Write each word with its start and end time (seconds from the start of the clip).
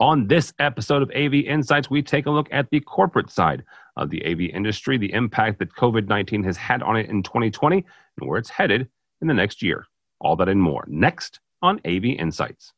On 0.00 0.26
this 0.28 0.54
episode 0.58 1.02
of 1.02 1.10
AV 1.10 1.34
Insights, 1.34 1.90
we 1.90 2.00
take 2.00 2.24
a 2.24 2.30
look 2.30 2.48
at 2.50 2.70
the 2.70 2.80
corporate 2.80 3.28
side 3.28 3.62
of 3.98 4.08
the 4.08 4.24
AV 4.24 4.40
industry, 4.40 4.96
the 4.96 5.12
impact 5.12 5.58
that 5.58 5.74
COVID 5.74 6.08
19 6.08 6.42
has 6.44 6.56
had 6.56 6.82
on 6.82 6.96
it 6.96 7.10
in 7.10 7.22
2020, 7.22 7.76
and 7.76 8.28
where 8.28 8.38
it's 8.38 8.48
headed 8.48 8.88
in 9.20 9.28
the 9.28 9.34
next 9.34 9.60
year. 9.60 9.84
All 10.18 10.36
that 10.36 10.48
and 10.48 10.62
more 10.62 10.86
next 10.88 11.40
on 11.60 11.82
AV 11.84 12.04
Insights. 12.18 12.72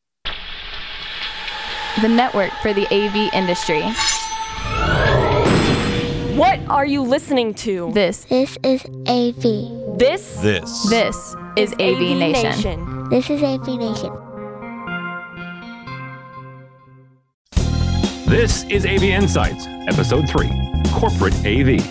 The 2.01 2.09
network 2.09 2.51
for 2.61 2.73
the 2.73 2.93
AV 2.93 3.33
industry. 3.33 3.83
What 6.37 6.59
are 6.69 6.87
you 6.87 7.03
listening 7.03 7.55
to? 7.55 7.93
This 7.93 8.25
This 8.25 8.59
is 8.65 8.85
AV. 9.07 9.97
This 9.97 10.41
This. 10.41 10.91
this 10.91 11.37
is 11.57 11.73
AV, 11.75 12.19
Nation. 12.19 13.09
This 13.11 13.31
is 13.31 13.45
AV 13.45 13.79
Nation. 13.79 14.32
This 18.33 18.65
is 18.71 18.87
AV 18.87 19.03
Insights, 19.03 19.67
Episode 19.89 20.27
3 20.27 20.49
Corporate 20.95 21.35
AV. 21.45 21.85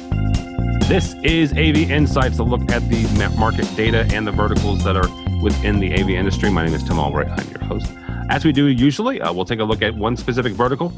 This 0.89 1.13
is 1.23 1.51
AV 1.51 1.91
Insights, 1.91 2.39
a 2.39 2.43
look 2.43 2.61
at 2.71 2.81
the 2.89 3.35
market 3.37 3.71
data 3.75 4.07
and 4.11 4.25
the 4.25 4.31
verticals 4.31 4.83
that 4.83 4.97
are 4.97 5.07
within 5.43 5.79
the 5.79 5.93
AV 5.93 6.09
industry. 6.09 6.49
My 6.49 6.65
name 6.65 6.73
is 6.73 6.81
Tim 6.81 6.97
Albright. 6.97 7.29
I'm 7.29 7.47
your 7.51 7.63
host. 7.65 7.93
As 8.31 8.43
we 8.43 8.51
do 8.51 8.65
usually, 8.65 9.21
uh, 9.21 9.31
we'll 9.31 9.45
take 9.45 9.59
a 9.59 9.63
look 9.63 9.83
at 9.83 9.93
one 9.93 10.17
specific 10.17 10.53
vertical. 10.53 10.91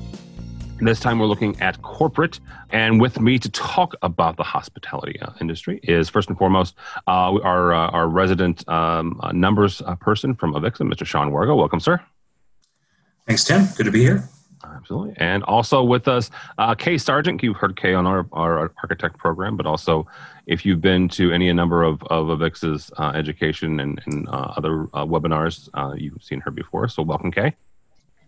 This 0.79 1.02
time 1.02 1.19
we're 1.19 1.25
looking 1.25 1.59
at 1.59 1.81
corporate. 1.81 2.39
And 2.69 3.02
with 3.02 3.19
me 3.19 3.38
to 3.38 3.52
talk 3.52 3.95
about 4.02 4.38
the 4.38 4.44
hospitality 4.44 5.19
uh, 5.19 5.33
industry 5.41 5.81
is 5.83 6.07
first 6.07 6.30
and 6.30 6.38
foremost 6.38 6.75
uh, 7.05 7.38
our, 7.44 7.73
uh, 7.73 7.89
our 7.89 8.07
resident 8.07 8.66
um, 8.69 9.19
uh, 9.21 9.33
numbers 9.33 9.81
uh, 9.81 9.95
person 9.95 10.35
from 10.35 10.53
Avixa, 10.53 10.89
Mr. 10.89 11.05
Sean 11.05 11.31
Wargo. 11.31 11.57
Welcome, 11.57 11.81
sir. 11.81 11.99
Thanks, 13.27 13.44
Tim. 13.44 13.66
Good 13.75 13.88
to 13.88 13.91
be 13.91 14.03
here. 14.03 14.30
Absolutely. 14.63 15.13
And 15.17 15.44
also 15.44 15.84
with 15.84 16.08
us, 16.08 16.30
uh, 16.58 16.76
Kay 16.76 16.98
Sargent. 16.98 17.44
You've 17.44 17.58
heard 17.58 17.76
Kay 17.76 17.94
on 17.94 18.08
our, 18.08 18.25
our 18.31 18.73
architect 18.81 19.17
program, 19.17 19.58
but 19.58 19.66
also 19.66 20.08
if 20.47 20.66
you've 20.66 20.81
been 20.81 21.09
to 21.09 21.31
any 21.31 21.52
number 21.52 21.83
of, 21.83 22.02
of 22.03 22.28
Avixa's 22.28 22.92
uh, 22.97 23.11
education 23.16 23.80
and, 23.80 24.02
and 24.05 24.28
uh, 24.30 24.53
other 24.58 24.83
uh, 24.94 25.05
webinars, 25.05 25.70
uh, 25.73 25.94
you've 25.97 26.23
seen 26.23 26.39
her 26.42 26.52
before. 26.52 26.88
So 26.88 27.03
welcome, 27.03 27.31
Kay. 27.31 27.55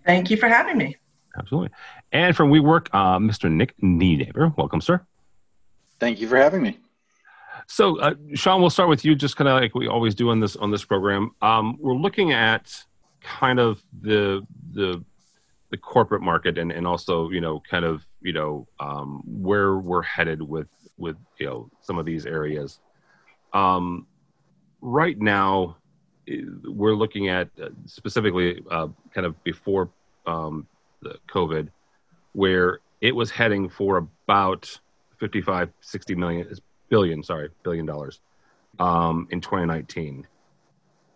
Thank 0.05 0.30
you 0.30 0.38
for 0.38 0.47
having 0.47 0.77
me. 0.77 0.97
Absolutely. 1.38 1.69
And 2.11 2.36
from 2.36 2.49
WeWork, 2.49 2.88
uh, 2.94 3.17
Mr. 3.17 3.52
Nick 3.52 3.73
Nienaber. 3.81 4.55
Welcome, 4.58 4.81
sir. 4.81 5.02
Thank 5.99 6.20
you 6.20 6.27
for 6.27 6.38
having 6.38 6.61
me. 6.61 6.80
So, 7.67 7.99
uh, 7.99 8.14
Sean, 8.36 8.61
we'll 8.61 8.70
start 8.70 8.89
with 8.89 9.03
you, 9.03 9.16
just 9.16 9.38
kind 9.38 9.47
of 9.47 9.59
like 9.59 9.73
we 9.73 9.88
always 9.88 10.14
do 10.14 10.30
on 10.30 10.39
this 10.39 10.55
on 10.55 10.70
this 10.70 10.86
program. 10.86 11.31
Um, 11.42 11.77
we're 11.80 11.95
looking 11.95 12.31
at 12.31 12.72
kind 13.22 13.59
of 13.59 13.81
the 14.02 14.45
the 14.72 15.03
the 15.71 15.77
corporate 15.77 16.21
market 16.21 16.58
and, 16.58 16.71
and 16.71 16.85
also 16.85 17.30
you 17.30 17.41
know 17.41 17.61
kind 17.69 17.85
of 17.85 18.05
you 18.21 18.33
know 18.33 18.67
um, 18.80 19.21
where 19.25 19.77
we're 19.77 20.02
headed 20.02 20.41
with 20.41 20.67
with 20.97 21.17
you 21.39 21.45
know 21.45 21.69
some 21.81 21.97
of 21.97 22.05
these 22.05 22.25
areas. 22.25 22.80
Um, 23.53 24.08
right 24.81 25.17
now, 25.19 25.77
eh, 26.27 26.41
we're 26.63 26.95
looking 26.95 27.30
at 27.30 27.49
uh, 27.61 27.69
specifically 27.86 28.61
uh, 28.69 28.88
kind 29.13 29.25
of 29.25 29.41
before 29.43 29.89
um, 30.25 30.67
the 31.02 31.17
COVID, 31.30 31.69
where 32.33 32.80
it 33.02 33.16
was 33.16 33.31
heading 33.31 33.69
for 33.69 33.97
about 33.97 34.80
55, 35.19 35.71
60 35.81 36.16
million 36.16 36.47
billion, 36.89 37.23
sorry, 37.23 37.49
billion 37.63 37.86
dollars 37.86 38.19
um, 38.80 39.27
in 39.31 39.41
2019. 39.41 40.27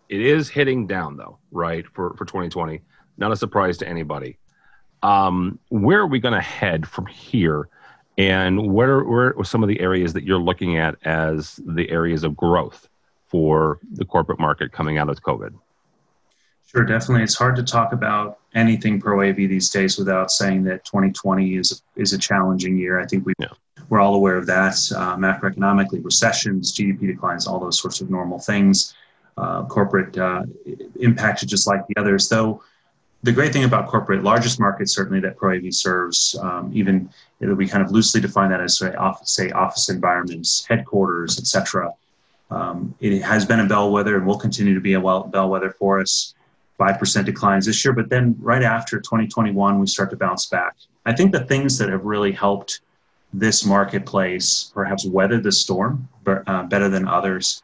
It 0.08 0.20
is 0.20 0.48
hitting 0.48 0.86
down 0.86 1.16
though, 1.16 1.38
right, 1.52 1.86
for, 1.94 2.14
for 2.14 2.24
2020. 2.24 2.80
Not 3.20 3.30
a 3.32 3.36
surprise 3.36 3.76
to 3.78 3.88
anybody. 3.88 4.38
Um, 5.02 5.58
where 5.68 6.00
are 6.00 6.06
we 6.06 6.18
going 6.18 6.34
to 6.34 6.40
head 6.40 6.88
from 6.88 7.06
here? 7.06 7.68
And 8.18 8.70
what 8.72 8.88
are, 8.88 9.04
where 9.04 9.38
are 9.38 9.44
some 9.44 9.62
of 9.62 9.68
the 9.68 9.78
areas 9.80 10.12
that 10.14 10.24
you're 10.24 10.38
looking 10.40 10.78
at 10.78 10.96
as 11.04 11.60
the 11.64 11.88
areas 11.90 12.24
of 12.24 12.36
growth 12.36 12.88
for 13.28 13.78
the 13.92 14.04
corporate 14.04 14.40
market 14.40 14.72
coming 14.72 14.98
out 14.98 15.08
of 15.08 15.22
COVID? 15.22 15.54
Sure, 16.66 16.84
definitely. 16.84 17.24
It's 17.24 17.34
hard 17.36 17.56
to 17.56 17.62
talk 17.62 17.92
about 17.92 18.38
anything 18.54 19.00
pro 19.00 19.28
AV 19.28 19.36
these 19.36 19.70
days 19.70 19.98
without 19.98 20.30
saying 20.30 20.64
that 20.64 20.84
2020 20.84 21.56
is 21.56 21.82
is 21.96 22.12
a 22.12 22.18
challenging 22.18 22.76
year. 22.76 23.00
I 23.00 23.06
think 23.06 23.26
we 23.26 23.32
Yeah. 23.38 23.48
we're 23.88 23.98
all 24.00 24.14
aware 24.14 24.36
of 24.36 24.46
that. 24.46 24.74
Uh, 24.94 25.16
macroeconomically, 25.16 26.04
recessions, 26.04 26.72
GDP 26.72 27.08
declines, 27.08 27.46
all 27.46 27.58
those 27.58 27.80
sorts 27.80 28.00
of 28.00 28.08
normal 28.10 28.38
things. 28.38 28.94
Uh, 29.36 29.64
corporate 29.64 30.16
uh, 30.16 30.42
impacted 31.00 31.48
just 31.48 31.66
like 31.66 31.86
the 31.88 31.96
others, 32.00 32.28
though. 32.28 32.62
The 33.22 33.32
great 33.32 33.52
thing 33.52 33.64
about 33.64 33.88
corporate, 33.88 34.22
largest 34.22 34.58
market 34.58 34.88
certainly 34.88 35.20
that 35.20 35.36
ProAV 35.36 35.74
serves, 35.74 36.36
um, 36.40 36.70
even 36.72 37.10
we 37.40 37.66
kind 37.66 37.84
of 37.84 37.90
loosely 37.90 38.20
define 38.20 38.50
that 38.50 38.60
as 38.60 38.78
say 38.78 38.94
office, 38.94 39.30
say 39.30 39.50
office 39.50 39.90
environments, 39.90 40.64
headquarters, 40.66 41.38
etc. 41.38 41.92
Um, 42.50 42.94
it 43.00 43.20
has 43.22 43.44
been 43.44 43.60
a 43.60 43.66
bellwether 43.66 44.16
and 44.16 44.26
will 44.26 44.38
continue 44.38 44.74
to 44.74 44.80
be 44.80 44.94
a 44.94 45.00
well, 45.00 45.24
bellwether 45.24 45.70
for 45.70 46.00
us. 46.00 46.34
5% 46.78 47.26
declines 47.26 47.66
this 47.66 47.84
year, 47.84 47.92
but 47.92 48.08
then 48.08 48.34
right 48.40 48.62
after 48.62 49.00
2021, 49.00 49.78
we 49.78 49.86
start 49.86 50.08
to 50.08 50.16
bounce 50.16 50.46
back. 50.46 50.76
I 51.04 51.12
think 51.12 51.30
the 51.30 51.44
things 51.44 51.76
that 51.76 51.90
have 51.90 52.06
really 52.06 52.32
helped 52.32 52.80
this 53.34 53.66
marketplace 53.66 54.72
perhaps 54.74 55.04
weather 55.04 55.38
the 55.40 55.52
storm 55.52 56.08
uh, 56.26 56.62
better 56.64 56.88
than 56.88 57.06
others, 57.06 57.62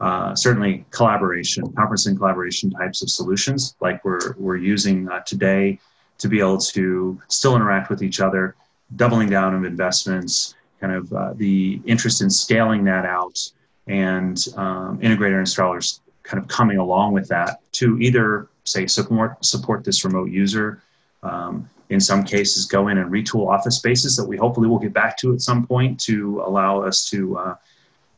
uh, 0.00 0.34
certainly 0.34 0.84
collaboration, 0.90 1.64
conferencing 1.72 2.16
collaboration 2.16 2.70
types 2.70 3.02
of 3.02 3.10
solutions 3.10 3.74
like 3.80 4.04
we're, 4.04 4.34
we're 4.38 4.56
using 4.56 5.08
uh, 5.08 5.20
today 5.20 5.78
to 6.18 6.28
be 6.28 6.40
able 6.40 6.58
to 6.58 7.20
still 7.28 7.56
interact 7.56 7.90
with 7.90 8.02
each 8.02 8.20
other, 8.20 8.54
doubling 8.96 9.28
down 9.28 9.54
of 9.54 9.64
investments, 9.64 10.54
kind 10.80 10.92
of 10.92 11.12
uh, 11.12 11.32
the 11.34 11.80
interest 11.84 12.22
in 12.22 12.30
scaling 12.30 12.84
that 12.84 13.04
out 13.04 13.38
and 13.86 14.46
um, 14.56 14.98
integrator 15.00 15.40
installers 15.40 16.00
kind 16.22 16.42
of 16.42 16.48
coming 16.48 16.78
along 16.78 17.12
with 17.12 17.26
that 17.28 17.60
to 17.72 17.98
either 17.98 18.48
say 18.64 18.86
support 18.86 19.42
support 19.44 19.82
this 19.82 20.04
remote 20.04 20.30
user 20.30 20.82
um, 21.22 21.68
in 21.88 21.98
some 21.98 22.22
cases 22.22 22.66
go 22.66 22.88
in 22.88 22.98
and 22.98 23.10
retool 23.10 23.48
office 23.48 23.76
spaces 23.76 24.14
that 24.14 24.24
we 24.24 24.36
hopefully 24.36 24.68
will 24.68 24.78
get 24.78 24.92
back 24.92 25.16
to 25.16 25.32
at 25.32 25.40
some 25.40 25.66
point 25.66 25.98
to 25.98 26.42
allow 26.44 26.82
us 26.82 27.08
to 27.08 27.36
uh, 27.38 27.54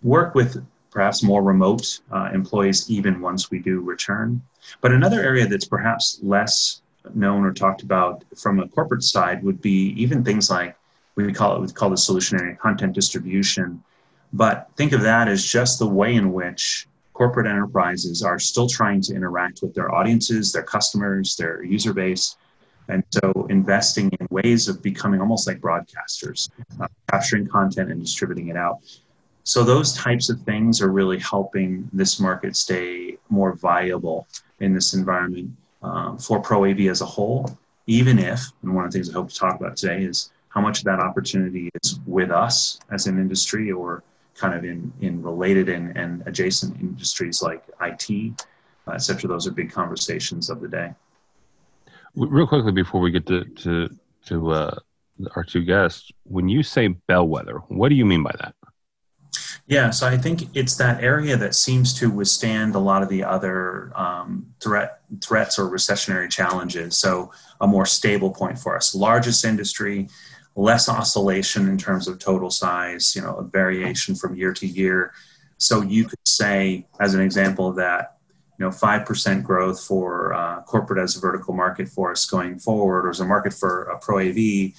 work 0.02 0.34
with 0.34 0.64
perhaps 0.90 1.22
more 1.22 1.42
remote 1.42 2.00
uh, 2.10 2.30
employees 2.32 2.90
even 2.90 3.20
once 3.20 3.50
we 3.50 3.58
do 3.58 3.80
return 3.80 4.40
but 4.80 4.92
another 4.92 5.20
area 5.20 5.46
that's 5.46 5.64
perhaps 5.64 6.18
less 6.22 6.82
known 7.14 7.44
or 7.44 7.52
talked 7.52 7.82
about 7.82 8.24
from 8.36 8.60
a 8.60 8.68
corporate 8.68 9.02
side 9.02 9.42
would 9.42 9.60
be 9.60 9.94
even 9.96 10.24
things 10.24 10.50
like 10.50 10.76
we 11.16 11.32
call 11.32 11.56
it 11.56 11.60
we 11.60 11.68
call 11.68 11.90
the 11.90 11.96
solution 11.96 12.40
area 12.40 12.54
content 12.56 12.92
distribution 12.92 13.82
but 14.32 14.70
think 14.76 14.92
of 14.92 15.02
that 15.02 15.28
as 15.28 15.44
just 15.44 15.78
the 15.78 15.88
way 15.88 16.14
in 16.14 16.32
which 16.32 16.86
corporate 17.20 17.46
enterprises 17.46 18.22
are 18.22 18.38
still 18.38 18.66
trying 18.66 18.98
to 19.02 19.14
interact 19.14 19.60
with 19.60 19.74
their 19.74 19.94
audiences, 19.94 20.52
their 20.52 20.62
customers, 20.62 21.36
their 21.36 21.62
user 21.62 21.92
base. 21.92 22.38
And 22.88 23.04
so 23.10 23.46
investing 23.50 24.10
in 24.18 24.26
ways 24.30 24.68
of 24.68 24.82
becoming 24.82 25.20
almost 25.20 25.46
like 25.46 25.60
broadcasters, 25.60 26.48
uh, 26.80 26.88
capturing 27.10 27.46
content 27.46 27.90
and 27.90 28.00
distributing 28.00 28.48
it 28.48 28.56
out. 28.56 28.78
So 29.44 29.64
those 29.64 29.94
types 29.94 30.28
of 30.30 30.40
things 30.42 30.80
are 30.80 30.90
really 30.90 31.18
helping 31.18 31.88
this 31.92 32.20
market 32.20 32.56
stay 32.56 33.16
more 33.28 33.54
viable 33.54 34.28
in 34.60 34.74
this 34.74 34.94
environment 34.94 35.50
um, 35.82 36.18
for 36.18 36.40
Pro 36.40 36.66
AV 36.66 36.80
as 36.82 37.00
a 37.00 37.06
whole, 37.06 37.58
even 37.86 38.18
if, 38.18 38.40
and 38.62 38.74
one 38.74 38.84
of 38.84 38.92
the 38.92 38.98
things 38.98 39.10
I 39.10 39.14
hope 39.14 39.30
to 39.30 39.34
talk 39.36 39.58
about 39.58 39.76
today 39.76 40.04
is 40.04 40.30
how 40.50 40.60
much 40.60 40.78
of 40.78 40.84
that 40.84 41.00
opportunity 41.00 41.70
is 41.82 42.00
with 42.06 42.30
us 42.30 42.78
as 42.90 43.06
an 43.06 43.18
industry 43.18 43.72
or 43.72 44.02
kind 44.34 44.54
of 44.54 44.64
in, 44.64 44.92
in 45.00 45.22
related 45.22 45.68
and, 45.68 45.96
and 45.96 46.22
adjacent 46.26 46.78
industries 46.80 47.42
like 47.42 47.64
IT, 47.80 48.40
uh, 48.86 48.92
et 48.92 48.98
cetera. 48.98 49.28
Those 49.28 49.46
are 49.46 49.52
big 49.52 49.70
conversations 49.70 50.50
of 50.50 50.60
the 50.60 50.68
day. 50.68 50.92
Real 52.14 52.46
quickly 52.46 52.72
before 52.72 53.00
we 53.00 53.10
get 53.10 53.26
to 53.26 53.44
to, 53.44 53.88
to 54.26 54.50
uh, 54.50 54.78
our 55.36 55.44
two 55.44 55.62
guests, 55.62 56.10
when 56.24 56.48
you 56.48 56.62
say 56.62 56.88
bellwether, 56.88 57.58
what 57.68 57.88
do 57.88 57.94
you 57.94 58.04
mean 58.04 58.22
by 58.22 58.34
that? 58.40 58.54
Yeah, 59.70 59.90
so 59.90 60.08
I 60.08 60.16
think 60.16 60.48
it's 60.56 60.74
that 60.78 61.00
area 61.00 61.36
that 61.36 61.54
seems 61.54 61.94
to 62.00 62.10
withstand 62.10 62.74
a 62.74 62.80
lot 62.80 63.04
of 63.04 63.08
the 63.08 63.22
other 63.22 63.92
um, 63.94 64.52
threat 64.60 65.02
threats 65.22 65.60
or 65.60 65.70
recessionary 65.70 66.28
challenges. 66.28 66.96
So 66.96 67.30
a 67.60 67.68
more 67.68 67.86
stable 67.86 68.32
point 68.32 68.58
for 68.58 68.74
us. 68.74 68.96
Largest 68.96 69.44
industry, 69.44 70.08
less 70.56 70.88
oscillation 70.88 71.68
in 71.68 71.78
terms 71.78 72.08
of 72.08 72.18
total 72.18 72.50
size. 72.50 73.14
You 73.14 73.22
know, 73.22 73.36
a 73.36 73.44
variation 73.44 74.16
from 74.16 74.34
year 74.34 74.52
to 74.54 74.66
year. 74.66 75.12
So 75.58 75.82
you 75.82 76.06
could 76.06 76.26
say, 76.26 76.88
as 76.98 77.14
an 77.14 77.20
example 77.20 77.72
that, 77.74 78.16
you 78.58 78.64
know, 78.64 78.72
five 78.72 79.06
percent 79.06 79.44
growth 79.44 79.80
for 79.84 80.34
uh, 80.34 80.62
corporate 80.62 81.00
as 81.00 81.16
a 81.16 81.20
vertical 81.20 81.54
market 81.54 81.88
for 81.88 82.10
us 82.10 82.26
going 82.26 82.58
forward, 82.58 83.06
or 83.06 83.10
as 83.10 83.20
a 83.20 83.24
market 83.24 83.54
for 83.54 83.84
a 83.84 84.00
pro 84.00 84.18
AV. 84.18 84.36
You 84.36 84.72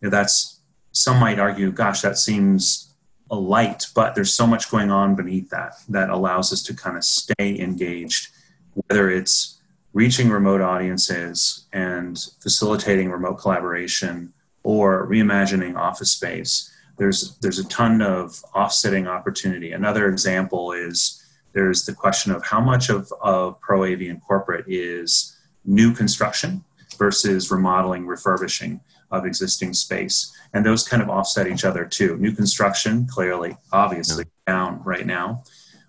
know, 0.00 0.10
that's 0.10 0.60
some 0.90 1.20
might 1.20 1.38
argue, 1.38 1.70
gosh, 1.70 2.02
that 2.02 2.18
seems 2.18 2.91
a 3.32 3.36
light, 3.36 3.86
but 3.94 4.14
there's 4.14 4.32
so 4.32 4.46
much 4.46 4.70
going 4.70 4.90
on 4.90 5.16
beneath 5.16 5.48
that 5.50 5.72
that 5.88 6.10
allows 6.10 6.52
us 6.52 6.62
to 6.62 6.74
kind 6.74 6.98
of 6.98 7.02
stay 7.02 7.58
engaged, 7.58 8.28
whether 8.74 9.10
it's 9.10 9.58
reaching 9.94 10.28
remote 10.28 10.60
audiences 10.60 11.66
and 11.72 12.18
facilitating 12.40 13.10
remote 13.10 13.34
collaboration 13.34 14.32
or 14.62 15.06
reimagining 15.08 15.76
office 15.76 16.12
space, 16.12 16.70
there's 16.98 17.36
there's 17.38 17.58
a 17.58 17.68
ton 17.68 18.02
of 18.02 18.44
offsetting 18.54 19.08
opportunity. 19.08 19.72
Another 19.72 20.08
example 20.08 20.72
is 20.72 21.24
there's 21.52 21.84
the 21.84 21.94
question 21.94 22.32
of 22.32 22.44
how 22.44 22.60
much 22.60 22.90
of, 22.90 23.12
of 23.20 23.60
pro 23.60 23.84
AV 23.84 24.02
and 24.02 24.22
corporate 24.22 24.64
is 24.68 25.36
new 25.64 25.92
construction 25.92 26.64
versus 26.98 27.50
remodeling, 27.50 28.06
refurbishing 28.06 28.80
of 29.12 29.26
existing 29.26 29.74
space. 29.74 30.36
And 30.54 30.66
those 30.66 30.88
kind 30.88 31.02
of 31.02 31.08
offset 31.08 31.46
each 31.46 31.64
other 31.64 31.84
too. 31.84 32.16
New 32.16 32.32
construction, 32.32 33.06
clearly, 33.06 33.56
obviously, 33.72 34.24
down 34.46 34.82
right 34.82 35.06
now. 35.06 35.44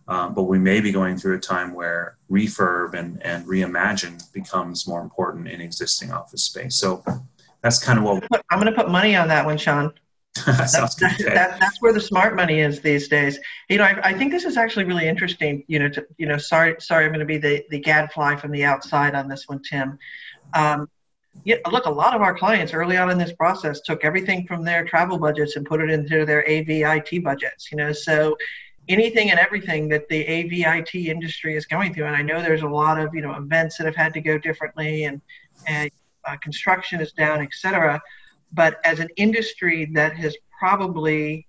Um, 0.07 0.33
but 0.33 0.43
we 0.43 0.59
may 0.59 0.81
be 0.81 0.91
going 0.91 1.17
through 1.17 1.37
a 1.37 1.39
time 1.39 1.73
where 1.73 2.17
refurb 2.29 2.93
and, 2.93 3.23
and 3.23 3.45
reimagine 3.45 4.21
becomes 4.33 4.85
more 4.85 5.01
important 5.01 5.47
in 5.47 5.61
existing 5.61 6.11
office 6.11 6.43
space. 6.43 6.75
So 6.75 7.03
that's 7.61 7.79
kind 7.79 7.97
of 7.97 8.03
what 8.03 8.23
I'm 8.49 8.59
going 8.59 8.71
to 8.71 8.77
put 8.77 8.91
money 8.91 9.15
on 9.15 9.29
that 9.29 9.45
one, 9.45 9.57
Sean. 9.57 9.93
that 10.45 10.65
sounds 10.69 10.95
good. 10.95 11.11
That, 11.19 11.35
that, 11.35 11.59
that's 11.59 11.81
where 11.81 11.93
the 11.93 12.01
smart 12.01 12.35
money 12.35 12.59
is 12.59 12.81
these 12.81 13.07
days. 13.07 13.39
You 13.69 13.77
know, 13.77 13.85
I, 13.85 14.09
I 14.09 14.13
think 14.13 14.31
this 14.31 14.43
is 14.43 14.57
actually 14.57 14.85
really 14.85 15.07
interesting. 15.07 15.63
You 15.67 15.79
know, 15.79 15.89
to, 15.89 16.05
you 16.17 16.27
know, 16.27 16.37
sorry, 16.37 16.75
sorry, 16.79 17.05
I'm 17.05 17.11
going 17.11 17.19
to 17.19 17.25
be 17.25 17.37
the 17.37 17.63
the 17.69 17.79
gadfly 17.79 18.35
from 18.35 18.51
the 18.51 18.65
outside 18.65 19.15
on 19.15 19.29
this 19.29 19.47
one, 19.47 19.61
Tim. 19.61 19.97
Um, 20.53 20.89
yeah, 21.44 21.56
look, 21.71 21.85
a 21.85 21.91
lot 21.91 22.15
of 22.15 22.21
our 22.21 22.38
clients 22.38 22.74
early 22.74 22.95
on 22.95 23.09
in 23.09 23.18
this 23.18 23.33
process 23.33 23.81
took 23.81 24.06
everything 24.06 24.45
from 24.47 24.63
their 24.63 24.85
travel 24.85 25.18
budgets 25.18 25.56
and 25.56 25.65
put 25.65 25.81
it 25.81 25.89
into 25.89 26.25
their 26.25 26.44
AVIT 26.44 27.24
budgets. 27.24 27.71
You 27.71 27.77
know, 27.77 27.91
so 27.91 28.38
anything 28.88 29.31
and 29.31 29.39
everything 29.39 29.89
that 29.89 30.07
the 30.09 30.24
AVIT 30.25 31.07
industry 31.07 31.56
is 31.56 31.65
going 31.65 31.94
through, 31.94 32.06
and 32.06 32.15
I 32.15 32.21
know 32.21 32.41
there's 32.41 32.62
a 32.62 32.68
lot 32.68 33.00
of 33.00 33.13
you 33.13 33.21
know 33.21 33.33
events 33.33 33.77
that 33.77 33.85
have 33.85 33.95
had 33.95 34.13
to 34.13 34.21
go 34.21 34.38
differently, 34.38 35.06
and 35.06 35.21
and 35.68 35.91
uh, 36.25 36.38
construction 36.38 37.01
is 37.01 37.12
down, 37.12 37.41
et 37.41 37.50
cetera. 37.51 38.01
But 38.53 38.79
as 38.86 39.00
an 39.00 39.09
industry 39.18 39.89
that 39.94 40.15
has 40.15 40.38
probably 40.57 41.47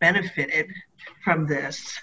benefited 0.00 0.70
from 1.24 1.46
this, 1.46 1.98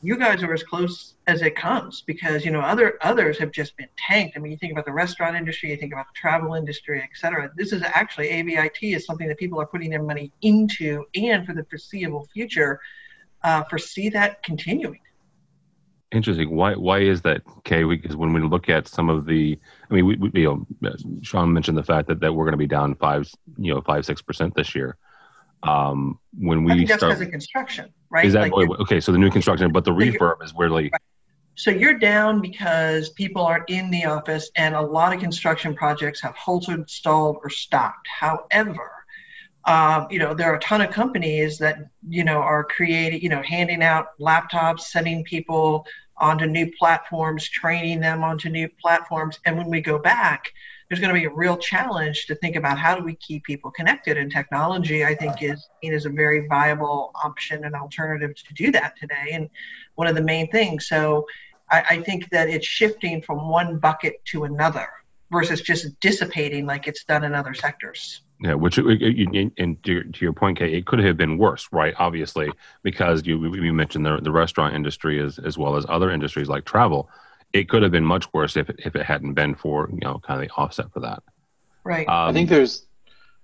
you 0.00 0.16
guys 0.16 0.42
are 0.42 0.52
as 0.52 0.62
close 0.62 1.14
as 1.26 1.42
it 1.42 1.56
comes 1.56 2.02
because 2.02 2.44
you 2.44 2.50
know 2.50 2.60
other 2.60 2.98
others 3.02 3.38
have 3.38 3.50
just 3.50 3.76
been 3.76 3.88
tanked. 3.96 4.36
I 4.36 4.40
mean, 4.40 4.52
you 4.52 4.58
think 4.58 4.72
about 4.72 4.84
the 4.84 4.92
restaurant 4.92 5.36
industry, 5.36 5.70
you 5.70 5.76
think 5.76 5.92
about 5.92 6.06
the 6.06 6.18
travel 6.18 6.54
industry, 6.54 7.00
et 7.02 7.16
cetera. 7.16 7.50
This 7.56 7.72
is 7.72 7.82
actually 7.82 8.28
AVIT 8.28 8.94
is 8.94 9.04
something 9.04 9.26
that 9.28 9.38
people 9.38 9.60
are 9.60 9.66
putting 9.66 9.90
their 9.90 10.02
money 10.02 10.32
into, 10.42 11.04
and 11.14 11.44
for 11.44 11.52
the 11.52 11.64
foreseeable 11.64 12.28
future, 12.32 12.80
uh, 13.42 13.64
foresee 13.64 14.08
that 14.10 14.42
continuing. 14.42 15.00
Interesting. 16.10 16.50
Why? 16.50 16.74
Why 16.74 17.00
is 17.00 17.20
that, 17.22 17.42
Kay? 17.64 17.82
Because 17.84 18.16
when 18.16 18.32
we 18.32 18.40
look 18.40 18.68
at 18.68 18.88
some 18.88 19.10
of 19.10 19.26
the, 19.26 19.58
I 19.90 19.94
mean, 19.94 20.06
we, 20.06 20.16
we 20.16 20.30
you 20.40 20.66
know, 20.80 20.96
Sean 21.22 21.52
mentioned 21.52 21.76
the 21.76 21.82
fact 21.82 22.08
that, 22.08 22.20
that 22.20 22.32
we're 22.32 22.44
going 22.44 22.52
to 22.52 22.56
be 22.58 22.66
down 22.66 22.94
five, 22.94 23.28
you 23.58 23.74
know, 23.74 23.82
five 23.82 24.06
six 24.06 24.22
percent 24.22 24.54
this 24.54 24.74
year. 24.74 24.96
Um, 25.64 26.18
when 26.38 26.64
we 26.64 26.72
I 26.72 26.76
think 26.76 26.88
that's 26.88 27.00
start, 27.00 27.14
because 27.14 27.26
of 27.26 27.30
construction, 27.32 27.92
right? 28.10 28.24
Is 28.24 28.32
that 28.32 28.42
like 28.42 28.52
really, 28.52 28.76
okay? 28.80 29.00
So 29.00 29.12
the 29.12 29.18
new 29.18 29.30
construction, 29.30 29.72
but 29.72 29.84
the 29.84 29.92
refurb 29.92 30.42
is 30.42 30.52
really. 30.56 30.90
Right. 30.90 31.02
So 31.54 31.70
you're 31.70 31.98
down 31.98 32.40
because 32.40 33.10
people 33.10 33.44
aren't 33.44 33.68
in 33.68 33.90
the 33.90 34.04
office, 34.04 34.50
and 34.56 34.74
a 34.74 34.80
lot 34.80 35.12
of 35.12 35.20
construction 35.20 35.74
projects 35.74 36.20
have 36.20 36.36
halted, 36.36 36.88
stalled, 36.88 37.38
or 37.42 37.50
stopped. 37.50 38.06
However, 38.06 38.92
uh, 39.64 40.06
you 40.10 40.18
know 40.18 40.34
there 40.34 40.52
are 40.52 40.56
a 40.56 40.60
ton 40.60 40.80
of 40.80 40.90
companies 40.90 41.58
that 41.58 41.78
you 42.08 42.24
know 42.24 42.38
are 42.38 42.64
creating, 42.64 43.20
you 43.22 43.28
know, 43.28 43.42
handing 43.42 43.82
out 43.82 44.18
laptops, 44.20 44.82
sending 44.82 45.24
people 45.24 45.86
onto 46.16 46.46
new 46.46 46.70
platforms, 46.78 47.48
training 47.48 48.00
them 48.00 48.22
onto 48.22 48.48
new 48.48 48.68
platforms, 48.80 49.38
and 49.44 49.56
when 49.56 49.68
we 49.68 49.80
go 49.80 49.98
back, 49.98 50.52
there's 50.88 51.00
going 51.00 51.14
to 51.14 51.20
be 51.20 51.26
a 51.26 51.30
real 51.30 51.56
challenge 51.56 52.26
to 52.26 52.34
think 52.36 52.56
about 52.56 52.78
how 52.78 52.94
do 52.94 53.04
we 53.04 53.14
keep 53.16 53.44
people 53.44 53.70
connected 53.70 54.16
and 54.16 54.32
technology 54.32 55.04
i 55.04 55.14
think 55.14 55.42
is 55.42 55.68
is 55.82 56.06
a 56.06 56.10
very 56.10 56.46
viable 56.48 57.12
option 57.22 57.64
and 57.64 57.74
alternative 57.74 58.34
to 58.34 58.54
do 58.54 58.70
that 58.70 58.94
today 58.98 59.32
and 59.32 59.48
one 59.98 60.06
of 60.06 60.14
the 60.14 60.22
main 60.22 60.48
things. 60.50 60.86
So 60.86 61.26
I, 61.70 61.82
I 61.90 62.02
think 62.02 62.30
that 62.30 62.48
it's 62.48 62.66
shifting 62.66 63.20
from 63.20 63.48
one 63.48 63.78
bucket 63.78 64.24
to 64.26 64.44
another 64.44 64.86
versus 65.30 65.60
just 65.60 65.98
dissipating 66.00 66.66
like 66.66 66.86
it's 66.86 67.04
done 67.04 67.24
in 67.24 67.34
other 67.34 67.52
sectors. 67.52 68.22
Yeah, 68.40 68.54
which 68.54 68.78
uh, 68.78 68.84
uh, 68.84 69.50
and 69.58 69.82
to 69.82 70.12
your 70.20 70.32
point, 70.32 70.58
Kay, 70.58 70.72
it 70.72 70.86
could 70.86 71.00
have 71.00 71.16
been 71.16 71.36
worse, 71.36 71.68
right? 71.72 71.92
Obviously, 71.98 72.52
because 72.84 73.26
you 73.26 73.52
you 73.56 73.74
mentioned 73.74 74.06
the 74.06 74.20
the 74.22 74.30
restaurant 74.30 74.76
industry 74.76 75.20
as 75.20 75.40
as 75.40 75.58
well 75.58 75.74
as 75.74 75.84
other 75.88 76.10
industries 76.12 76.48
like 76.48 76.64
travel 76.64 77.10
it 77.52 77.68
could 77.68 77.82
have 77.82 77.92
been 77.92 78.04
much 78.04 78.32
worse 78.32 78.56
if 78.56 78.68
it, 78.68 78.80
if 78.84 78.94
it 78.94 79.04
hadn't 79.04 79.34
been 79.34 79.54
for 79.54 79.88
you 79.90 80.00
know 80.02 80.20
kind 80.26 80.42
of 80.42 80.48
the 80.48 80.54
offset 80.54 80.92
for 80.92 81.00
that. 81.00 81.22
Right. 81.84 82.08
Um, 82.08 82.30
I 82.30 82.32
think 82.32 82.48
there's 82.48 82.86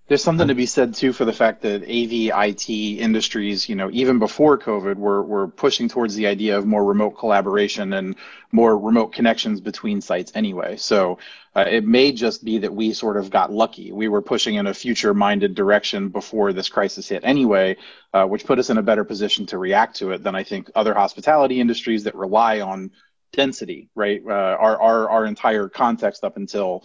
there's 0.07 0.23
something 0.23 0.49
to 0.49 0.55
be 0.55 0.67
said 0.67 0.93
too 0.93 1.15
for 1.15 1.25
the 1.25 1.33
fact 1.33 1.63
that 1.63 1.83
AV 1.83 2.29
IT 2.47 2.69
industries, 2.69 3.71
you 3.71 3.75
know, 3.75 3.89
even 3.91 4.19
before 4.19 4.59
COVID, 4.59 4.97
were 4.97 5.23
were 5.23 5.49
pushing 5.49 5.89
towards 5.89 6.15
the 6.15 6.27
idea 6.27 6.59
of 6.59 6.67
more 6.67 6.85
remote 6.85 7.13
collaboration 7.13 7.95
and 7.95 8.17
more 8.53 8.79
remote 8.79 9.15
connections 9.15 9.63
between 9.63 10.03
sites 10.03 10.33
anyway. 10.35 10.77
So 10.77 11.19
uh, 11.57 11.65
it 11.67 11.87
may 11.87 12.13
just 12.13 12.45
be 12.45 12.59
that 12.59 12.75
we 12.75 12.93
sort 12.93 13.17
of 13.17 13.31
got 13.31 13.51
lucky. 13.51 13.93
We 13.93 14.09
were 14.09 14.21
pushing 14.21 14.57
in 14.57 14.67
a 14.67 14.75
future-minded 14.75 15.55
direction 15.55 16.11
before 16.11 16.53
this 16.53 16.69
crisis 16.69 17.09
hit 17.09 17.25
anyway, 17.25 17.79
uh, 18.13 18.27
which 18.27 18.45
put 18.45 18.59
us 18.59 18.69
in 18.69 18.77
a 18.77 18.83
better 18.83 19.05
position 19.05 19.47
to 19.47 19.59
react 19.59 19.97
to 19.97 20.11
it 20.11 20.23
than 20.23 20.35
I 20.35 20.45
think 20.45 20.71
other 20.75 20.93
hospitality 20.93 21.61
industries 21.61 22.05
that 22.05 22.15
rely 22.15 22.61
on 22.61 22.91
density, 23.37 23.89
right? 23.95 24.23
Uh, 24.27 24.33
our, 24.33 24.81
our, 24.81 25.09
our 25.09 25.27
entire 25.27 25.69
context 25.69 26.25
up 26.25 26.37
until 26.37 26.85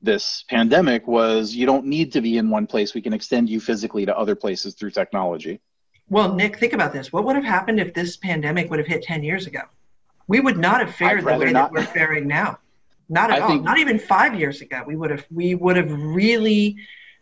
this 0.00 0.44
pandemic 0.48 1.06
was 1.06 1.54
you 1.54 1.66
don't 1.66 1.86
need 1.86 2.12
to 2.12 2.20
be 2.20 2.38
in 2.38 2.50
one 2.50 2.66
place. 2.66 2.94
We 2.94 3.02
can 3.02 3.12
extend 3.12 3.48
you 3.48 3.60
physically 3.60 4.06
to 4.06 4.16
other 4.16 4.34
places 4.34 4.74
through 4.74 4.90
technology. 4.90 5.60
Well, 6.08 6.34
Nick, 6.34 6.58
think 6.58 6.72
about 6.72 6.92
this. 6.92 7.12
What 7.12 7.24
would 7.24 7.36
have 7.36 7.44
happened 7.44 7.80
if 7.80 7.92
this 7.92 8.16
pandemic 8.16 8.70
would 8.70 8.78
have 8.78 8.88
hit 8.88 9.02
10 9.02 9.22
years 9.22 9.46
ago? 9.46 9.60
We 10.26 10.40
would 10.40 10.58
not 10.58 10.80
have 10.80 10.94
fared 10.94 11.24
the 11.24 11.36
way 11.36 11.52
not. 11.52 11.72
that 11.72 11.72
we're 11.72 11.86
faring 11.86 12.26
now. 12.26 12.58
Not 13.08 13.30
at 13.30 13.38
I 13.38 13.40
all. 13.40 13.48
Think, 13.48 13.64
not 13.64 13.78
even 13.78 13.98
five 13.98 14.38
years 14.38 14.60
ago. 14.60 14.82
We 14.86 14.94
would 14.94 15.10
have 15.10 15.24
we 15.30 15.54
would 15.54 15.76
have 15.76 15.90
really 15.90 16.76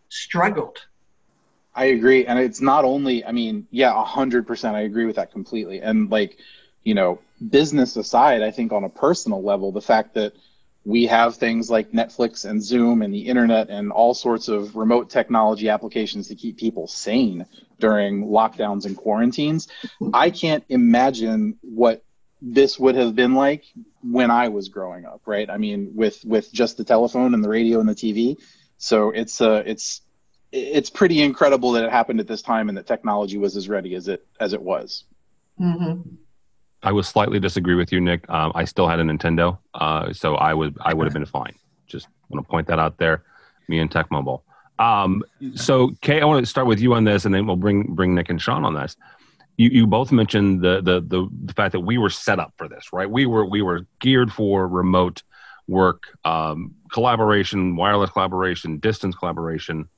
struggled. 0.09 0.79
I 1.75 1.87
agree. 1.87 2.27
And 2.27 2.39
it's 2.39 2.61
not 2.61 2.85
only, 2.85 3.25
I 3.25 3.33
mean, 3.33 3.67
yeah, 3.71 4.03
hundred 4.05 4.47
percent. 4.47 4.75
I 4.75 4.81
agree 4.81 5.05
with 5.05 5.17
that 5.17 5.31
completely. 5.31 5.81
And 5.81 6.11
like, 6.11 6.39
you 6.87 6.95
know, 6.95 7.19
business 7.51 7.97
aside, 7.97 8.43
I 8.43 8.53
think 8.53 8.73
on 8.73 8.85
a 8.85 8.89
personal 8.89 9.43
level, 9.43 9.73
the 9.73 9.83
fact 9.83 10.15
that 10.15 10.35
we 10.85 11.07
have 11.07 11.35
things 11.35 11.69
like 11.69 11.91
Netflix 11.91 12.49
and 12.49 12.63
Zoom 12.63 13.03
and 13.03 13.13
the 13.13 13.27
internet 13.27 13.71
and 13.71 13.91
all 13.91 14.15
sorts 14.15 14.47
of 14.47 14.77
remote 14.77 15.11
technology 15.11 15.69
applications 15.69 16.29
to 16.29 16.37
keep 16.37 16.59
people 16.59 16.87
sane 16.87 17.45
during 17.81 18.29
lockdowns 18.29 18.87
and 18.87 18.97
quarantines. 18.97 19.67
I 20.15 20.31
can't 20.31 20.63
imagine 20.69 21.59
what 21.61 22.05
this 22.41 22.79
would 22.79 22.95
have 22.95 23.17
been 23.17 23.35
like 23.35 23.65
when 24.05 24.31
I 24.31 24.47
was 24.47 24.69
growing 24.69 25.07
up, 25.07 25.23
right? 25.27 25.51
I 25.51 25.59
mean, 25.59 25.91
with 25.97 26.25
with 26.25 26.53
just 26.53 26.77
the 26.77 26.85
telephone 26.85 27.35
and 27.35 27.43
the 27.43 27.49
radio 27.49 27.81
and 27.81 27.89
the 27.89 27.97
TV. 27.97 28.37
So 28.79 29.11
it's 29.11 29.41
uh 29.41 29.65
it's 29.67 30.03
it's 30.53 30.91
pretty 30.91 31.21
incredible 31.21 31.73
that 31.73 31.83
it 31.83 31.91
happened 31.91 32.21
at 32.21 32.29
this 32.29 32.43
time 32.43 32.69
and 32.69 32.79
that 32.79 32.87
technology 32.87 33.39
was 33.39 33.57
as 33.57 33.69
ready 33.69 33.97
as 33.97 34.07
it 34.07 34.25
as 34.39 34.53
it 34.53 34.63
was. 34.63 35.03
Mm-hmm. 35.61 36.15
I 36.87 36.93
would 36.93 37.05
slightly 37.05 37.41
disagree 37.41 37.75
with 37.75 37.91
you, 37.91 38.01
Nick. 38.01 38.31
Um, 38.31 38.53
I 38.55 38.65
still 38.65 38.87
had 38.87 39.01
a 39.01 39.03
Nintendo, 39.03 39.59
uh, 39.75 40.13
so 40.13 40.37
I 40.37 40.55
would 40.55 40.79
I 40.81 40.95
would 40.95 41.05
have 41.05 41.13
been 41.13 41.27
fine. 41.27 41.53
Just 41.89 42.07
want 42.29 42.47
to 42.47 42.49
point 42.49 42.69
that 42.69 42.79
out 42.79 42.97
there. 42.97 43.25
Me 43.67 43.81
and 43.81 43.91
Tech 43.91 44.09
Mobile. 44.13 44.45
Um, 44.79 45.25
so, 45.57 45.91
Kay, 46.01 46.21
I 46.21 46.25
want 46.25 46.45
to 46.45 46.49
start 46.49 46.69
with 46.69 46.79
you 46.79 46.95
on 46.95 47.03
this, 47.03 47.25
and 47.25 47.35
then 47.35 47.45
we'll 47.45 47.57
bring 47.57 47.95
bring 47.97 48.15
Nick 48.15 48.31
and 48.31 48.41
Sean 48.41 48.65
on 48.65 48.75
this. 48.75 48.97
You, 49.57 49.71
you 49.71 49.87
both 49.89 50.13
mentioned 50.13 50.63
the, 50.63 50.81
the 50.81 51.01
the 51.01 51.29
the 51.47 51.55
fact 51.55 51.73
that 51.73 51.81
we 51.81 51.99
were 51.99 52.09
set 52.09 52.39
up 52.39 52.55
for 52.57 52.69
this, 52.69 52.93
right? 52.93 53.11
We 53.11 53.27
were 53.27 53.45
we 53.45 53.63
were 53.63 53.85
geared 54.01 54.33
for 54.33 54.69
remote 54.69 55.25
work, 55.67 56.05
um, 56.25 56.77
collaboration, 56.93 57.75
wireless 57.75 58.11
collaboration, 58.11 58.79
distance 58.79 59.17
collaboration 59.17 59.89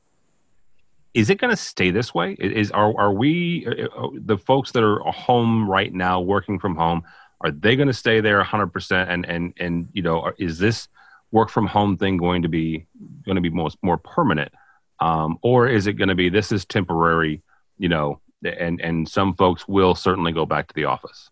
is 1.14 1.30
it 1.30 1.38
going 1.38 1.50
to 1.50 1.56
stay 1.56 1.90
this 1.90 2.14
way? 2.14 2.34
Is 2.38 2.70
are 2.70 2.92
are 2.98 3.12
we 3.12 3.66
uh, 3.66 3.86
uh, 3.86 4.08
the 4.14 4.38
folks 4.38 4.72
that 4.72 4.82
are 4.82 5.00
home 5.10 5.68
right 5.68 5.92
now, 5.92 6.20
working 6.20 6.58
from 6.58 6.76
home? 6.76 7.02
Are 7.40 7.50
they 7.50 7.76
going 7.76 7.88
to 7.88 7.94
stay 7.94 8.20
there 8.20 8.38
100 8.38 8.68
percent? 8.68 9.10
And 9.10 9.26
and 9.26 9.54
and 9.58 9.88
you 9.92 10.02
know, 10.02 10.30
is 10.38 10.58
this 10.58 10.88
work 11.30 11.50
from 11.50 11.66
home 11.66 11.96
thing 11.96 12.16
going 12.16 12.42
to 12.42 12.48
be 12.48 12.86
going 13.24 13.36
to 13.36 13.40
be 13.40 13.50
most 13.50 13.78
more 13.82 13.98
permanent, 13.98 14.52
um, 15.00 15.38
or 15.42 15.68
is 15.68 15.86
it 15.86 15.94
going 15.94 16.08
to 16.08 16.14
be 16.14 16.28
this 16.28 16.52
is 16.52 16.64
temporary? 16.64 17.42
You 17.78 17.88
know, 17.88 18.20
and 18.44 18.80
and 18.80 19.08
some 19.08 19.34
folks 19.34 19.66
will 19.66 19.94
certainly 19.94 20.32
go 20.32 20.46
back 20.46 20.68
to 20.68 20.74
the 20.74 20.84
office. 20.84 21.30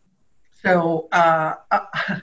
So. 0.62 1.08
Uh, 1.12 1.54
uh 1.70 1.80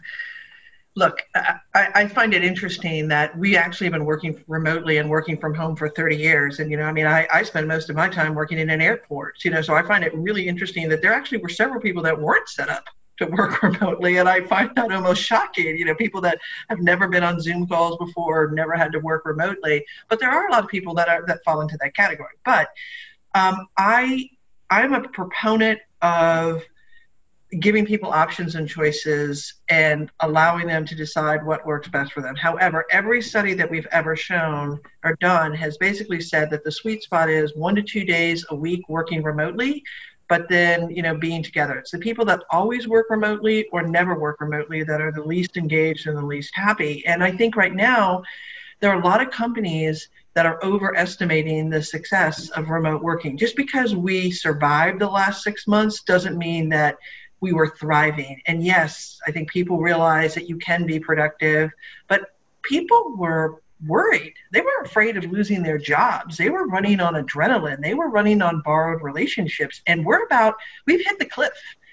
look, 0.96 1.18
I, 1.36 1.60
I, 1.74 2.08
find 2.08 2.34
it 2.34 2.44
interesting 2.44 3.08
that 3.08 3.36
we 3.38 3.58
actually 3.58 3.86
have 3.88 3.94
been 3.94 4.06
working 4.06 4.44
remotely 4.48 4.98
and 4.98 5.10
working 5.10 5.38
from 5.38 5.56
home 5.56 5.76
for 5.76 5.90
30 5.90 6.16
years. 6.16 6.60
And, 6.60 6.70
you 6.70 6.78
know, 6.78 6.84
I 6.84 6.92
mean, 6.92 7.08
I, 7.08 7.28
I 7.34 7.42
spend 7.42 7.68
most 7.68 7.90
of 7.90 7.96
my 7.96 8.08
time 8.08 8.36
working 8.36 8.60
in 8.60 8.70
an 8.70 8.80
airport, 8.80 9.44
you 9.44 9.50
know, 9.50 9.62
so 9.62 9.74
I 9.74 9.82
find 9.82 10.04
it 10.04 10.14
really 10.14 10.48
interesting 10.48 10.88
that 10.90 11.02
there 11.02 11.12
actually 11.12 11.40
were 11.40 11.50
several 11.50 11.82
people 11.82 12.04
that 12.04 12.20
weren't 12.20 12.48
set 12.48 12.70
up 12.70 12.86
to 13.18 13.26
work 13.28 13.62
remotely. 13.64 14.18
And 14.18 14.28
i 14.30 14.42
find 14.42 14.72
that 14.76 14.92
almost 14.92 15.24
shocking 15.24 15.78
you 15.78 15.86
know 15.86 15.96
people 15.96 16.22
that 16.22 16.40
have 16.70 16.80
never 16.80 17.08
been 17.08 17.24
on 17.24 17.40
zoom 17.40 17.68
calls 17.68 17.98
before 17.98 18.52
never 18.52 18.74
had 18.74 18.92
to 18.94 19.00
work 19.00 19.26
remotely. 19.26 19.86
But 20.10 20.20
there 20.20 20.30
are 20.30 20.48
a 20.48 20.52
lot 20.52 20.64
of 20.64 20.70
people 20.70 20.94
that 20.96 21.10
are 21.10 21.24
that 21.28 21.44
fall 21.44 21.62
into 21.62 21.78
that 21.82 21.96
category. 21.96 22.34
But 22.46 22.70
um, 23.36 23.68
i 23.78 24.30
i'm 24.70 24.94
a 24.94 25.08
proponent 25.10 25.80
of 26.02 26.64
giving 27.60 27.86
people 27.86 28.12
options 28.12 28.56
and 28.56 28.68
choices 28.68 29.56
and 29.70 30.12
allowing 30.22 30.68
them 30.68 30.86
to 30.86 30.96
decide 30.96 31.46
what 31.46 31.66
works 31.66 31.88
best 31.88 32.14
for 32.14 32.22
them. 32.22 32.36
However, 32.36 32.86
every 32.92 33.22
study 33.22 33.54
that 33.54 33.70
we've 33.70 33.88
ever 33.92 34.16
shown 34.16 34.80
or 35.04 35.16
done 35.20 35.54
has 35.54 35.78
basically 35.78 36.22
said 36.22 36.50
that 36.50 36.64
the 36.64 36.72
sweet 36.72 37.04
spot 37.04 37.30
is 37.30 37.56
one 37.56 37.76
to 37.76 37.82
two 37.82 38.06
days 38.06 38.46
a 38.50 38.56
week 38.56 38.88
working 38.90 39.24
remotely 39.24 39.84
but 40.30 40.48
then 40.50 40.90
you 40.90 41.02
know 41.02 41.16
being 41.16 41.44
together. 41.44 41.76
It's 41.76 41.92
the 41.92 42.00
people 42.00 42.26
that 42.26 42.44
always 42.50 42.88
work 42.88 43.10
remotely 43.10 43.68
or 43.72 43.84
never 43.84 44.18
work 44.18 44.40
remotely 44.42 44.82
that 44.84 45.02
are 45.02 45.12
the 45.12 45.22
least 45.22 45.58
engaged 45.58 46.08
and 46.08 46.18
the 46.18 46.26
least 46.26 46.56
happy. 46.56 47.06
And 47.06 47.24
i 47.24 47.32
think 47.32 47.56
right 47.56 47.76
now 47.76 48.24
there 48.80 48.92
are 48.92 49.00
a 49.00 49.06
lot 49.06 49.22
of 49.22 49.32
companies 49.32 50.10
that 50.34 50.46
are 50.46 50.60
overestimating 50.64 51.70
the 51.70 51.82
success 51.82 52.50
of 52.50 52.70
remote 52.70 53.04
working. 53.04 53.38
Just 53.38 53.56
because 53.56 53.96
we 53.96 54.32
survived 54.32 55.00
the 55.00 55.08
last 55.08 55.44
six 55.44 55.68
months 55.68 56.02
doesn't 56.02 56.38
mean 56.38 56.70
that 56.70 56.98
we 57.44 57.54
were 57.54 57.68
thriving 57.68 58.42
and 58.48 58.64
yes 58.64 59.20
i 59.28 59.32
think 59.32 59.50
people 59.50 59.78
realize 59.78 60.34
that 60.34 60.50
you 60.50 60.58
can 60.58 60.86
be 60.86 61.00
productive 61.00 61.70
but 62.08 62.22
people 62.64 63.16
were 63.18 63.62
worried. 63.86 64.34
They 64.52 64.62
were 64.62 64.82
afraid 64.84 65.18
of 65.18 65.26
losing 65.26 65.62
their 65.62 65.78
jobs. 65.78 66.38
They 66.38 66.50
were 66.50 66.68
running 66.68 67.00
on 67.00 67.16
adrenaline. 67.16 67.82
They 67.82 67.94
were 67.94 68.10
running 68.10 68.42
on 68.42 68.62
borrowed 68.62 69.02
relationships. 69.02 69.82
And 69.88 70.06
we're 70.06 70.24
about, 70.24 70.56
we've 70.86 71.04
hit 71.04 71.20
the 71.20 71.26
cliff. 71.26 71.52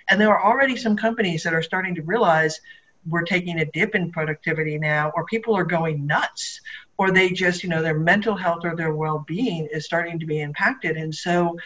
And 0.09 0.21
there 0.21 0.28
are 0.28 0.45
already 0.45 0.76
some 0.76 0.97
companies 0.97 1.42
that 1.42 1.54
are 1.54 1.62
starting 1.62 1.95
to 1.97 2.02
realize 2.02 2.61
we're 3.09 3.23
taking 3.23 3.61
a 3.61 3.64
dip 3.64 3.95
in 3.95 4.12
productivity 4.12 4.78
now, 4.78 5.11
or 5.14 5.25
people 5.25 5.57
are 5.57 5.64
going 5.64 6.07
nuts, 6.07 6.61
or 6.99 7.11
they 7.11 7.30
just, 7.30 7.62
you 7.62 7.71
know, 7.71 7.83
their 7.83 7.99
mental 7.99 8.37
health 8.37 8.61
or 8.64 8.76
their 8.76 8.95
well 8.95 9.25
being 9.26 9.69
is 9.73 9.85
starting 9.85 10.19
to 10.19 10.26
be 10.26 10.40
impacted. 10.40 10.97
And 10.97 11.14
so 11.14 11.57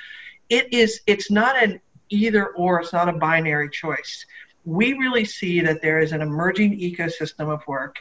it 0.48 0.72
is, 0.72 1.00
it's 1.06 1.30
not 1.30 1.60
an 1.60 1.80
either 2.10 2.48
or, 2.48 2.80
it's 2.80 2.92
not 2.92 3.08
a 3.08 3.12
binary 3.12 3.70
choice. 3.70 4.24
We 4.64 4.94
really 4.94 5.24
see 5.24 5.60
that 5.60 5.82
there 5.82 5.98
is 5.98 6.12
an 6.12 6.22
emerging 6.22 6.78
ecosystem 6.78 7.52
of 7.52 7.66
work 7.66 7.96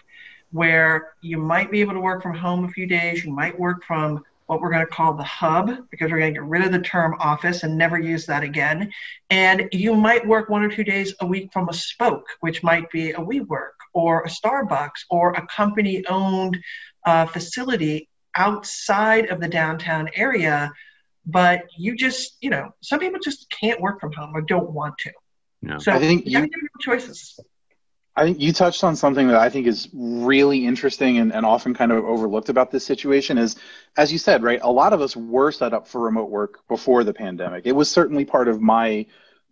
where 0.51 1.13
you 1.21 1.37
might 1.37 1.71
be 1.71 1.81
able 1.81 1.93
to 1.93 1.99
work 1.99 2.21
from 2.21 2.35
home 2.35 2.63
a 2.63 2.69
few 2.69 2.85
days. 2.85 3.25
You 3.25 3.31
might 3.31 3.59
work 3.59 3.83
from 3.85 4.23
what 4.45 4.61
we're 4.61 4.69
going 4.69 4.85
to 4.85 4.91
call 4.91 5.13
the 5.13 5.23
hub 5.23 5.71
because 5.89 6.11
we're 6.11 6.19
going 6.19 6.33
to 6.33 6.39
get 6.39 6.47
rid 6.47 6.63
of 6.63 6.71
the 6.71 6.79
term 6.79 7.15
office 7.19 7.63
and 7.63 7.77
never 7.77 7.99
use 7.99 8.25
that 8.25 8.43
again. 8.43 8.91
And 9.29 9.67
you 9.71 9.95
might 9.95 10.27
work 10.27 10.49
one 10.49 10.63
or 10.63 10.69
two 10.69 10.83
days 10.83 11.13
a 11.21 11.25
week 11.25 11.51
from 11.51 11.69
a 11.69 11.73
spoke, 11.73 12.27
which 12.41 12.61
might 12.61 12.89
be 12.91 13.11
a 13.11 13.17
WeWork 13.17 13.71
or 13.93 14.21
a 14.21 14.29
Starbucks 14.29 15.05
or 15.09 15.31
a 15.31 15.47
company 15.47 16.03
owned 16.07 16.59
uh, 17.05 17.25
facility 17.25 18.09
outside 18.35 19.27
of 19.27 19.39
the 19.39 19.47
downtown 19.47 20.09
area. 20.15 20.71
But 21.25 21.65
you 21.77 21.95
just, 21.95 22.37
you 22.41 22.49
know, 22.49 22.73
some 22.81 22.99
people 22.99 23.19
just 23.23 23.49
can't 23.49 23.79
work 23.79 23.99
from 23.99 24.11
home 24.11 24.35
or 24.35 24.41
don't 24.41 24.71
want 24.71 24.97
to. 24.99 25.11
No. 25.61 25.79
So 25.79 25.93
I 25.93 25.99
think 25.99 26.25
you 26.25 26.37
have 26.37 26.45
you- 26.45 26.67
choices. 26.81 27.39
I 28.15 28.25
think 28.25 28.39
you 28.39 28.53
touched 28.53 28.83
on 28.83 28.95
something 28.95 29.27
that 29.29 29.37
I 29.37 29.49
think 29.49 29.65
is 29.65 29.89
really 29.91 30.67
interesting 30.67 31.17
and, 31.17 31.33
and 31.33 31.45
often 31.45 31.73
kind 31.73 31.91
of 31.91 32.05
overlooked 32.05 32.49
about 32.49 32.69
this 32.69 32.85
situation 32.85 33.39
is, 33.39 33.55
as 33.97 34.11
you 34.11 34.19
said, 34.19 34.43
right, 34.43 34.59
a 34.61 34.71
lot 34.71 34.93
of 34.93 35.01
us 35.01 35.15
were 35.15 35.51
set 35.51 35.73
up 35.73 35.87
for 35.87 36.01
remote 36.01 36.29
work 36.29 36.59
before 36.67 37.03
the 37.03 37.13
pandemic. 37.13 37.65
It 37.65 37.71
was 37.71 37.89
certainly 37.89 38.23
part 38.23 38.47
of 38.47 38.61
my 38.61 39.07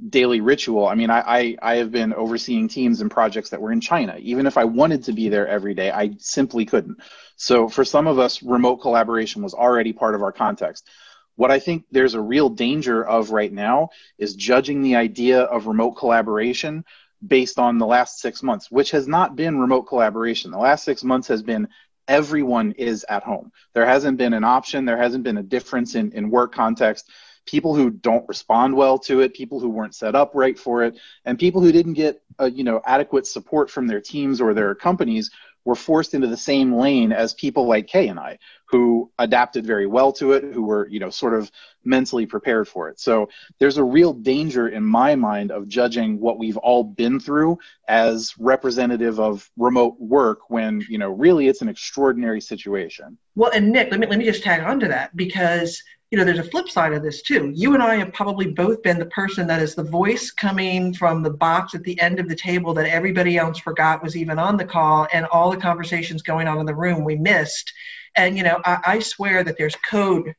daily 0.09 0.41
ritual. 0.41 0.87
I 0.87 0.93
mean, 0.93 1.09
I, 1.09 1.21
I, 1.21 1.57
I 1.61 1.75
have 1.77 1.91
been 1.91 2.13
overseeing 2.13 2.67
teams 2.67 3.01
and 3.01 3.09
projects 3.09 3.49
that 3.49 3.61
were 3.61 3.71
in 3.71 3.81
China. 3.81 4.17
Even 4.19 4.45
if 4.45 4.57
I 4.57 4.65
wanted 4.65 5.03
to 5.05 5.13
be 5.13 5.27
there 5.29 5.47
every 5.47 5.73
day, 5.73 5.89
I 5.89 6.11
simply 6.19 6.65
couldn't. 6.65 6.97
So 7.37 7.67
for 7.67 7.83
some 7.83 8.05
of 8.05 8.19
us, 8.19 8.43
remote 8.43 8.77
collaboration 8.77 9.41
was 9.41 9.55
already 9.55 9.91
part 9.91 10.13
of 10.13 10.21
our 10.21 10.31
context. 10.31 10.87
What 11.35 11.51
I 11.51 11.59
think 11.59 11.85
there's 11.91 12.13
a 12.13 12.21
real 12.21 12.49
danger 12.49 13.03
of 13.03 13.31
right 13.31 13.51
now 13.51 13.89
is 14.17 14.35
judging 14.35 14.81
the 14.81 14.95
idea 14.95 15.41
of 15.41 15.67
remote 15.67 15.93
collaboration 15.93 16.85
based 17.25 17.59
on 17.59 17.77
the 17.77 17.85
last 17.85 18.19
six 18.19 18.41
months, 18.41 18.71
which 18.71 18.91
has 18.91 19.07
not 19.07 19.35
been 19.35 19.59
remote 19.59 19.83
collaboration. 19.83 20.51
The 20.51 20.57
last 20.57 20.83
six 20.83 21.03
months 21.03 21.27
has 21.27 21.43
been 21.43 21.67
everyone 22.07 22.73
is 22.73 23.05
at 23.09 23.23
home. 23.23 23.51
There 23.73 23.85
hasn't 23.85 24.17
been 24.17 24.33
an 24.33 24.43
option, 24.43 24.85
there 24.85 24.97
hasn't 24.97 25.23
been 25.23 25.37
a 25.37 25.43
difference 25.43 25.95
in, 25.95 26.11
in 26.11 26.29
work 26.29 26.53
context. 26.53 27.09
People 27.45 27.75
who 27.75 27.89
don't 27.89 28.27
respond 28.27 28.75
well 28.75 28.99
to 28.99 29.21
it, 29.21 29.33
people 29.33 29.59
who 29.59 29.69
weren't 29.69 29.95
set 29.95 30.15
up 30.15 30.31
right 30.35 30.57
for 30.57 30.83
it, 30.83 30.99
and 31.25 31.39
people 31.39 31.61
who 31.61 31.71
didn't 31.71 31.93
get 31.93 32.21
uh, 32.39 32.45
you 32.45 32.63
know 32.63 32.81
adequate 32.85 33.25
support 33.25 33.69
from 33.69 33.87
their 33.87 34.01
teams 34.01 34.41
or 34.41 34.53
their 34.53 34.75
companies 34.75 35.31
were 35.65 35.75
forced 35.75 36.13
into 36.13 36.27
the 36.27 36.37
same 36.37 36.73
lane 36.73 37.11
as 37.11 37.33
people 37.33 37.67
like 37.67 37.87
Kay 37.87 38.07
and 38.07 38.19
I, 38.19 38.39
who 38.65 39.11
adapted 39.19 39.65
very 39.65 39.85
well 39.85 40.11
to 40.13 40.31
it, 40.31 40.43
who 40.53 40.63
were, 40.63 40.87
you 40.89 40.99
know, 40.99 41.09
sort 41.09 41.33
of 41.33 41.51
mentally 41.83 42.25
prepared 42.25 42.67
for 42.67 42.89
it. 42.89 42.99
So 42.99 43.29
there's 43.59 43.77
a 43.77 43.83
real 43.83 44.13
danger 44.13 44.69
in 44.69 44.83
my 44.83 45.15
mind 45.15 45.51
of 45.51 45.67
judging 45.67 46.19
what 46.19 46.39
we've 46.39 46.57
all 46.57 46.83
been 46.83 47.19
through 47.19 47.59
as 47.87 48.33
representative 48.39 49.19
of 49.19 49.49
remote 49.57 49.95
work 49.99 50.49
when, 50.49 50.81
you 50.89 50.97
know, 50.97 51.09
really 51.09 51.47
it's 51.47 51.61
an 51.61 51.69
extraordinary 51.69 52.41
situation. 52.41 53.17
Well, 53.35 53.51
and 53.53 53.71
Nick, 53.71 53.91
let 53.91 53.99
me 53.99 54.07
let 54.07 54.19
me 54.19 54.25
just 54.25 54.43
tag 54.43 54.61
on 54.61 54.79
to 54.79 54.87
that 54.87 55.15
because 55.15 55.81
you 56.11 56.17
know 56.17 56.25
there's 56.25 56.39
a 56.39 56.43
flip 56.43 56.69
side 56.69 56.91
of 56.91 57.01
this 57.01 57.21
too. 57.21 57.51
You 57.55 57.73
and 57.73 57.81
I 57.81 57.95
have 57.95 58.13
probably 58.13 58.47
both 58.47 58.83
been 58.83 58.99
the 58.99 59.05
person 59.05 59.47
that 59.47 59.61
is 59.61 59.75
the 59.75 59.83
voice 59.83 60.29
coming 60.29 60.93
from 60.93 61.23
the 61.23 61.29
box 61.29 61.73
at 61.73 61.83
the 61.83 61.99
end 62.01 62.19
of 62.19 62.27
the 62.27 62.35
table 62.35 62.73
that 62.73 62.85
everybody 62.85 63.37
else 63.37 63.59
forgot 63.59 64.03
was 64.03 64.17
even 64.17 64.37
on 64.37 64.57
the 64.57 64.65
call, 64.65 65.07
and 65.13 65.25
all 65.27 65.49
the 65.49 65.57
conversations 65.57 66.21
going 66.21 66.47
on 66.47 66.59
in 66.59 66.65
the 66.65 66.75
room 66.75 67.05
we 67.05 67.15
missed. 67.15 67.71
And 68.17 68.37
you 68.37 68.43
know, 68.43 68.59
I, 68.65 68.79
I 68.85 68.99
swear 68.99 69.43
that 69.45 69.57
there's 69.57 69.75
code 69.89 70.35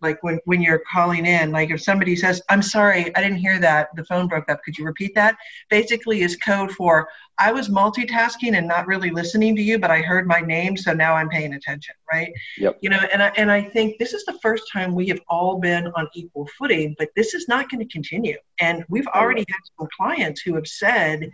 like 0.00 0.22
when, 0.22 0.38
when 0.44 0.62
you're 0.62 0.82
calling 0.90 1.26
in 1.26 1.50
like 1.50 1.70
if 1.70 1.82
somebody 1.82 2.14
says 2.14 2.40
i'm 2.48 2.62
sorry 2.62 3.14
i 3.16 3.22
didn't 3.22 3.38
hear 3.38 3.58
that 3.58 3.88
the 3.96 4.04
phone 4.04 4.26
broke 4.26 4.48
up 4.50 4.62
could 4.64 4.76
you 4.76 4.84
repeat 4.84 5.14
that? 5.14 5.36
Basically 5.70 6.22
is 6.22 6.36
code 6.36 6.72
for 6.72 7.08
i 7.38 7.52
was 7.52 7.68
multitasking 7.68 8.56
and 8.56 8.66
not 8.66 8.86
really 8.86 9.10
listening 9.10 9.56
to 9.56 9.62
you 9.62 9.78
but 9.78 9.90
i 9.90 10.00
heard 10.00 10.26
my 10.26 10.40
name 10.40 10.76
so 10.76 10.92
now 10.92 11.14
i'm 11.14 11.28
paying 11.28 11.54
attention 11.54 11.94
right? 12.12 12.32
Yep. 12.58 12.78
you 12.80 12.90
know 12.90 13.00
and 13.12 13.22
I, 13.22 13.28
and 13.36 13.50
I 13.50 13.62
think 13.62 13.98
this 13.98 14.12
is 14.14 14.24
the 14.24 14.38
first 14.40 14.64
time 14.72 14.94
we 14.94 15.08
have 15.08 15.20
all 15.28 15.58
been 15.58 15.88
on 15.88 16.08
equal 16.14 16.48
footing 16.58 16.94
but 16.98 17.08
this 17.16 17.34
is 17.34 17.48
not 17.48 17.70
going 17.70 17.86
to 17.86 17.92
continue. 17.92 18.36
And 18.60 18.84
we've 18.88 19.06
already 19.08 19.44
had 19.48 19.60
some 19.78 19.88
clients 19.96 20.40
who 20.40 20.54
have 20.54 20.66
said 20.66 21.30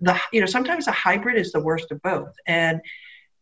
the 0.00 0.18
you 0.32 0.40
know 0.40 0.46
sometimes 0.46 0.88
a 0.88 0.92
hybrid 0.92 1.36
is 1.36 1.52
the 1.52 1.60
worst 1.60 1.90
of 1.90 2.00
both. 2.02 2.34
And 2.46 2.80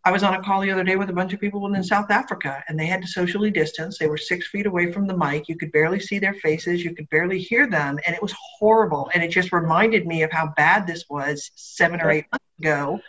I 0.04 0.11
was 0.11 0.25
on 0.25 0.35
a 0.35 0.42
call 0.42 0.61
the 0.61 0.71
other 0.73 0.82
day 0.82 0.97
with 0.97 1.11
a 1.11 1.12
bunch 1.12 1.32
of 1.32 1.38
people 1.38 1.73
in 1.73 1.85
South 1.85 2.11
Africa, 2.11 2.64
and 2.66 2.78
they 2.78 2.87
had 2.87 3.02
to 3.02 3.09
socially 3.09 3.52
distance. 3.52 3.99
They 3.99 4.09
were 4.09 4.16
six 4.16 4.49
feet 4.49 4.66
away 4.66 4.90
from 4.90 5.06
the 5.06 5.16
mic. 5.16 5.49
You 5.49 5.56
could 5.56 5.71
barely 5.71 6.00
see 6.00 6.18
their 6.18 6.35
faces. 6.35 6.82
You 6.82 6.92
could 6.92 7.09
barely 7.11 7.38
hear 7.38 7.68
them, 7.68 8.00
and 8.04 8.16
it 8.16 8.21
was 8.21 8.35
horrible. 8.59 9.11
And 9.14 9.23
it 9.23 9.28
just 9.28 9.52
reminded 9.52 10.04
me 10.04 10.25
of 10.25 10.32
how 10.32 10.52
bad 10.56 10.88
this 10.88 11.04
was 11.09 11.52
seven 11.54 12.00
or 12.00 12.11
eight 12.11 12.26
months 12.32 12.44
ago. 12.59 13.00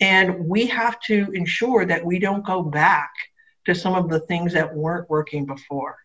And 0.00 0.48
we 0.48 0.66
have 0.66 0.98
to 1.02 1.30
ensure 1.32 1.84
that 1.84 2.04
we 2.04 2.18
don't 2.18 2.44
go 2.44 2.60
back 2.60 3.12
to 3.66 3.74
some 3.74 3.94
of 3.94 4.08
the 4.08 4.20
things 4.20 4.52
that 4.54 4.74
weren't 4.74 5.08
working 5.08 5.46
before. 5.46 5.96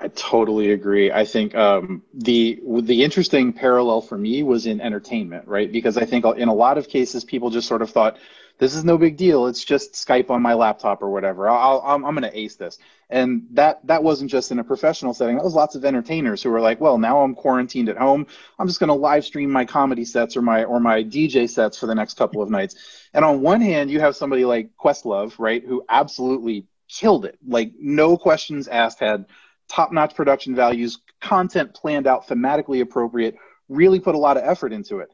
I 0.00 0.08
totally 0.08 0.70
agree. 0.70 1.10
I 1.10 1.24
think 1.24 1.56
um, 1.56 2.02
the 2.14 2.60
the 2.82 3.02
interesting 3.02 3.52
parallel 3.52 4.00
for 4.00 4.16
me 4.16 4.44
was 4.44 4.66
in 4.66 4.80
entertainment, 4.80 5.48
right? 5.48 5.70
Because 5.70 5.96
I 5.96 6.04
think 6.04 6.24
in 6.36 6.48
a 6.48 6.54
lot 6.54 6.78
of 6.78 6.88
cases, 6.88 7.24
people 7.24 7.50
just 7.50 7.66
sort 7.66 7.82
of 7.82 7.90
thought, 7.90 8.16
"This 8.58 8.76
is 8.76 8.84
no 8.84 8.96
big 8.96 9.16
deal. 9.16 9.48
It's 9.48 9.64
just 9.64 9.94
Skype 9.94 10.30
on 10.30 10.40
my 10.40 10.54
laptop 10.54 11.02
or 11.02 11.10
whatever. 11.10 11.48
I'll, 11.50 11.82
I'm 11.84 12.04
I'm 12.04 12.14
going 12.14 12.30
to 12.30 12.38
ace 12.38 12.54
this." 12.54 12.78
And 13.10 13.48
that 13.52 13.84
that 13.88 14.04
wasn't 14.04 14.30
just 14.30 14.52
in 14.52 14.60
a 14.60 14.64
professional 14.64 15.14
setting. 15.14 15.34
That 15.34 15.44
was 15.44 15.54
lots 15.54 15.74
of 15.74 15.84
entertainers 15.84 16.44
who 16.44 16.50
were 16.50 16.60
like, 16.60 16.80
"Well, 16.80 16.98
now 16.98 17.22
I'm 17.24 17.34
quarantined 17.34 17.88
at 17.88 17.96
home. 17.96 18.28
I'm 18.56 18.68
just 18.68 18.78
going 18.78 18.88
to 18.88 18.94
live 18.94 19.24
stream 19.24 19.50
my 19.50 19.64
comedy 19.64 20.04
sets 20.04 20.36
or 20.36 20.42
my 20.42 20.62
or 20.62 20.78
my 20.78 21.02
DJ 21.02 21.50
sets 21.50 21.76
for 21.76 21.86
the 21.86 21.94
next 21.96 22.16
couple 22.16 22.40
of 22.40 22.50
nights." 22.50 22.76
And 23.14 23.24
on 23.24 23.40
one 23.40 23.60
hand, 23.60 23.90
you 23.90 23.98
have 23.98 24.14
somebody 24.14 24.44
like 24.44 24.70
Questlove, 24.76 25.40
right, 25.40 25.64
who 25.64 25.84
absolutely 25.88 26.66
killed 26.88 27.24
it. 27.24 27.36
Like 27.44 27.72
no 27.80 28.16
questions 28.16 28.68
asked, 28.68 29.00
had 29.00 29.26
top 29.68 29.92
notch 29.92 30.14
production 30.14 30.54
values, 30.54 31.00
content 31.20 31.74
planned 31.74 32.06
out, 32.06 32.26
thematically 32.26 32.80
appropriate, 32.80 33.36
really 33.68 34.00
put 34.00 34.14
a 34.14 34.18
lot 34.18 34.36
of 34.36 34.44
effort 34.44 34.72
into 34.72 34.98
it. 34.98 35.10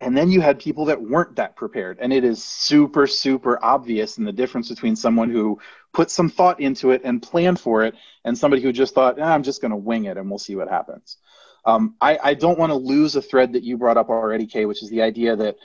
And 0.00 0.16
then 0.16 0.30
you 0.30 0.42
had 0.42 0.58
people 0.58 0.84
that 0.86 1.00
weren't 1.00 1.36
that 1.36 1.56
prepared. 1.56 1.98
And 2.00 2.12
it 2.12 2.22
is 2.22 2.44
super, 2.44 3.06
super 3.06 3.58
obvious 3.64 4.18
in 4.18 4.24
the 4.24 4.32
difference 4.32 4.68
between 4.68 4.94
someone 4.94 5.30
who 5.30 5.58
put 5.94 6.10
some 6.10 6.28
thought 6.28 6.60
into 6.60 6.90
it 6.90 7.00
and 7.04 7.22
planned 7.22 7.58
for 7.58 7.82
it 7.84 7.94
and 8.24 8.36
somebody 8.36 8.62
who 8.62 8.72
just 8.72 8.94
thought, 8.94 9.18
ah, 9.18 9.32
I'm 9.32 9.42
just 9.42 9.62
going 9.62 9.70
to 9.70 9.76
wing 9.76 10.04
it 10.04 10.18
and 10.18 10.28
we'll 10.28 10.38
see 10.38 10.54
what 10.54 10.68
happens. 10.68 11.16
Um, 11.64 11.96
I, 12.00 12.18
I, 12.22 12.34
don't 12.34 12.58
want 12.58 12.70
to 12.70 12.76
lose 12.76 13.16
a 13.16 13.22
thread 13.22 13.54
that 13.54 13.64
you 13.64 13.76
brought 13.76 13.96
up 13.96 14.08
already, 14.08 14.46
Kay, 14.46 14.66
which 14.66 14.84
is 14.84 14.90
the 14.90 15.02
idea 15.02 15.34
that 15.34 15.56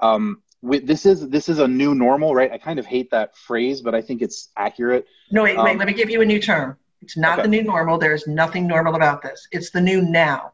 um, 0.00 0.42
with, 0.62 0.86
this 0.86 1.04
is 1.04 1.28
this 1.28 1.50
is 1.50 1.58
a 1.58 1.68
new 1.68 1.94
normal, 1.94 2.34
right? 2.34 2.50
I 2.50 2.56
kind 2.56 2.78
of 2.78 2.86
hate 2.86 3.10
that 3.10 3.36
phrase, 3.36 3.82
but 3.82 3.94
I 3.94 4.00
think 4.00 4.22
it's 4.22 4.48
accurate. 4.56 5.06
No, 5.30 5.42
wait, 5.42 5.58
wait. 5.58 5.72
Um, 5.72 5.78
let 5.78 5.86
me 5.86 5.92
give 5.92 6.08
you 6.08 6.22
a 6.22 6.24
new 6.24 6.40
term. 6.40 6.78
It's 7.02 7.16
not 7.16 7.38
Okay. 7.38 7.42
the 7.42 7.48
new 7.48 7.62
normal. 7.62 7.98
There's 7.98 8.26
nothing 8.26 8.66
normal 8.66 8.94
about 8.94 9.22
this. 9.22 9.48
It's 9.52 9.70
the 9.70 9.80
new 9.80 10.02
now. 10.02 10.52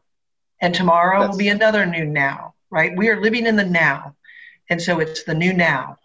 And 0.61 0.73
tomorrow 0.73 1.19
That's- 1.19 1.33
will 1.33 1.37
be 1.39 1.49
another 1.49 1.85
new 1.85 2.05
now. 2.05 2.53
right? 2.69 2.97
We 2.97 3.07
are 3.07 3.21
living 3.21 3.45
in 3.45 3.55
the 3.55 3.63
now. 3.63 4.13
And 4.69 4.81
so 4.81 4.99
it's 4.99 5.23
the 5.23 5.33
new 5.33 5.53
now. 5.53 5.95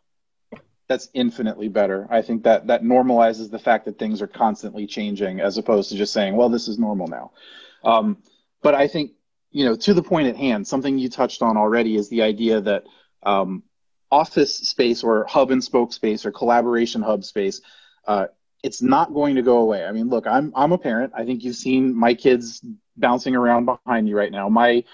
That's 0.86 1.08
infinitely 1.12 1.66
better. 1.68 2.06
I 2.08 2.22
think 2.22 2.44
that 2.44 2.68
that 2.68 2.84
normalizes 2.84 3.50
the 3.50 3.58
fact 3.58 3.84
that 3.86 3.98
things 3.98 4.22
are 4.22 4.28
constantly 4.28 4.86
changing 4.86 5.40
as 5.40 5.58
opposed 5.58 5.90
to 5.90 5.96
just 5.96 6.12
saying, 6.12 6.36
well, 6.36 6.48
this 6.48 6.68
is 6.68 6.78
normal 6.78 7.08
now. 7.08 7.32
Um, 7.82 8.18
but 8.62 8.76
I 8.76 8.86
think, 8.86 9.10
you 9.50 9.64
know, 9.64 9.74
to 9.74 9.92
the 9.92 10.04
point 10.04 10.28
at 10.28 10.36
hand, 10.36 10.64
something 10.68 10.98
you 10.98 11.08
touched 11.08 11.42
on 11.42 11.56
already 11.56 11.96
is 11.96 12.08
the 12.08 12.22
idea 12.22 12.60
that 12.60 12.84
um, 13.24 13.64
office 14.12 14.54
space 14.58 15.02
or 15.02 15.24
hub 15.24 15.50
and 15.50 15.64
spoke 15.64 15.92
space 15.92 16.24
or 16.24 16.30
collaboration 16.30 17.02
hub 17.02 17.24
space 17.24 17.60
uh, 18.06 18.26
it's 18.62 18.82
not 18.82 19.12
going 19.12 19.36
to 19.36 19.42
go 19.42 19.58
away. 19.58 19.84
I 19.84 19.92
mean, 19.92 20.08
look, 20.08 20.26
I'm 20.26 20.52
I'm 20.54 20.72
a 20.72 20.78
parent. 20.78 21.12
I 21.16 21.24
think 21.24 21.42
you've 21.42 21.56
seen 21.56 21.94
my 21.94 22.14
kids 22.14 22.64
bouncing 22.96 23.34
around 23.34 23.66
behind 23.66 24.08
you 24.08 24.16
right 24.16 24.30
now. 24.30 24.48
My 24.48 24.84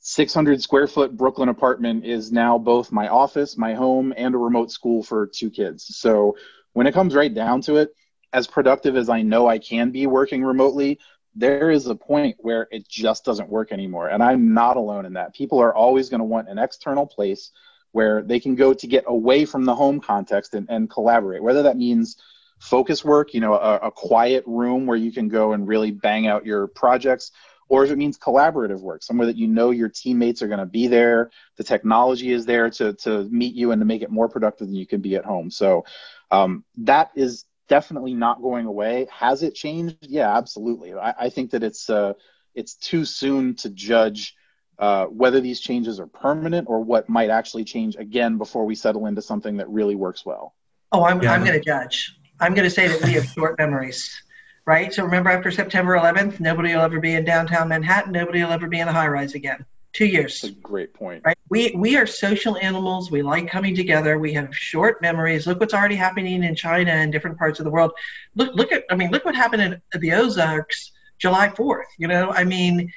600 0.00 0.62
square 0.62 0.86
foot 0.86 1.16
Brooklyn 1.16 1.48
apartment 1.48 2.04
is 2.04 2.30
now 2.30 2.58
both 2.58 2.92
my 2.92 3.08
office, 3.08 3.56
my 3.56 3.74
home, 3.74 4.14
and 4.16 4.34
a 4.34 4.38
remote 4.38 4.70
school 4.70 5.02
for 5.02 5.26
two 5.26 5.50
kids. 5.50 5.96
So 5.96 6.36
when 6.74 6.86
it 6.86 6.94
comes 6.94 7.14
right 7.14 7.32
down 7.34 7.62
to 7.62 7.76
it, 7.76 7.92
as 8.32 8.46
productive 8.46 8.96
as 8.96 9.08
I 9.08 9.22
know 9.22 9.48
I 9.48 9.58
can 9.58 9.90
be 9.90 10.06
working 10.06 10.44
remotely, 10.44 11.00
there 11.34 11.70
is 11.70 11.86
a 11.86 11.94
point 11.94 12.36
where 12.38 12.68
it 12.70 12.88
just 12.88 13.24
doesn't 13.24 13.48
work 13.48 13.72
anymore. 13.72 14.08
And 14.08 14.22
I'm 14.22 14.54
not 14.54 14.76
alone 14.76 15.06
in 15.06 15.14
that. 15.14 15.34
People 15.34 15.58
are 15.58 15.74
always 15.74 16.08
going 16.08 16.20
to 16.20 16.24
want 16.24 16.48
an 16.48 16.58
external 16.58 17.06
place 17.06 17.50
where 17.92 18.22
they 18.22 18.38
can 18.38 18.54
go 18.54 18.74
to 18.74 18.86
get 18.86 19.04
away 19.06 19.44
from 19.44 19.64
the 19.64 19.74
home 19.74 20.00
context 20.00 20.54
and, 20.54 20.68
and 20.68 20.90
collaborate, 20.90 21.42
whether 21.42 21.62
that 21.62 21.76
means 21.76 22.16
focus 22.58 23.04
work, 23.04 23.34
you 23.34 23.40
know, 23.40 23.54
a, 23.54 23.76
a 23.76 23.90
quiet 23.90 24.44
room 24.46 24.86
where 24.86 24.96
you 24.96 25.12
can 25.12 25.28
go 25.28 25.52
and 25.52 25.68
really 25.68 25.90
bang 25.90 26.26
out 26.26 26.46
your 26.46 26.66
projects, 26.66 27.32
or 27.68 27.84
if 27.84 27.90
it 27.90 27.96
means 27.96 28.18
collaborative 28.18 28.80
work, 28.80 29.02
somewhere 29.02 29.26
that 29.26 29.36
you 29.36 29.48
know 29.48 29.70
your 29.70 29.88
teammates 29.88 30.42
are 30.42 30.48
going 30.48 30.60
to 30.60 30.66
be 30.66 30.86
there, 30.86 31.30
the 31.56 31.64
technology 31.64 32.32
is 32.32 32.46
there 32.46 32.70
to 32.70 32.92
to 32.94 33.24
meet 33.24 33.54
you 33.54 33.72
and 33.72 33.80
to 33.80 33.86
make 33.86 34.02
it 34.02 34.10
more 34.10 34.28
productive 34.28 34.68
than 34.68 34.76
you 34.76 34.86
can 34.86 35.00
be 35.00 35.16
at 35.16 35.24
home. 35.24 35.50
So 35.50 35.84
um, 36.30 36.64
that 36.78 37.10
is 37.14 37.44
definitely 37.68 38.14
not 38.14 38.40
going 38.40 38.66
away. 38.66 39.06
Has 39.10 39.42
it 39.42 39.54
changed? 39.54 39.98
Yeah, 40.00 40.36
absolutely. 40.36 40.94
I, 40.94 41.14
I 41.18 41.28
think 41.30 41.50
that 41.50 41.62
it's 41.62 41.90
uh, 41.90 42.14
it's 42.54 42.74
too 42.74 43.04
soon 43.04 43.54
to 43.56 43.70
judge. 43.70 44.34
Uh, 44.78 45.06
whether 45.06 45.40
these 45.40 45.58
changes 45.58 45.98
are 45.98 46.06
permanent 46.06 46.68
or 46.68 46.84
what 46.84 47.08
might 47.08 47.30
actually 47.30 47.64
change 47.64 47.96
again 47.96 48.36
before 48.36 48.66
we 48.66 48.74
settle 48.74 49.06
into 49.06 49.22
something 49.22 49.56
that 49.56 49.66
really 49.70 49.94
works 49.94 50.26
well. 50.26 50.54
Oh, 50.92 51.02
I'm, 51.02 51.22
yeah. 51.22 51.32
I'm 51.32 51.42
going 51.42 51.58
to 51.58 51.64
judge. 51.64 52.14
I'm 52.40 52.54
going 52.54 52.68
to 52.68 52.74
say 52.74 52.88
that 52.88 53.02
we 53.02 53.12
have 53.12 53.26
short 53.26 53.58
memories, 53.58 54.22
right? 54.66 54.92
So 54.92 55.04
remember, 55.04 55.30
after 55.30 55.50
September 55.50 55.96
11th, 55.96 56.40
nobody 56.40 56.74
will 56.74 56.82
ever 56.82 57.00
be 57.00 57.14
in 57.14 57.24
downtown 57.24 57.68
Manhattan. 57.68 58.12
Nobody 58.12 58.42
will 58.42 58.52
ever 58.52 58.68
be 58.68 58.80
in 58.80 58.88
a 58.88 58.92
high 58.92 59.08
rise 59.08 59.34
again. 59.34 59.64
Two 59.92 60.04
years. 60.04 60.42
That's 60.42 60.52
a 60.52 60.60
great 60.60 60.92
point. 60.92 61.22
Right? 61.24 61.38
We 61.48 61.74
we 61.74 61.96
are 61.96 62.06
social 62.06 62.58
animals. 62.58 63.10
We 63.10 63.22
like 63.22 63.48
coming 63.48 63.74
together. 63.74 64.18
We 64.18 64.34
have 64.34 64.54
short 64.54 65.00
memories. 65.00 65.46
Look 65.46 65.58
what's 65.58 65.72
already 65.72 65.94
happening 65.94 66.44
in 66.44 66.54
China 66.54 66.90
and 66.90 67.10
different 67.10 67.38
parts 67.38 67.60
of 67.60 67.64
the 67.64 67.70
world. 67.70 67.92
Look 68.34 68.54
look 68.54 68.72
at 68.72 68.84
I 68.90 68.94
mean 68.94 69.10
look 69.10 69.24
what 69.24 69.34
happened 69.34 69.62
in 69.62 70.00
the 70.00 70.12
Ozarks 70.12 70.92
July 71.18 71.48
4th. 71.48 71.84
You 71.96 72.08
know 72.08 72.30
I 72.30 72.44
mean, 72.44 72.92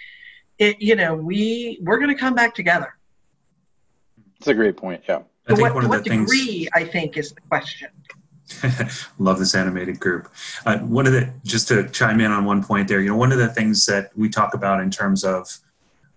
it 0.58 0.81
you 0.81 0.96
know 0.96 1.15
we 1.15 1.79
we're 1.81 2.00
going 2.00 2.13
to 2.13 2.19
come 2.19 2.36
back 2.36 2.53
together. 2.53 2.93
That's 4.39 4.50
a 4.50 4.53
great 4.53 4.75
point. 4.75 5.03
Yeah. 5.08 5.22
I 5.48 5.55
think 5.55 5.62
what, 5.62 5.75
one 5.75 5.84
of 5.86 5.89
what 5.89 6.03
the 6.03 6.10
degree 6.10 6.67
things... 6.67 6.69
I 6.74 6.84
think 6.84 7.17
is 7.17 7.31
the 7.31 7.41
question. 7.41 7.89
Love 9.20 9.39
this 9.39 9.56
animated 9.56 10.00
group. 10.00 10.29
Uh, 10.65 10.79
one 10.79 11.08
of 11.08 11.13
the 11.13 11.32
just 11.44 11.68
to 11.68 11.88
chime 11.89 12.20
in 12.20 12.32
on 12.32 12.46
one 12.46 12.63
point 12.63 12.88
there, 12.88 13.01
you 13.01 13.10
know, 13.10 13.15
one 13.15 13.32
of 13.32 13.38
the 13.38 13.48
things 13.48 13.86
that 13.86 14.12
we 14.15 14.29
talk 14.29 14.53
about 14.53 14.82
in 14.82 14.89
terms 14.89 15.24
of 15.24 15.60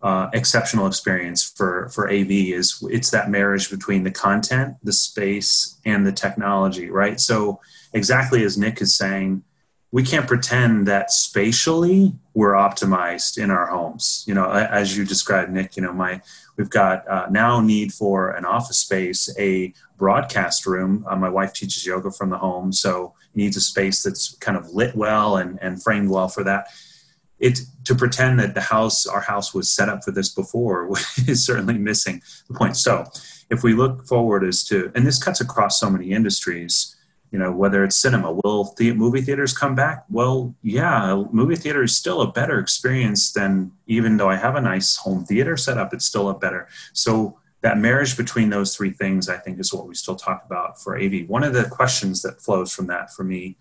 uh, 0.03 0.29
exceptional 0.33 0.87
experience 0.87 1.43
for 1.43 1.89
for 1.91 2.09
AV 2.11 2.31
is 2.31 2.85
it's 2.91 3.11
that 3.11 3.31
marriage 3.31 3.71
between 3.71 4.03
the 4.03 4.11
content, 4.11 4.77
the 4.83 4.93
space, 4.93 5.79
and 5.85 6.07
the 6.07 6.13
technology, 6.13 6.91
right? 6.91 7.21
So 7.21 7.61
exactly 7.93 8.43
as 8.45 8.59
Nick 8.59 8.81
is 8.81 8.97
saying, 8.97 9.45
we 9.93 10.03
can't 10.03 10.27
pretend 10.27 10.89
that 10.89 11.13
spatially 11.13 12.15
we're 12.33 12.55
optimized 12.55 13.37
in 13.37 13.51
our 13.51 13.67
homes. 13.67 14.25
You 14.27 14.33
know, 14.35 14.51
as 14.51 14.97
you 14.97 15.05
described, 15.05 15.53
Nick. 15.53 15.77
You 15.77 15.83
know, 15.83 15.93
my 15.93 16.23
we've 16.57 16.71
got 16.71 17.07
uh, 17.07 17.27
now 17.31 17.61
need 17.61 17.93
for 17.93 18.31
an 18.31 18.47
office 18.47 18.79
space, 18.79 19.29
a 19.39 19.75
broadcast 19.99 20.67
room. 20.67 21.05
Uh, 21.09 21.17
my 21.17 21.29
wife 21.29 21.53
teaches 21.53 21.85
yoga 21.85 22.11
from 22.11 22.31
the 22.31 22.39
home, 22.39 22.73
so 22.73 23.15
needs 23.35 23.57
a 23.57 23.61
space 23.61 24.03
that's 24.03 24.35
kind 24.37 24.57
of 24.57 24.71
lit 24.71 24.97
well 24.97 25.37
and, 25.37 25.59
and 25.63 25.83
framed 25.83 26.09
well 26.09 26.29
for 26.29 26.43
that. 26.43 26.69
It 27.39 27.61
to 27.85 27.95
pretend 27.95 28.41
that 28.41 28.55
the 28.55 28.61
house, 28.63 29.05
our 29.05 29.21
house, 29.21 29.53
was 29.53 29.71
set 29.71 29.91
up 29.91 30.05
for 30.05 30.11
this 30.11 30.31
before 30.31 30.89
is 31.29 31.45
certainly 31.45 31.77
missing 31.77 32.23
the 32.49 32.55
point. 32.55 32.79
So, 32.79 33.05
if 33.51 33.63
we 33.63 33.75
look 33.75 34.07
forward 34.07 34.43
as 34.43 34.65
to, 34.65 34.91
and 34.95 35.07
this 35.07 35.23
cuts 35.23 35.43
across 35.43 35.79
so 35.79 35.91
many 35.91 36.13
industries, 36.13 36.92
you 37.33 37.39
know, 37.39 37.51
whether 37.51 37.83
it's 37.83 37.97
cinema, 37.97 38.31
will 38.31 38.75
the 38.77 38.93
movie 38.93 39.23
theaters 39.23 39.57
come 39.57 39.75
back? 39.75 40.05
Well, 40.11 40.55
yeah, 40.63 41.25
movie 41.33 41.57
theater 41.57 41.83
is 41.83 41.97
still 41.97 42.21
a 42.21 42.31
better 42.31 42.59
experience 42.59 43.33
than 43.33 43.73
even 43.87 44.19
though 44.19 44.29
I 44.29 44.37
have 44.37 44.55
a 44.55 44.61
nice 44.61 44.97
home 44.97 45.25
theater 45.25 45.57
set 45.57 45.79
up, 45.79 45.95
it's 45.95 46.05
still 46.05 46.29
a 46.29 46.39
better. 46.39 46.69
So 46.93 47.39
that 47.63 47.79
marriage 47.79 48.19
between 48.19 48.51
those 48.51 48.77
three 48.77 48.91
things, 48.91 49.31
I 49.31 49.39
think, 49.39 49.59
is 49.59 49.73
what 49.73 49.87
we 49.89 49.95
still 49.95 50.15
talk 50.15 50.45
about 50.45 50.79
for 50.81 50.99
AV. 50.99 51.27
One 51.27 51.43
of 51.43 51.55
the 51.55 51.65
questions 51.65 52.21
that 52.21 52.43
flows 52.43 52.71
from 52.71 52.87
that 52.89 53.15
for 53.15 53.25
me 53.25 53.57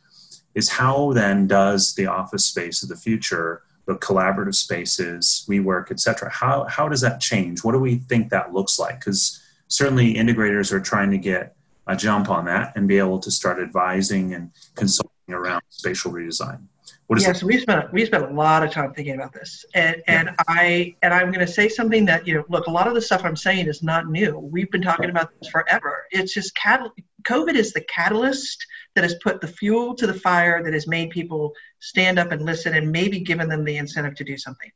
is 0.53 0.67
how 0.67 1.13
then 1.13 1.47
does 1.47 1.95
the 1.95 2.07
office 2.07 2.43
space 2.43 2.83
of 2.83 2.89
the 2.89 2.97
future, 2.97 3.61
the 3.85 3.95
collaborative 3.95 4.55
spaces, 4.55 5.45
WeWork, 5.47 5.91
et 5.91 5.99
cetera, 6.01 6.29
how, 6.29 6.65
how 6.65 6.89
does 6.89 6.99
that 7.01 7.21
change? 7.21 7.63
What 7.63 7.71
do 7.71 7.79
we 7.79 7.95
think 7.95 8.31
that 8.31 8.53
looks 8.53 8.77
like? 8.77 8.99
Because 8.99 9.41
certainly 9.69 10.15
integrators 10.15 10.73
are 10.73 10.81
trying 10.81 11.11
to 11.11 11.17
get 11.17 11.55
a 11.87 11.95
jump 11.95 12.29
on 12.29 12.45
that 12.45 12.73
and 12.75 12.87
be 12.87 12.97
able 12.97 13.19
to 13.19 13.31
start 13.31 13.59
advising 13.59 14.33
and 14.33 14.51
consulting 14.75 15.33
around 15.33 15.61
spatial 15.69 16.11
redesign. 16.11 16.61
What 17.07 17.19
is 17.19 17.25
yeah, 17.25 17.33
so 17.33 17.45
we 17.45 17.57
spent 17.57 17.91
we 17.91 18.05
spent 18.05 18.23
a 18.23 18.33
lot 18.33 18.63
of 18.63 18.71
time 18.71 18.93
thinking 18.93 19.15
about 19.15 19.33
this, 19.33 19.65
and 19.75 20.01
and 20.07 20.29
yeah. 20.29 20.43
I 20.47 20.95
and 21.01 21.13
I'm 21.13 21.27
going 21.27 21.45
to 21.45 21.51
say 21.51 21.67
something 21.67 22.05
that 22.05 22.25
you 22.25 22.35
know, 22.35 22.45
look, 22.47 22.67
a 22.67 22.71
lot 22.71 22.87
of 22.87 22.93
the 22.93 23.01
stuff 23.01 23.25
I'm 23.25 23.35
saying 23.35 23.67
is 23.67 23.83
not 23.83 24.07
new. 24.09 24.39
We've 24.39 24.71
been 24.71 24.81
talking 24.81 25.09
about 25.09 25.29
this 25.37 25.49
forever. 25.51 26.05
It's 26.11 26.33
just 26.33 26.55
catal- 26.55 26.93
COVID 27.23 27.55
is 27.55 27.73
the 27.73 27.81
catalyst 27.81 28.65
that 28.95 29.03
has 29.03 29.15
put 29.15 29.41
the 29.41 29.47
fuel 29.47 29.93
to 29.95 30.07
the 30.07 30.13
fire 30.13 30.63
that 30.63 30.73
has 30.73 30.87
made 30.87 31.09
people 31.09 31.53
stand 31.79 32.17
up 32.17 32.31
and 32.31 32.43
listen, 32.43 32.75
and 32.75 32.89
maybe 32.89 33.19
given 33.19 33.49
them 33.49 33.65
the 33.65 33.75
incentive 33.75 34.15
to 34.15 34.23
do 34.23 34.37
something. 34.37 34.71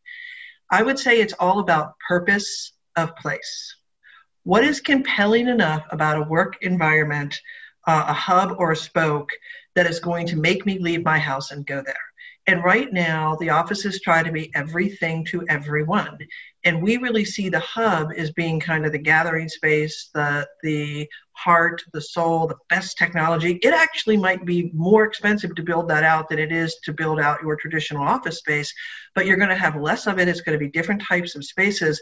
I 0.70 0.84
would 0.84 1.00
say 1.00 1.22
it's 1.22 1.34
all 1.40 1.60
about 1.60 1.94
purpose 2.06 2.74
of 2.98 3.16
place. 3.16 3.78
What 4.46 4.64
is 4.64 4.80
compelling 4.80 5.48
enough 5.48 5.84
about 5.90 6.20
a 6.20 6.30
work 6.30 6.58
environment, 6.62 7.36
uh, 7.88 8.06
a 8.10 8.14
hub 8.14 8.56
or 8.60 8.72
a 8.72 8.76
spoke, 8.76 9.32
that 9.74 9.88
is 9.88 10.00
going 10.00 10.28
to 10.28 10.36
make 10.36 10.68
me 10.68 10.78
leave 10.78 11.04
my 11.04 11.18
house 11.18 11.50
and 11.50 11.66
go 11.66 11.82
there? 11.84 11.96
And 12.46 12.64
right 12.64 12.94
now, 12.94 13.36
the 13.38 13.50
offices 13.50 14.02
try 14.02 14.22
to 14.22 14.32
be 14.32 14.54
everything 14.54 15.26
to 15.26 15.44
everyone. 15.50 16.20
And 16.64 16.84
we 16.84 16.98
really 16.98 17.26
see 17.26 17.50
the 17.50 17.60
hub 17.60 18.10
as 18.16 18.34
being 18.34 18.60
kind 18.60 18.86
of 18.86 18.92
the 18.92 19.00
gathering 19.00 19.50
space, 19.50 20.12
the, 20.14 20.48
the 20.62 21.10
heart, 21.36 21.84
the 21.94 22.02
soul, 22.02 22.48
the 22.48 22.56
best 22.70 22.98
technology. 22.98 23.60
It 23.62 23.74
actually 23.74 24.18
might 24.18 24.46
be 24.46 24.72
more 24.74 25.04
expensive 25.06 25.56
to 25.56 25.64
build 25.64 25.90
that 25.90 26.04
out 26.04 26.30
than 26.30 26.40
it 26.40 26.52
is 26.52 26.76
to 26.86 26.94
build 26.94 27.20
out 27.20 27.42
your 27.42 27.56
traditional 27.56 28.04
office 28.04 28.38
space, 28.40 28.74
but 29.14 29.26
you're 29.26 29.38
going 29.38 29.50
to 29.50 29.56
have 29.56 29.76
less 29.76 30.08
of 30.08 30.20
it. 30.20 30.28
It's 30.28 30.42
going 30.42 30.58
to 30.58 30.64
be 30.64 30.72
different 30.72 31.02
types 31.02 31.36
of 31.36 31.46
spaces 31.46 32.02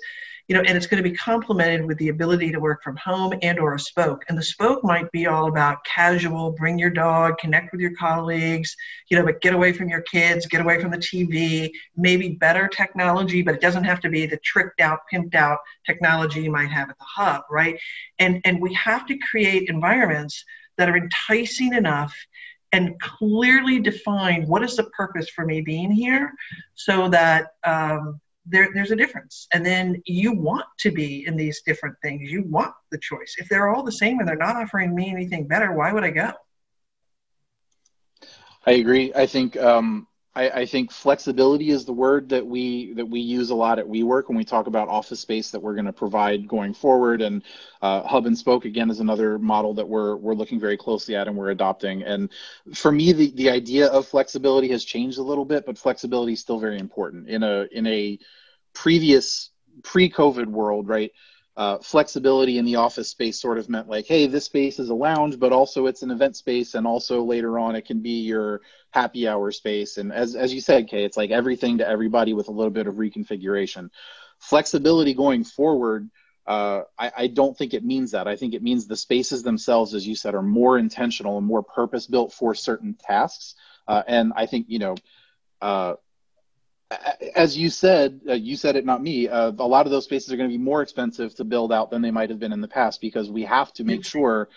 you 0.50 0.56
know, 0.56 0.62
and 0.62 0.76
it's 0.76 0.88
going 0.88 1.02
to 1.02 1.10
be 1.10 1.16
complemented 1.16 1.86
with 1.86 1.98
the 2.00 2.10
ability 2.10 2.52
to 2.52 2.60
work 2.60 2.84
from 2.84 2.98
home 2.98 3.34
and 3.42 3.58
or 3.60 3.76
a 3.76 3.80
spoke. 3.80 4.26
And 4.28 4.38
the 4.38 4.44
spoke 4.44 4.84
might 4.84 5.10
be 5.12 5.26
all 5.26 5.48
about 5.48 5.86
casual, 5.86 6.52
bring 6.52 6.78
your 6.78 6.90
dog, 6.90 7.38
connect 7.38 7.72
with 7.72 7.80
your 7.80 7.96
colleagues, 7.96 8.76
you 9.10 9.18
know, 9.18 9.24
but 9.26 9.40
get 9.40 9.54
away 9.54 9.72
from 9.72 9.88
your 9.88 10.02
kids, 10.02 10.46
get 10.46 10.60
away 10.60 10.82
from 10.82 10.92
the 10.92 10.98
TV, 10.98 11.72
maybe 11.96 12.30
better 12.30 12.68
technology, 12.68 13.42
but 13.42 13.56
it 13.56 13.62
doesn't 13.62 13.86
have 13.86 14.02
to 14.02 14.10
be 14.10 14.26
the 14.26 14.38
tricked 14.38 14.82
out, 14.82 15.00
pimped 15.12 15.34
out 15.34 15.60
technology 15.86 16.42
you 16.42 16.52
might 16.52 16.72
have 16.72 16.90
at 16.90 16.98
the 16.98 17.06
hub, 17.06 17.44
right? 17.50 17.80
And 18.20 18.42
and 18.44 18.62
we 18.62 18.74
have 18.74 19.06
to 19.06 19.18
create 19.30 19.70
environments 19.70 20.44
that 20.78 20.90
are 20.90 20.98
enticing 20.98 21.74
enough 21.74 22.14
and 22.72 23.00
clearly 23.00 23.80
define 23.80 24.48
what 24.48 24.64
is 24.64 24.76
the 24.76 24.86
purpose 24.86 25.30
for 25.30 25.46
me 25.46 25.62
being 25.62 25.92
here 25.92 26.34
so 26.74 27.08
that 27.08 27.50
um, 27.64 28.20
there, 28.48 28.70
there's 28.74 28.92
a 28.92 28.96
difference. 28.96 29.48
And 29.54 29.66
then 29.66 30.02
you 30.06 30.34
want 30.34 30.66
to 30.80 30.92
be 30.92 31.26
in 31.28 31.36
these 31.38 31.62
different 31.66 31.96
things. 32.02 32.30
You 32.30 32.44
want 32.44 32.74
the 32.92 32.98
choice. 32.98 33.36
If 33.38 33.48
they're 33.48 33.70
all 33.70 33.84
the 33.84 33.92
same 33.92 34.20
and 34.20 34.28
they're 34.28 34.36
not 34.36 34.56
offering 34.56 34.96
me 34.96 35.12
anything 35.12 35.48
better, 35.48 35.72
why 35.74 35.94
would 35.94 36.04
I 36.04 36.10
go? 36.10 36.32
I 38.66 38.72
agree. 38.72 39.14
I 39.14 39.28
think 39.28 39.56
um, 39.58 40.08
I, 40.36 40.50
I, 40.50 40.66
think 40.66 40.92
flexibility 40.92 41.70
is 41.70 41.86
the 41.86 41.94
word 41.94 42.30
that 42.30 42.46
we 42.46 42.94
that 42.94 43.06
we 43.06 43.20
use 43.20 43.52
a 43.52 43.56
lot 43.56 43.78
at 43.78 43.86
WeWork 43.86 44.28
when 44.28 44.38
we 44.38 44.44
talk 44.44 44.66
about 44.66 44.88
office 44.88 45.20
space 45.20 45.52
that 45.52 45.60
we're 45.60 45.76
going 45.76 45.86
to 45.86 45.94
provide 45.94 46.48
going 46.48 46.74
forward. 46.74 47.22
And 47.22 47.44
uh, 47.82 48.02
hub 48.04 48.26
and 48.26 48.38
spoke 48.38 48.66
again 48.66 48.90
is 48.90 49.00
another 49.00 49.38
model 49.38 49.76
that 49.76 49.88
we're 49.88 50.16
we're 50.16 50.34
looking 50.34 50.60
very 50.60 50.78
closely 50.78 51.16
at 51.16 51.28
and 51.28 51.38
we're 51.38 51.52
adopting. 51.52 52.02
And 52.04 52.32
for 52.74 52.92
me, 52.92 53.14
the 53.14 53.32
the 53.32 53.50
idea 53.52 53.88
of 53.88 54.08
flexibility 54.08 54.70
has 54.70 54.84
changed 54.84 55.20
a 55.20 55.24
little 55.24 55.46
bit, 55.46 55.66
but 55.66 55.78
flexibility 55.78 56.34
is 56.34 56.40
still 56.40 56.60
very 56.60 56.80
important 56.80 57.30
in 57.30 57.44
a 57.44 57.68
in 57.72 57.86
a 57.86 58.18
previous 58.74 59.52
pre-COVID 59.84 60.48
world, 60.48 60.88
right? 60.88 61.12
Uh, 61.56 61.78
flexibility 61.80 62.58
in 62.58 62.66
the 62.66 62.78
office 62.78 63.10
space 63.10 63.40
sort 63.40 63.60
of 63.60 63.70
meant 63.70 63.88
like, 63.88 64.08
hey, 64.08 64.26
this 64.26 64.46
space 64.46 64.80
is 64.80 64.90
a 64.90 64.96
lounge, 64.96 65.38
but 65.38 65.52
also 65.52 65.86
it's 65.86 66.02
an 66.02 66.10
event 66.10 66.36
space, 66.36 66.74
and 66.74 66.88
also 66.88 67.24
later 67.24 67.60
on 67.60 67.76
it 67.76 67.86
can 67.86 68.02
be 68.02 68.22
your 68.22 68.62
happy 68.92 69.28
hour 69.28 69.52
space. 69.52 69.98
And 69.98 70.12
as 70.12 70.36
as 70.36 70.54
you 70.54 70.62
said, 70.62 70.88
Kay, 70.88 71.04
it's 71.04 71.18
like 71.18 71.30
everything 71.30 71.78
to 71.78 71.88
everybody 71.88 72.34
with 72.34 72.48
a 72.48 72.52
little 72.52 72.72
bit 72.72 72.88
of 72.88 72.96
reconfiguration. 72.96 73.90
Flexibility 74.40 75.14
going 75.14 75.44
forward. 75.44 76.10
Uh, 76.46 76.82
I, 77.00 77.12
I, 77.20 77.28
don't 77.28 77.58
think 77.58 77.74
it 77.74 77.86
means 77.86 78.12
that. 78.12 78.28
I 78.28 78.36
think 78.36 78.54
it 78.54 78.62
means 78.62 78.86
the 78.86 78.98
spaces 78.98 79.44
themselves, 79.44 79.94
as 79.94 80.06
you 80.06 80.14
said, 80.14 80.36
are 80.36 80.42
more 80.42 80.78
intentional 80.78 81.38
and 81.38 81.48
more 81.48 81.64
purpose 81.64 82.06
built 82.06 82.34
for 82.34 82.54
certain 82.54 82.96
tasks. 82.96 83.56
Uh, 83.88 84.04
and 84.08 84.34
I 84.36 84.46
think 84.46 84.66
you 84.68 84.80
know, 84.80 84.96
uh, 85.62 85.94
as 87.36 87.58
you 87.58 87.70
said, 87.70 88.22
uh, 88.28 88.34
you 88.34 88.56
said 88.56 88.76
it, 88.76 88.86
not 88.86 89.02
me. 89.02 89.28
Uh, 89.28 89.52
a 89.58 89.68
lot 89.68 89.86
of 89.86 89.92
those 89.92 90.06
spaces 90.06 90.32
are 90.32 90.38
going 90.38 90.50
to 90.50 90.54
be 90.54 90.64
more 90.64 90.82
expensive 90.82 91.36
to 91.36 91.44
build 91.44 91.72
out 91.72 91.90
than 91.90 92.02
they 92.02 92.12
might 92.12 92.30
have 92.30 92.40
been 92.40 92.54
in 92.54 92.62
the 92.62 92.68
past 92.68 93.02
because 93.02 93.30
we 93.30 93.44
have 93.44 93.72
to 93.74 93.84
make 93.84 94.04
sure 94.04 94.50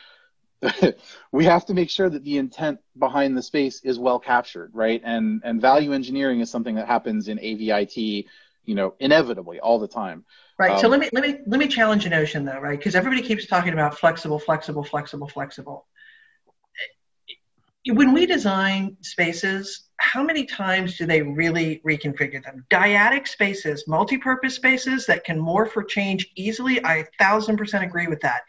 we 1.32 1.44
have 1.44 1.66
to 1.66 1.74
make 1.74 1.90
sure 1.90 2.08
that 2.08 2.24
the 2.24 2.38
intent 2.38 2.78
behind 2.98 3.36
the 3.36 3.42
space 3.42 3.80
is 3.82 3.98
well 3.98 4.18
captured, 4.18 4.70
right? 4.74 5.00
And 5.04 5.42
and 5.44 5.60
value 5.60 5.92
engineering 5.92 6.40
is 6.40 6.50
something 6.50 6.74
that 6.76 6.86
happens 6.86 7.28
in 7.28 7.38
AVIT, 7.38 8.26
you 8.64 8.74
know, 8.74 8.94
inevitably 9.00 9.60
all 9.60 9.78
the 9.78 9.88
time. 9.88 10.24
Right. 10.58 10.72
Um, 10.72 10.78
so 10.78 10.88
let 10.88 11.00
me 11.00 11.08
let 11.12 11.22
me 11.22 11.40
let 11.46 11.60
me 11.60 11.68
challenge 11.68 12.06
a 12.06 12.08
notion 12.08 12.44
though, 12.44 12.58
right? 12.58 12.78
Because 12.78 12.94
everybody 12.94 13.22
keeps 13.22 13.46
talking 13.46 13.72
about 13.72 13.98
flexible, 13.98 14.38
flexible, 14.38 14.84
flexible, 14.84 15.28
flexible. 15.28 15.86
When 17.88 18.12
we 18.12 18.26
design 18.26 18.96
spaces, 19.02 19.88
how 19.98 20.22
many 20.22 20.44
times 20.44 20.98
do 20.98 21.06
they 21.06 21.22
really 21.22 21.80
reconfigure 21.86 22.42
them? 22.42 22.64
Dyadic 22.68 23.28
spaces, 23.28 23.84
multi-purpose 23.86 24.54
spaces 24.56 25.06
that 25.06 25.24
can 25.24 25.40
morph 25.40 25.76
or 25.76 25.84
change 25.84 26.26
easily, 26.34 26.84
I 26.84 27.06
thousand 27.18 27.56
percent 27.56 27.84
agree 27.84 28.08
with 28.08 28.20
that. 28.20 28.42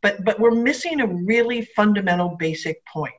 But, 0.00 0.24
but 0.24 0.38
we're 0.38 0.52
missing 0.52 1.00
a 1.00 1.06
really 1.06 1.62
fundamental 1.76 2.36
basic 2.38 2.84
point. 2.86 3.12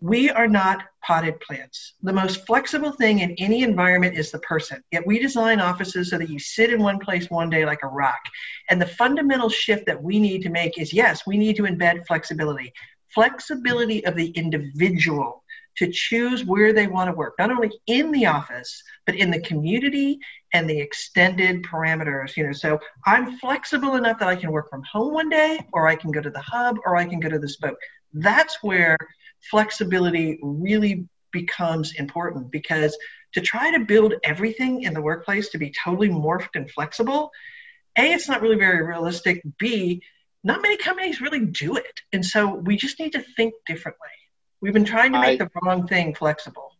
We 0.00 0.30
are 0.30 0.48
not 0.48 0.84
potted 1.02 1.40
plants. 1.40 1.94
The 2.02 2.12
most 2.12 2.46
flexible 2.46 2.92
thing 2.92 3.20
in 3.20 3.32
any 3.38 3.62
environment 3.62 4.16
is 4.16 4.30
the 4.30 4.38
person. 4.40 4.82
Yet 4.92 5.06
we 5.06 5.18
design 5.18 5.60
offices 5.60 6.10
so 6.10 6.18
that 6.18 6.30
you 6.30 6.38
sit 6.38 6.72
in 6.72 6.82
one 6.82 6.98
place 6.98 7.28
one 7.30 7.50
day 7.50 7.64
like 7.64 7.82
a 7.82 7.88
rock. 7.88 8.20
And 8.70 8.80
the 8.80 8.86
fundamental 8.86 9.48
shift 9.48 9.86
that 9.86 10.02
we 10.02 10.20
need 10.20 10.42
to 10.42 10.50
make 10.50 10.78
is 10.78 10.92
yes, 10.92 11.26
we 11.26 11.36
need 11.36 11.56
to 11.56 11.64
embed 11.64 12.06
flexibility. 12.06 12.72
Flexibility 13.18 14.06
of 14.06 14.14
the 14.14 14.28
individual 14.28 15.42
to 15.78 15.90
choose 15.90 16.44
where 16.44 16.72
they 16.72 16.86
want 16.86 17.08
to 17.10 17.16
work, 17.16 17.34
not 17.36 17.50
only 17.50 17.72
in 17.88 18.12
the 18.12 18.26
office, 18.26 18.82
but 19.06 19.16
in 19.16 19.30
the 19.32 19.40
community 19.40 20.20
and 20.52 20.70
the 20.70 20.78
extended 20.80 21.64
parameters. 21.64 22.36
You 22.36 22.46
know, 22.46 22.52
so 22.52 22.78
I'm 23.06 23.36
flexible 23.38 23.96
enough 23.96 24.20
that 24.20 24.28
I 24.28 24.36
can 24.36 24.52
work 24.52 24.70
from 24.70 24.84
home 24.84 25.14
one 25.14 25.28
day, 25.28 25.58
or 25.72 25.88
I 25.88 25.96
can 25.96 26.12
go 26.12 26.20
to 26.20 26.30
the 26.30 26.40
hub, 26.40 26.76
or 26.84 26.96
I 26.96 27.06
can 27.06 27.18
go 27.18 27.28
to 27.28 27.40
the 27.40 27.48
spoke. 27.48 27.78
That's 28.12 28.62
where 28.62 28.96
flexibility 29.50 30.38
really 30.40 31.08
becomes 31.32 31.94
important 31.94 32.52
because 32.52 32.96
to 33.34 33.40
try 33.40 33.72
to 33.72 33.84
build 33.84 34.14
everything 34.22 34.82
in 34.82 34.94
the 34.94 35.02
workplace 35.02 35.48
to 35.50 35.58
be 35.58 35.72
totally 35.84 36.08
morphed 36.08 36.54
and 36.54 36.70
flexible, 36.70 37.30
A, 37.98 38.12
it's 38.12 38.28
not 38.28 38.42
really 38.42 38.56
very 38.56 38.86
realistic. 38.86 39.42
B, 39.58 40.02
not 40.44 40.62
many 40.62 40.76
companies 40.76 41.20
really 41.20 41.44
do 41.44 41.76
it. 41.76 42.00
And 42.12 42.24
so 42.24 42.54
we 42.54 42.76
just 42.76 42.98
need 42.98 43.12
to 43.12 43.24
think 43.36 43.54
differently. 43.66 44.08
We've 44.60 44.72
been 44.72 44.84
trying 44.84 45.12
to 45.12 45.20
make 45.20 45.40
I, 45.40 45.44
the 45.44 45.50
wrong 45.62 45.86
thing 45.86 46.14
flexible. 46.14 46.72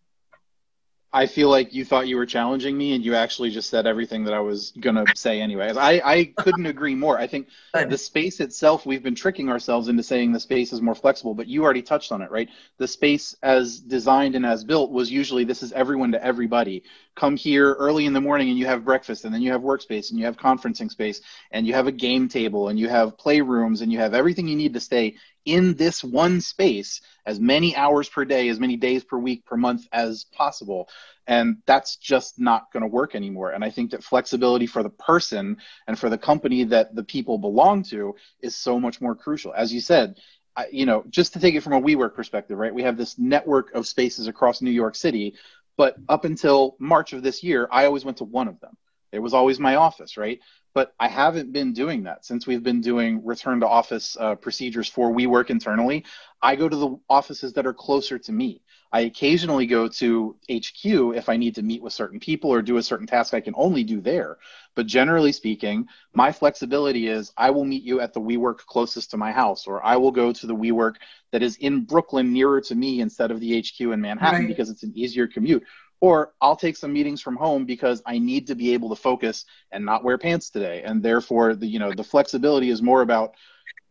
I 1.11 1.27
feel 1.27 1.49
like 1.49 1.73
you 1.73 1.87
thought 1.87 2.07
you 2.07 2.16
were 2.16 2.27
challenging 2.27 2.77
me, 2.77 2.94
and 2.94 3.03
you 3.03 3.14
actually 3.14 3.51
just 3.51 3.71
said 3.71 3.87
everything 3.87 4.25
that 4.25 4.35
I 4.35 4.40
was 4.40 4.73
gonna 4.79 5.05
say 5.14 5.40
anyway. 5.40 5.73
I, 5.75 6.01
I 6.05 6.25
couldn't 6.37 6.66
agree 6.66 6.94
more. 6.94 7.18
I 7.18 7.27
think 7.27 7.49
the 7.73 7.97
space 7.97 8.40
itself, 8.40 8.85
we've 8.85 9.03
been 9.03 9.14
tricking 9.14 9.49
ourselves 9.49 9.88
into 9.88 10.03
saying 10.03 10.33
the 10.33 10.40
space 10.40 10.73
is 10.73 10.83
more 10.83 10.94
flexible, 10.94 11.35
but 11.35 11.47
you 11.47 11.64
already 11.64 11.81
touched 11.81 12.12
on 12.12 12.21
it, 12.21 12.31
right? 12.31 12.49
The 12.77 12.87
space 12.87 13.35
as 13.42 13.81
designed 13.81 14.35
and 14.35 14.44
as 14.44 14.64
built 14.64 14.90
was 14.90 15.11
usually 15.11 15.44
this 15.44 15.62
is 15.62 15.73
everyone 15.73 16.12
to 16.12 16.23
everybody. 16.23 16.83
Come 17.14 17.37
here 17.37 17.73
early 17.75 18.05
in 18.05 18.12
the 18.12 18.21
morning 18.21 18.51
and 18.51 18.59
you 18.59 18.66
have 18.66 18.85
breakfast, 18.85 19.25
and 19.25 19.33
then 19.33 19.40
you 19.40 19.51
have 19.53 19.62
workspace, 19.62 20.11
and 20.11 20.18
you 20.18 20.27
have 20.27 20.37
conferencing 20.37 20.90
space, 20.90 21.23
and 21.53 21.66
you 21.66 21.73
have 21.73 21.87
a 21.87 21.92
game 21.92 22.29
table, 22.29 22.68
and 22.68 22.79
you 22.79 22.88
have 22.88 23.16
playrooms, 23.16 23.81
and 23.81 23.90
you 23.90 23.99
have 23.99 24.12
everything 24.12 24.47
you 24.47 24.57
need 24.57 24.75
to 24.75 24.81
stay 24.81 25.16
in 25.49 25.75
this 25.75 26.05
one 26.05 26.41
space 26.41 27.01
as 27.25 27.41
many 27.41 27.75
hours 27.75 28.09
per 28.09 28.25
day, 28.25 28.49
as 28.49 28.61
many 28.61 28.77
days 28.77 29.03
per 29.03 29.17
week, 29.17 29.45
per 29.47 29.57
month 29.57 29.87
as 29.93 30.25
possible. 30.33 30.89
And 31.27 31.59
that's 31.67 31.97
just 31.97 32.39
not 32.39 32.73
going 32.73 32.83
to 32.83 32.87
work 32.87 33.15
anymore. 33.15 33.53
And 33.53 33.65
I 33.65 33.71
think 33.71 33.91
that 33.91 34.05
flexibility 34.05 34.67
for 34.67 34.83
the 34.83 34.91
person 34.91 35.57
and 35.87 35.99
for 35.99 36.11
the 36.11 36.19
company 36.19 36.65
that 36.65 36.95
the 36.95 37.05
people 37.05 37.39
belong 37.39 37.83
to 37.85 38.15
is 38.41 38.57
so 38.57 38.79
much 38.79 39.01
more 39.01 39.15
crucial. 39.15 39.53
As 39.55 39.73
you 39.73 39.81
said, 39.81 40.19
I, 40.55 40.67
you 40.71 40.87
know, 40.87 41.05
just 41.09 41.33
to 41.35 41.41
take 41.41 41.55
it 41.55 41.63
from 41.63 41.75
a 41.75 41.81
WeWork 41.81 42.15
perspective, 42.15 42.59
right? 42.59 42.75
We 42.75 42.83
have 42.83 42.97
this 42.97 43.19
network 43.19 43.73
of 43.75 43.87
spaces 43.87 44.27
across 44.27 44.61
New 44.61 44.71
York 44.71 44.97
City, 44.97 45.35
but 45.77 45.97
up 46.09 46.25
until 46.25 46.77
March 46.79 47.13
of 47.13 47.23
this 47.23 47.43
year, 47.43 47.69
I 47.71 47.87
always 47.87 48.05
went 48.05 48.19
to 48.19 48.25
one 48.25 48.49
of 48.49 48.61
them. 48.61 48.77
It 49.12 49.21
was 49.21 49.35
always 49.35 49.59
my 49.59 49.77
office, 49.77 50.16
right? 50.16 50.40
but 50.79 50.94
I 51.01 51.09
haven't 51.09 51.53
been 51.53 51.73
doing 51.73 52.05
that 52.05 52.25
since 52.25 52.47
we've 52.47 52.62
been 52.62 52.81
doing 52.81 53.27
return 53.27 53.59
to 53.61 53.66
office 53.66 54.16
uh, 54.21 54.37
procedures 54.37 54.88
for 54.88 55.11
WeWork 55.12 55.51
internally. 55.51 56.05
I 56.40 56.55
go 56.55 56.68
to 56.68 56.77
the 56.77 57.01
offices 57.11 57.53
that 57.55 57.66
are 57.66 57.75
closer 57.75 58.16
to 58.16 58.31
me. 58.31 58.62
I 58.92 59.01
occasionally 59.01 59.66
go 59.66 59.88
to 59.88 60.37
HQ 60.49 60.85
if 61.16 61.29
I 61.29 61.37
need 61.37 61.57
to 61.57 61.62
meet 61.62 61.83
with 61.83 61.92
certain 61.92 62.21
people 62.21 62.51
or 62.51 62.62
do 62.62 62.77
a 62.77 62.83
certain 62.85 63.09
task 63.09 63.35
I 63.35 63.40
can 63.40 63.55
only 63.57 63.83
do 63.83 64.01
there. 64.01 64.38
But 64.77 64.87
generally 64.87 65.33
speaking, 65.33 65.88
my 66.14 66.31
flexibility 66.31 67.09
is 67.09 67.33
I 67.37 67.51
will 67.51 67.64
meet 67.64 67.83
you 67.83 68.01
at 68.01 68.14
the 68.14 68.21
WeWork 68.21 68.59
closest 68.59 69.11
to 69.11 69.16
my 69.16 69.33
house, 69.33 69.66
or 69.66 69.85
I 69.85 69.97
will 69.97 70.12
go 70.12 70.33
to 70.33 70.47
the 70.47 70.55
WeWork 70.55 70.94
that 71.33 71.42
is 71.42 71.57
in 71.57 71.87
Brooklyn 71.87 72.33
nearer 72.33 72.61
to 72.61 72.75
me 72.77 73.01
instead 73.01 73.33
of 73.33 73.40
the 73.40 73.61
HQ 73.61 73.81
in 73.81 74.01
Manhattan 74.01 74.40
right. 74.42 74.49
because 74.49 74.71
it's 74.71 74.85
an 74.85 74.92
easier 74.94 75.27
commute 75.27 75.64
or 76.01 76.33
I'll 76.41 76.57
take 76.57 76.77
some 76.77 76.93
meetings 76.93 77.21
from 77.21 77.37
home 77.37 77.65
because 77.65 78.03
I 78.07 78.19
need 78.19 78.47
to 78.49 78.55
be 78.55 78.73
able 78.75 78.89
to 78.91 78.97
focus 78.97 79.45
and 79.73 79.85
not 79.85 80.05
wear 80.05 80.19
pants 80.19 80.51
today. 80.51 80.83
And 80.85 81.03
therefore, 81.03 81.55
the 81.55 81.67
you 81.67 81.79
know 81.79 81.93
the 81.93 82.05
flexibility 82.05 82.71
is 82.71 82.83
more 82.83 83.03
about 83.03 83.35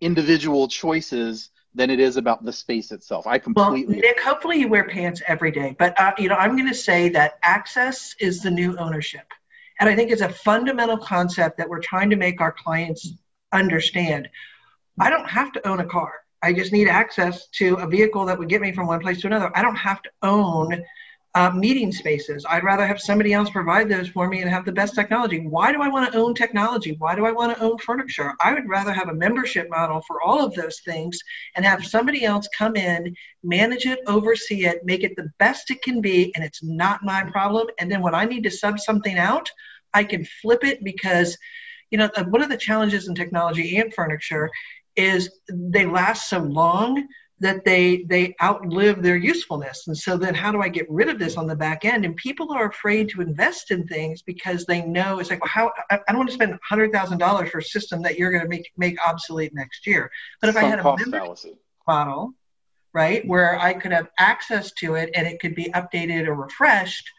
individual 0.02 0.68
choices 0.68 1.50
than 1.76 1.90
it 1.90 2.00
is 2.00 2.18
about 2.18 2.44
the 2.44 2.54
space 2.54 2.92
itself. 2.92 3.28
I 3.28 3.38
completely. 3.40 3.96
Well, 3.96 4.02
Nick, 4.02 4.20
hopefully 4.22 4.58
you 4.58 4.68
wear 4.68 4.86
pants 4.86 5.22
every 5.28 5.52
day, 5.52 5.76
but 5.78 6.00
uh, 6.00 6.14
you 6.18 6.30
know 6.30 6.36
I'm 6.36 6.56
going 6.56 6.68
to 6.68 6.76
say 6.76 7.10
that 7.10 7.40
access 7.44 8.16
is 8.20 8.42
the 8.42 8.52
new 8.52 8.78
ownership, 8.78 9.28
and 9.80 9.90
I 9.90 9.96
think 9.96 10.12
it's 10.12 10.22
a 10.22 10.30
fundamental 10.30 10.98
concept 10.98 11.58
that 11.58 11.68
we're 11.68 11.82
trying 11.82 12.10
to 12.10 12.16
make 12.16 12.42
our 12.42 12.52
clients 12.52 13.12
understand. 13.52 14.30
I 15.00 15.10
don't 15.10 15.30
have 15.30 15.52
to 15.54 15.68
own 15.68 15.80
a 15.80 15.86
car. 15.86 16.14
I 16.42 16.54
just 16.54 16.72
need 16.72 16.88
access 16.88 17.48
to 17.54 17.76
a 17.76 17.88
vehicle 17.88 18.26
that 18.26 18.38
would 18.38 18.50
get 18.50 18.62
me 18.62 18.72
from 18.72 18.88
one 18.88 19.00
place 19.00 19.22
to 19.22 19.28
another. 19.28 19.52
I 19.56 19.62
don't 19.62 19.76
have 19.76 20.02
to 20.04 20.10
own 20.22 20.84
uh, 21.38 21.52
meeting 21.52 21.92
spaces. 21.92 22.48
I'd 22.50 22.64
rather 22.64 22.88
have 22.88 23.00
somebody 23.00 23.32
else 23.32 23.52
provide 23.52 23.88
those 23.90 24.08
for 24.08 24.28
me 24.28 24.42
and 24.42 24.50
have 24.50 24.66
the 24.66 24.72
best 24.72 24.96
technology. 24.96 25.40
Why 25.40 25.72
do 25.72 25.84
I 25.84 25.88
want 25.88 26.12
to 26.12 26.18
own 26.18 26.34
technology? 26.34 26.96
Why 26.98 27.14
do 27.14 27.28
I 27.28 27.32
want 27.32 27.56
to 27.56 27.64
own 27.64 27.78
furniture? 27.78 28.34
I 28.42 28.56
would 28.56 28.68
rather 28.68 28.92
have 28.92 29.10
a 29.10 29.14
membership 29.14 29.70
model 29.70 30.02
for 30.08 30.20
all 30.20 30.44
of 30.44 30.56
those 30.56 30.80
things 30.80 31.20
and 31.56 31.64
have 31.64 31.86
somebody 31.86 32.26
else 32.26 32.50
come 32.58 32.76
in, 32.76 33.16
manage 33.44 33.86
it, 33.86 34.00
oversee 34.08 34.66
it, 34.66 34.84
make 34.84 35.04
it 35.04 35.16
the 35.16 35.30
best 35.38 35.70
it 35.70 35.84
can 35.84 36.02
be, 36.02 36.34
and 36.34 36.44
it's 36.44 36.64
not 36.64 37.04
my 37.04 37.24
problem. 37.26 37.68
And 37.78 37.92
then 37.92 38.02
when 38.02 38.16
I 38.16 38.26
need 38.26 38.42
to 38.46 38.50
sub 38.50 38.80
something 38.80 39.20
out, 39.20 39.48
I 39.94 40.06
can 40.06 40.26
flip 40.42 40.64
it 40.64 40.84
because, 40.84 41.38
you 41.92 42.00
know, 42.00 42.10
one 42.30 42.42
of 42.42 42.50
the 42.50 42.58
challenges 42.58 43.08
in 43.08 43.14
technology 43.14 43.78
and 43.78 43.94
furniture 43.94 44.50
is 44.96 45.30
they 45.48 45.86
last 45.86 46.32
so 46.32 46.40
long 46.40 47.08
that 47.40 47.64
they 47.66 48.04
they 48.04 48.36
outlive 48.42 49.02
their 49.02 49.16
usefulness 49.16 49.88
and 49.88 49.98
so 49.98 50.18
then 50.18 50.34
how 50.34 50.52
do 50.52 50.62
i 50.62 50.68
get 50.68 50.90
rid 50.90 51.08
of 51.08 51.20
this 51.20 51.38
on 51.38 51.46
the 51.46 51.56
back 51.56 51.86
end 51.86 52.04
and 52.04 52.16
people 52.16 52.52
are 52.52 52.68
afraid 52.68 53.10
to 53.10 53.22
invest 53.22 53.72
in 53.72 53.86
things 53.88 54.22
because 54.22 54.66
they 54.66 54.82
know 54.82 55.20
it's 55.20 55.30
like 55.30 55.42
well 55.42 55.50
how 55.50 55.72
i, 55.92 56.00
don't 56.08 56.18
want 56.18 56.30
to 56.30 56.34
spend 56.34 56.58
$100000 56.70 57.50
for 57.50 57.60
a 57.60 57.64
system 57.64 58.02
that 58.02 58.18
you're 58.18 58.32
going 58.32 58.44
to 58.44 58.50
make 58.50 58.72
make 58.78 58.98
obsolete 59.06 59.54
next 59.54 59.86
year 59.86 60.10
but 60.42 60.50
if 60.50 60.56
Some 60.56 60.66
i 60.66 60.68
had 60.68 60.80
a 60.80 60.96
membership 60.98 61.60
model 61.88 62.34
right 62.94 63.26
where 63.28 63.60
i 63.60 63.74
could 63.74 63.92
have 63.92 64.10
access 64.18 64.72
to 64.80 64.96
it 64.96 65.12
and 65.14 65.28
it 65.28 65.40
could 65.40 65.56
be 65.56 65.66
updated 65.72 66.28
or 66.28 66.34
refreshed 66.34 67.10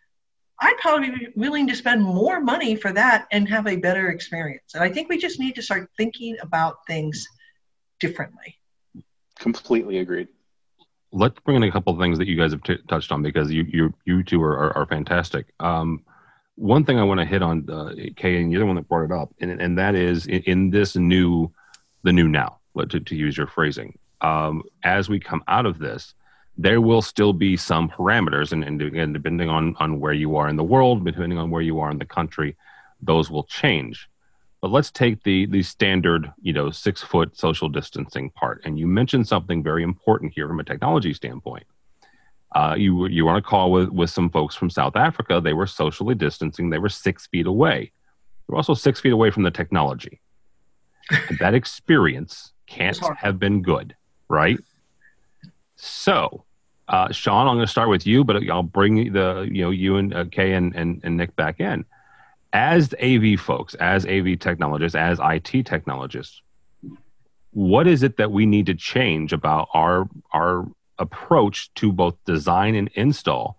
I'd 0.60 0.76
probably 0.78 1.10
be 1.10 1.28
willing 1.36 1.68
to 1.68 1.76
spend 1.76 2.02
more 2.02 2.40
money 2.40 2.74
for 2.74 2.92
that 2.92 3.28
and 3.30 3.48
have 3.48 3.68
a 3.68 3.76
better 3.76 4.08
experience. 4.08 4.74
And 4.74 4.82
I 4.82 4.88
think 4.88 5.08
we 5.08 5.16
just 5.16 5.38
need 5.38 5.54
to 5.54 5.62
start 5.62 5.88
thinking 5.96 6.36
about 6.42 6.84
things 6.86 7.24
differently. 8.00 8.57
Completely 9.38 9.98
agreed. 9.98 10.28
Let's 11.12 11.38
bring 11.40 11.56
in 11.56 11.62
a 11.62 11.72
couple 11.72 11.92
of 11.92 11.98
things 11.98 12.18
that 12.18 12.28
you 12.28 12.36
guys 12.36 12.52
have 12.52 12.62
t- 12.62 12.78
touched 12.88 13.12
on 13.12 13.22
because 13.22 13.50
you 13.50 13.64
you 13.68 13.94
you 14.04 14.22
two 14.22 14.42
are 14.42 14.58
are, 14.58 14.78
are 14.78 14.86
fantastic. 14.86 15.46
Um, 15.58 16.04
one 16.56 16.84
thing 16.84 16.98
I 16.98 17.04
want 17.04 17.20
to 17.20 17.24
hit 17.26 17.42
on, 17.42 17.70
uh, 17.70 17.94
Kay, 18.16 18.40
and 18.40 18.50
you're 18.50 18.60
the 18.60 18.66
one 18.66 18.76
that 18.76 18.88
brought 18.88 19.04
it 19.04 19.12
up, 19.12 19.32
and 19.40 19.50
and 19.60 19.78
that 19.78 19.94
is 19.94 20.26
in, 20.26 20.42
in 20.42 20.70
this 20.70 20.96
new, 20.96 21.50
the 22.02 22.12
new 22.12 22.28
now, 22.28 22.58
to, 22.76 23.00
to 23.00 23.14
use 23.14 23.36
your 23.36 23.46
phrasing. 23.46 23.96
Um, 24.20 24.64
as 24.82 25.08
we 25.08 25.20
come 25.20 25.42
out 25.46 25.66
of 25.66 25.78
this, 25.78 26.14
there 26.56 26.80
will 26.80 27.00
still 27.00 27.32
be 27.32 27.56
some 27.56 27.88
parameters, 27.88 28.50
and, 28.50 28.64
and 28.64 28.82
again, 28.82 29.12
depending 29.12 29.48
on 29.48 29.76
on 29.78 30.00
where 30.00 30.12
you 30.12 30.36
are 30.36 30.48
in 30.48 30.56
the 30.56 30.64
world, 30.64 31.04
depending 31.04 31.38
on 31.38 31.50
where 31.50 31.62
you 31.62 31.78
are 31.78 31.90
in 31.90 31.98
the 31.98 32.04
country, 32.04 32.56
those 33.00 33.30
will 33.30 33.44
change. 33.44 34.08
But 34.60 34.70
let's 34.70 34.90
take 34.90 35.22
the 35.22 35.46
the 35.46 35.62
standard, 35.62 36.32
you 36.42 36.52
know, 36.52 36.70
six 36.70 37.02
foot 37.02 37.36
social 37.38 37.68
distancing 37.68 38.30
part. 38.30 38.60
And 38.64 38.78
you 38.78 38.86
mentioned 38.86 39.28
something 39.28 39.62
very 39.62 39.82
important 39.82 40.32
here 40.34 40.48
from 40.48 40.60
a 40.60 40.64
technology 40.64 41.14
standpoint. 41.14 41.66
Uh, 42.54 42.74
you 42.76 43.06
you 43.06 43.24
were 43.24 43.32
on 43.32 43.36
a 43.36 43.42
call 43.42 43.70
with 43.70 43.90
with 43.90 44.10
some 44.10 44.30
folks 44.30 44.56
from 44.56 44.70
South 44.70 44.96
Africa. 44.96 45.40
They 45.40 45.52
were 45.52 45.66
socially 45.66 46.14
distancing. 46.14 46.70
They 46.70 46.78
were 46.78 46.88
six 46.88 47.26
feet 47.28 47.46
away. 47.46 47.92
They 48.48 48.52
were 48.52 48.56
also 48.56 48.74
six 48.74 49.00
feet 49.00 49.12
away 49.12 49.30
from 49.30 49.44
the 49.44 49.50
technology. 49.50 50.20
that 51.38 51.54
experience 51.54 52.52
can't 52.66 52.98
have 53.16 53.38
been 53.38 53.62
good, 53.62 53.94
right? 54.28 54.58
So, 55.76 56.44
uh, 56.88 57.12
Sean, 57.12 57.46
I'm 57.46 57.56
going 57.56 57.66
to 57.66 57.70
start 57.70 57.88
with 57.88 58.06
you, 58.06 58.24
but 58.24 58.48
I'll 58.50 58.62
bring 58.62 59.12
the 59.12 59.48
you 59.50 59.62
know 59.62 59.70
you 59.70 59.98
and 59.98 60.12
uh, 60.12 60.24
Kay 60.24 60.54
and, 60.54 60.74
and 60.74 61.00
and 61.04 61.16
Nick 61.16 61.36
back 61.36 61.60
in 61.60 61.84
as 62.52 62.94
AV 63.02 63.38
folks, 63.38 63.74
as 63.74 64.06
AV 64.06 64.38
technologists, 64.38 64.96
as 64.96 65.18
IT 65.22 65.66
technologists, 65.66 66.42
what 67.52 67.86
is 67.86 68.02
it 68.02 68.16
that 68.16 68.30
we 68.30 68.46
need 68.46 68.66
to 68.66 68.74
change 68.74 69.32
about 69.32 69.68
our 69.74 70.08
our 70.32 70.66
approach 70.98 71.72
to 71.74 71.92
both 71.92 72.16
design 72.24 72.74
and 72.74 72.90
install 72.94 73.56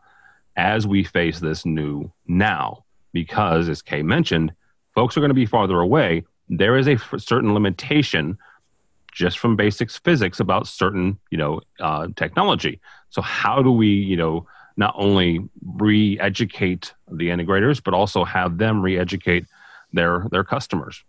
as 0.55 0.87
we 0.87 1.03
face 1.03 1.39
this 1.39 1.65
new 1.65 2.11
now? 2.27 2.83
Because, 3.13 3.69
as 3.69 3.81
Kay 3.81 4.03
mentioned, 4.03 4.53
folks 4.93 5.17
are 5.17 5.19
going 5.19 5.29
to 5.29 5.35
be 5.35 5.45
farther 5.45 5.79
away. 5.79 6.23
There 6.47 6.77
is 6.77 6.87
a 6.87 6.97
certain 7.17 7.53
limitation 7.53 8.37
just 9.11 9.39
from 9.39 9.55
basics 9.55 9.97
physics 9.97 10.39
about 10.39 10.67
certain, 10.67 11.19
you 11.31 11.37
know, 11.37 11.61
uh, 11.79 12.07
technology. 12.15 12.79
So 13.09 13.21
how 13.21 13.61
do 13.61 13.71
we, 13.71 13.87
you 13.87 14.15
know, 14.15 14.47
not 14.79 14.95
only 14.97 15.41
re-educate 15.75 16.93
the 17.11 17.27
integrators 17.27 17.83
but 17.83 17.93
also 17.93 18.23
have 18.23 18.57
them 18.57 18.81
re-educate 18.81 19.45
their 19.93 20.25
their 20.31 20.43
customers. 20.43 21.03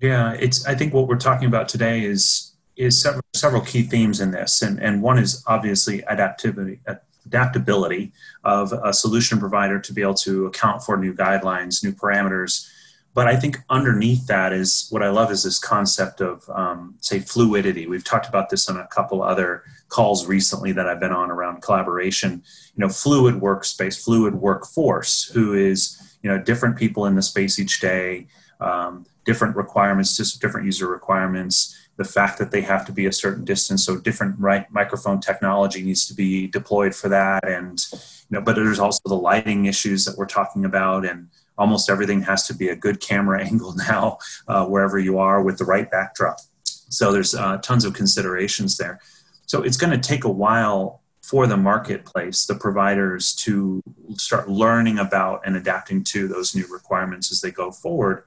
Yeah 0.00 0.32
it's 0.32 0.64
i 0.66 0.74
think 0.74 0.94
what 0.94 1.08
we're 1.08 1.16
talking 1.16 1.48
about 1.48 1.68
today 1.68 2.04
is 2.04 2.54
is 2.76 3.00
several 3.00 3.22
several 3.34 3.62
key 3.62 3.82
themes 3.82 4.20
in 4.20 4.30
this 4.30 4.62
and 4.62 4.80
and 4.80 5.02
one 5.02 5.18
is 5.18 5.44
obviously 5.46 6.00
adaptivity 6.02 6.78
adaptability 7.26 8.12
of 8.44 8.72
a 8.72 8.92
solution 8.92 9.38
provider 9.38 9.78
to 9.78 9.92
be 9.92 10.02
able 10.02 10.14
to 10.14 10.46
account 10.46 10.82
for 10.82 10.96
new 10.96 11.12
guidelines 11.12 11.84
new 11.84 11.92
parameters 11.92 12.68
but 13.14 13.26
I 13.26 13.36
think 13.36 13.58
underneath 13.68 14.26
that 14.26 14.52
is 14.52 14.86
what 14.90 15.02
I 15.02 15.10
love 15.10 15.30
is 15.30 15.42
this 15.42 15.58
concept 15.58 16.20
of, 16.20 16.48
um, 16.48 16.94
say, 17.00 17.20
fluidity. 17.20 17.86
We've 17.86 18.04
talked 18.04 18.26
about 18.26 18.48
this 18.48 18.68
on 18.70 18.78
a 18.78 18.86
couple 18.86 19.22
other 19.22 19.64
calls 19.88 20.26
recently 20.26 20.72
that 20.72 20.88
I've 20.88 21.00
been 21.00 21.12
on 21.12 21.30
around 21.30 21.60
collaboration. 21.60 22.42
You 22.74 22.80
know, 22.80 22.88
fluid 22.88 23.34
workspace, 23.34 24.02
fluid 24.02 24.34
workforce, 24.34 25.24
who 25.24 25.52
is, 25.52 26.16
you 26.22 26.30
know, 26.30 26.38
different 26.38 26.76
people 26.76 27.04
in 27.04 27.14
the 27.14 27.22
space 27.22 27.58
each 27.58 27.80
day, 27.80 28.28
um, 28.60 29.04
different 29.26 29.56
requirements, 29.56 30.16
just 30.16 30.40
different 30.40 30.64
user 30.64 30.86
requirements. 30.86 31.78
The 31.98 32.04
fact 32.04 32.38
that 32.38 32.50
they 32.50 32.62
have 32.62 32.86
to 32.86 32.92
be 32.92 33.04
a 33.04 33.12
certain 33.12 33.44
distance, 33.44 33.84
so 33.84 33.98
different 33.98 34.36
right 34.38 34.70
microphone 34.72 35.20
technology 35.20 35.82
needs 35.82 36.06
to 36.06 36.14
be 36.14 36.46
deployed 36.46 36.94
for 36.94 37.10
that, 37.10 37.46
and 37.46 37.84
you 37.92 38.38
know, 38.38 38.40
but 38.40 38.56
there's 38.56 38.78
also 38.78 39.02
the 39.04 39.14
lighting 39.14 39.66
issues 39.66 40.06
that 40.06 40.16
we're 40.16 40.24
talking 40.24 40.64
about, 40.64 41.04
and 41.04 41.28
almost 41.58 41.90
everything 41.90 42.22
has 42.22 42.46
to 42.46 42.54
be 42.54 42.68
a 42.68 42.76
good 42.76 43.00
camera 43.00 43.44
angle 43.44 43.74
now, 43.74 44.18
uh, 44.48 44.66
wherever 44.66 44.98
you 44.98 45.18
are 45.18 45.42
with 45.42 45.58
the 45.58 45.64
right 45.64 45.90
backdrop. 45.90 46.38
So 46.64 47.12
there's 47.12 47.34
uh, 47.34 47.58
tons 47.58 47.84
of 47.84 47.94
considerations 47.94 48.76
there. 48.76 49.00
So 49.46 49.62
it's 49.62 49.76
going 49.76 49.98
to 49.98 50.08
take 50.08 50.24
a 50.24 50.30
while 50.30 51.02
for 51.22 51.46
the 51.46 51.56
marketplace, 51.56 52.46
the 52.46 52.54
providers 52.54 53.34
to 53.36 53.82
start 54.16 54.48
learning 54.48 54.98
about 54.98 55.40
and 55.46 55.56
adapting 55.56 56.04
to 56.04 56.26
those 56.26 56.54
new 56.54 56.66
requirements 56.66 57.30
as 57.30 57.40
they 57.40 57.50
go 57.50 57.70
forward. 57.70 58.24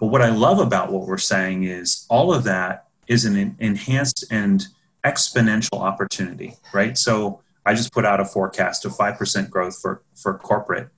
But 0.00 0.06
what 0.06 0.22
I 0.22 0.30
love 0.30 0.58
about 0.58 0.90
what 0.90 1.06
we're 1.06 1.18
saying 1.18 1.64
is 1.64 2.06
all 2.08 2.32
of 2.32 2.44
that 2.44 2.86
is 3.06 3.24
an 3.24 3.56
enhanced 3.58 4.24
and 4.30 4.66
exponential 5.04 5.80
opportunity, 5.80 6.54
right? 6.72 6.96
So 6.96 7.42
I 7.66 7.74
just 7.74 7.92
put 7.92 8.04
out 8.04 8.20
a 8.20 8.24
forecast 8.24 8.84
of 8.84 8.92
5% 8.92 9.50
growth 9.50 9.78
for, 9.80 10.02
for 10.14 10.38
corporate 10.38 10.88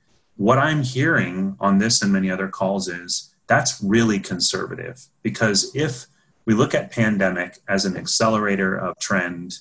what 0.40 0.58
I'm 0.58 0.82
hearing 0.82 1.54
on 1.60 1.76
this 1.76 2.00
and 2.00 2.10
many 2.10 2.30
other 2.30 2.48
calls 2.48 2.88
is 2.88 3.34
that's 3.46 3.78
really 3.82 4.18
conservative 4.18 5.04
because 5.22 5.70
if 5.76 6.06
we 6.46 6.54
look 6.54 6.74
at 6.74 6.90
pandemic 6.90 7.58
as 7.68 7.84
an 7.84 7.94
accelerator 7.94 8.74
of 8.74 8.98
trend, 8.98 9.58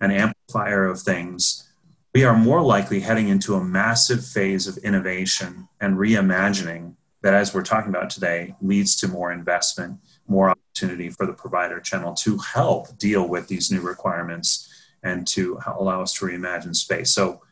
an 0.00 0.10
amplifier 0.10 0.86
of 0.86 1.02
things, 1.02 1.70
we 2.14 2.24
are 2.24 2.34
more 2.34 2.62
likely 2.62 3.00
heading 3.00 3.28
into 3.28 3.56
a 3.56 3.62
massive 3.62 4.24
phase 4.24 4.66
of 4.66 4.78
innovation 4.78 5.68
and 5.82 5.98
reimagining 5.98 6.94
that, 7.20 7.34
as 7.34 7.52
we're 7.52 7.60
talking 7.60 7.90
about 7.90 8.08
today, 8.08 8.54
leads 8.62 8.96
to 8.96 9.08
more 9.08 9.32
investment, 9.32 9.98
more 10.28 10.48
opportunity 10.48 11.10
for 11.10 11.26
the 11.26 11.34
provider 11.34 11.78
channel 11.78 12.14
to 12.14 12.38
help 12.38 12.96
deal 12.96 13.28
with 13.28 13.48
these 13.48 13.70
new 13.70 13.82
requirements 13.82 14.66
and 15.02 15.26
to 15.26 15.60
allow 15.66 16.00
us 16.00 16.14
to 16.14 16.24
reimagine 16.24 16.74
space. 16.74 17.12
So 17.12 17.42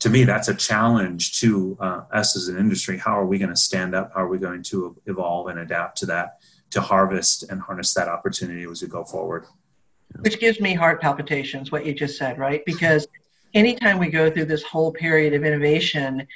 to 0.00 0.10
me, 0.10 0.24
that's 0.24 0.48
a 0.48 0.54
challenge 0.54 1.40
to 1.40 1.76
uh, 1.80 2.02
us 2.12 2.36
as 2.36 2.48
an 2.48 2.56
industry. 2.56 2.98
How 2.98 3.18
are 3.18 3.26
we 3.26 3.38
going 3.38 3.50
to 3.50 3.56
stand 3.56 3.94
up? 3.94 4.12
How 4.14 4.22
are 4.22 4.28
we 4.28 4.38
going 4.38 4.62
to 4.64 4.96
evolve 5.06 5.48
and 5.48 5.58
adapt 5.58 5.98
to 5.98 6.06
that, 6.06 6.40
to 6.70 6.80
harvest 6.80 7.50
and 7.50 7.60
harness 7.60 7.94
that 7.94 8.08
opportunity 8.08 8.64
as 8.64 8.82
we 8.82 8.88
go 8.88 9.04
forward? 9.04 9.46
Which 10.20 10.38
gives 10.40 10.60
me 10.60 10.74
heart 10.74 11.00
palpitations, 11.00 11.72
what 11.72 11.84
you 11.84 11.92
just 11.94 12.16
said, 12.16 12.38
right? 12.38 12.64
Because 12.64 13.08
anytime 13.54 13.98
we 13.98 14.08
go 14.08 14.30
through 14.30 14.46
this 14.46 14.62
whole 14.62 14.92
period 14.92 15.34
of 15.34 15.44
innovation, 15.44 16.26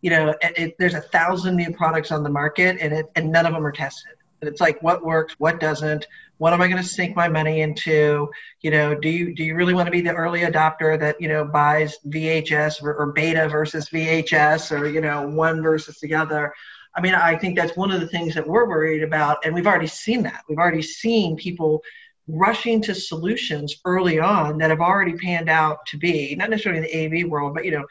you 0.00 0.10
know, 0.10 0.34
it, 0.40 0.58
it, 0.58 0.78
there's 0.78 0.94
a 0.94 1.00
thousand 1.00 1.56
new 1.56 1.72
products 1.72 2.10
on 2.10 2.22
the 2.22 2.30
market 2.30 2.78
and, 2.80 2.92
it, 2.92 3.06
and 3.16 3.30
none 3.30 3.46
of 3.46 3.52
them 3.52 3.64
are 3.64 3.72
tested. 3.72 4.12
And 4.40 4.48
it's 4.48 4.60
like, 4.60 4.82
what 4.82 5.04
works, 5.04 5.34
what 5.38 5.60
doesn't, 5.60 6.06
what 6.40 6.54
am 6.54 6.62
i 6.62 6.66
going 6.66 6.82
to 6.82 6.88
sink 6.88 7.14
my 7.14 7.28
money 7.28 7.60
into? 7.60 8.26
You 8.62 8.70
know 8.70 8.94
do 8.94 9.10
you 9.10 9.34
do 9.34 9.44
you 9.44 9.54
really 9.54 9.74
want 9.74 9.88
to 9.88 9.90
be 9.90 10.00
the 10.00 10.14
early 10.14 10.40
adopter 10.40 10.98
that 10.98 11.20
you 11.20 11.28
know 11.28 11.44
buys 11.44 11.98
vhs 12.08 12.82
or, 12.82 12.94
or 12.94 13.12
beta 13.12 13.46
versus 13.46 13.90
vhs 13.90 14.72
or 14.72 14.88
you 14.88 15.02
know 15.02 15.28
one 15.28 15.62
versus 15.62 16.00
the 16.00 16.14
other? 16.14 16.52
I 16.96 17.02
mean 17.02 17.14
i 17.14 17.36
think 17.36 17.56
that's 17.56 17.76
one 17.76 17.92
of 17.92 18.00
the 18.00 18.08
things 18.08 18.34
that 18.34 18.48
we're 18.48 18.66
worried 18.66 19.02
about 19.02 19.44
and 19.44 19.54
we've 19.54 19.66
already 19.66 19.86
seen 19.86 20.22
that. 20.22 20.42
We've 20.48 20.58
already 20.58 20.82
seen 20.82 21.36
people 21.36 21.82
rushing 22.26 22.80
to 22.82 22.94
solutions 22.94 23.76
early 23.84 24.18
on 24.18 24.56
that 24.58 24.70
have 24.70 24.80
already 24.80 25.12
panned 25.18 25.50
out 25.50 25.84
to 25.88 25.98
be 25.98 26.34
not 26.36 26.48
necessarily 26.48 26.78
in 26.78 27.10
the 27.10 27.24
av 27.24 27.30
world 27.30 27.52
but 27.52 27.66
you 27.66 27.72
know 27.72 27.84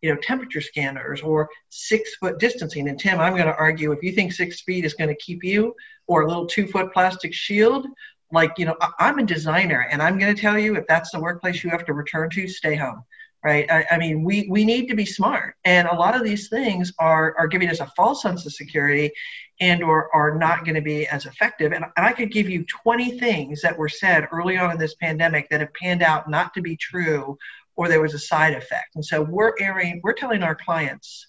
you 0.00 0.14
know 0.14 0.20
temperature 0.22 0.60
scanners 0.60 1.22
or 1.22 1.48
six 1.70 2.14
foot 2.16 2.38
distancing. 2.38 2.88
And 2.88 3.00
tim 3.00 3.18
i'm 3.18 3.32
going 3.32 3.46
to 3.46 3.56
argue 3.56 3.90
if 3.90 4.02
you 4.04 4.12
think 4.12 4.32
six 4.32 4.60
feet 4.60 4.84
is 4.84 4.94
going 4.94 5.10
to 5.10 5.16
keep 5.16 5.42
you 5.42 5.74
or 6.06 6.22
a 6.22 6.26
little 6.26 6.46
two 6.46 6.66
foot 6.66 6.92
plastic 6.92 7.32
shield 7.32 7.86
like 8.32 8.52
you 8.58 8.64
know 8.64 8.76
i'm 8.98 9.18
a 9.18 9.22
designer 9.22 9.86
and 9.90 10.02
i'm 10.02 10.18
going 10.18 10.34
to 10.34 10.40
tell 10.40 10.58
you 10.58 10.76
if 10.76 10.86
that's 10.86 11.10
the 11.10 11.20
workplace 11.20 11.62
you 11.62 11.70
have 11.70 11.84
to 11.84 11.92
return 11.92 12.28
to 12.30 12.48
stay 12.48 12.74
home 12.74 13.02
right? 13.44 13.70
I, 13.70 13.86
I 13.92 13.98
mean 13.98 14.24
we 14.24 14.48
we 14.50 14.64
need 14.64 14.88
to 14.88 14.96
be 14.96 15.06
smart 15.06 15.54
and 15.64 15.86
a 15.86 15.94
lot 15.94 16.16
of 16.16 16.24
these 16.24 16.48
things 16.48 16.92
are 16.98 17.36
are 17.38 17.46
giving 17.46 17.68
us 17.68 17.78
a 17.78 17.92
false 17.96 18.22
sense 18.22 18.44
of 18.44 18.52
security 18.52 19.12
and 19.60 19.84
or 19.84 20.14
are 20.14 20.36
not 20.36 20.64
going 20.64 20.74
to 20.74 20.80
be 20.80 21.06
as 21.06 21.26
effective 21.26 21.72
and, 21.72 21.84
and 21.96 22.06
i 22.06 22.12
could 22.12 22.32
give 22.32 22.48
you 22.48 22.64
20 22.64 23.18
things 23.20 23.62
that 23.62 23.78
were 23.78 23.88
said 23.88 24.26
early 24.32 24.56
on 24.58 24.72
in 24.72 24.78
this 24.78 24.94
pandemic 24.96 25.48
that 25.48 25.60
have 25.60 25.72
panned 25.74 26.02
out 26.02 26.28
not 26.28 26.52
to 26.54 26.60
be 26.60 26.76
true 26.76 27.38
or 27.76 27.88
there 27.88 28.00
was 28.00 28.14
a 28.14 28.18
side 28.18 28.54
effect 28.54 28.96
and 28.96 29.04
so 29.04 29.22
we're 29.22 29.52
airing 29.60 30.00
we're 30.02 30.12
telling 30.12 30.42
our 30.42 30.56
clients 30.56 31.26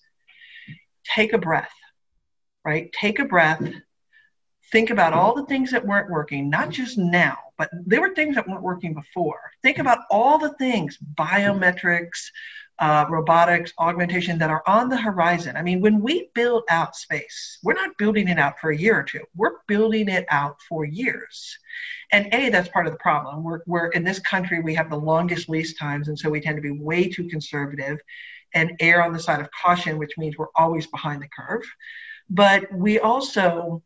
take 1.05 1.33
a 1.33 1.37
breath 1.37 1.71
right? 2.67 2.91
Take 2.91 3.19
a 3.19 3.25
breath 3.25 3.61
Think 4.71 4.89
about 4.89 5.13
all 5.13 5.33
the 5.33 5.45
things 5.45 5.71
that 5.71 5.85
weren't 5.85 6.09
working, 6.09 6.49
not 6.49 6.69
just 6.69 6.97
now, 6.97 7.37
but 7.57 7.69
there 7.85 8.01
were 8.01 8.13
things 8.13 8.35
that 8.35 8.47
weren't 8.47 8.61
working 8.61 8.93
before. 8.93 9.39
Think 9.63 9.77
about 9.77 9.99
all 10.11 10.37
the 10.37 10.53
things, 10.55 10.97
biometrics, 11.15 12.29
uh, 12.79 13.05
robotics, 13.09 13.73
augmentation 13.79 14.37
that 14.37 14.49
are 14.49 14.63
on 14.67 14.89
the 14.89 14.97
horizon. 14.97 15.55
I 15.55 15.63
mean, 15.63 15.81
when 15.81 16.01
we 16.01 16.29
build 16.35 16.63
out 16.69 16.95
space, 16.95 17.57
we're 17.63 17.73
not 17.73 17.97
building 17.97 18.27
it 18.27 18.37
out 18.37 18.59
for 18.59 18.69
a 18.69 18.77
year 18.77 18.99
or 18.99 19.03
two. 19.03 19.23
We're 19.35 19.57
building 19.67 20.09
it 20.09 20.25
out 20.29 20.57
for 20.67 20.85
years. 20.85 21.57
And 22.11 22.31
A, 22.33 22.49
that's 22.49 22.69
part 22.69 22.85
of 22.85 22.93
the 22.93 22.99
problem. 22.99 23.43
We're, 23.43 23.61
we're 23.65 23.87
in 23.87 24.03
this 24.03 24.19
country, 24.19 24.59
we 24.59 24.75
have 24.75 24.89
the 24.89 24.97
longest 24.97 25.49
lease 25.49 25.73
times, 25.73 26.07
and 26.07 26.19
so 26.19 26.29
we 26.29 26.41
tend 26.41 26.57
to 26.57 26.61
be 26.61 26.71
way 26.71 27.09
too 27.09 27.27
conservative 27.27 27.99
and 28.53 28.73
err 28.79 29.03
on 29.03 29.13
the 29.13 29.19
side 29.19 29.41
of 29.41 29.49
caution, 29.51 29.97
which 29.97 30.17
means 30.17 30.37
we're 30.37 30.47
always 30.55 30.87
behind 30.87 31.21
the 31.21 31.27
curve. 31.27 31.63
But 32.29 32.71
we 32.73 32.99
also 32.99 33.81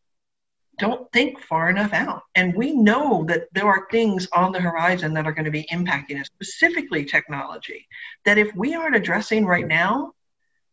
don't 0.81 1.11
think 1.11 1.39
far 1.39 1.69
enough 1.69 1.93
out. 1.93 2.23
And 2.33 2.55
we 2.55 2.73
know 2.73 3.23
that 3.25 3.43
there 3.53 3.67
are 3.67 3.87
things 3.91 4.27
on 4.33 4.51
the 4.51 4.59
horizon 4.59 5.13
that 5.13 5.27
are 5.27 5.31
going 5.31 5.45
to 5.45 5.51
be 5.51 5.67
impacting 5.71 6.19
us, 6.19 6.25
specifically 6.25 7.05
technology, 7.05 7.87
that 8.25 8.39
if 8.39 8.53
we 8.55 8.73
aren't 8.73 8.95
addressing 8.95 9.45
right 9.45 9.67
now, 9.67 10.13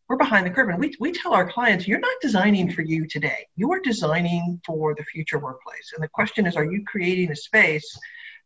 we're 0.09 0.17
behind 0.17 0.47
the 0.47 0.51
curve. 0.51 0.71
And 0.71 0.81
we, 0.81 0.95
we 0.99 1.13
tell 1.13 1.35
our 1.35 1.51
clients, 1.53 1.87
you're 1.87 2.01
not 2.01 2.17
designing 2.23 2.73
for 2.73 2.81
you 2.81 3.07
today. 3.07 3.47
You 3.57 3.71
are 3.73 3.81
designing 3.81 4.63
for 4.65 4.95
the 4.95 5.05
future 5.05 5.39
workplace. 5.39 5.93
And 5.95 6.03
the 6.03 6.09
question 6.09 6.47
is, 6.47 6.57
are 6.57 6.65
you 6.65 6.83
creating 6.87 7.31
a 7.31 7.37
space 7.37 7.99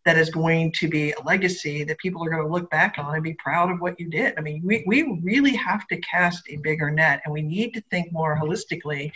that 0.05 0.18
is 0.18 0.31
going 0.31 0.72
to 0.72 0.88
be 0.88 1.12
a 1.12 1.22
legacy 1.22 1.85
that 1.85 1.98
people 1.98 2.25
are 2.25 2.31
going 2.31 2.42
to 2.42 2.53
look 2.53 2.68
back 2.70 2.96
on 2.98 3.14
and 3.14 3.22
be 3.22 3.35
proud 3.35 3.70
of 3.70 3.81
what 3.81 4.01
you 4.01 4.11
did? 4.11 4.35
I 4.37 4.40
mean, 4.40 4.62
we, 4.64 4.83
we 4.85 5.20
really 5.22 5.55
have 5.55 5.87
to 5.87 5.96
cast 5.98 6.42
a 6.51 6.57
bigger 6.57 6.90
net 6.90 7.22
and 7.25 7.33
we 7.33 7.42
need 7.42 7.75
to 7.75 7.81
think 7.83 8.11
more 8.11 8.37
holistically. 8.37 9.12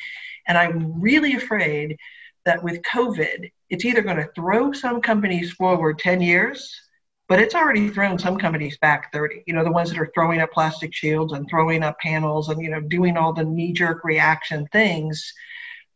And 0.47 0.57
I'm 0.57 1.01
really 1.01 1.35
afraid 1.35 1.99
that 2.47 2.63
with 2.63 2.81
COVID, 2.83 3.51
it's 3.69 3.85
either 3.85 4.01
going 4.01 4.17
to 4.17 4.31
throw 4.35 4.73
some 4.73 5.03
companies 5.03 5.53
forward 5.53 5.99
10 5.99 6.23
years, 6.23 6.75
but 7.29 7.41
it's 7.41 7.55
already 7.55 7.91
thrown 7.91 8.19
some 8.19 8.39
companies 8.39 8.79
back 8.79 9.13
30. 9.13 9.43
You 9.47 9.55
know, 9.55 9.65
the 9.65 9.73
ones 9.73 9.91
that 9.91 9.99
are 9.99 10.11
throwing 10.15 10.41
up 10.41 10.53
plastic 10.53 10.95
shields 10.95 11.33
and 11.33 11.47
throwing 11.51 11.83
up 11.83 11.99
panels 11.99 12.49
and, 12.49 12.63
you 12.63 12.71
know, 12.71 12.81
doing 12.81 13.17
all 13.17 13.33
the 13.33 13.45
knee 13.45 13.73
jerk 13.73 14.05
reaction 14.05 14.67
things 14.73 15.33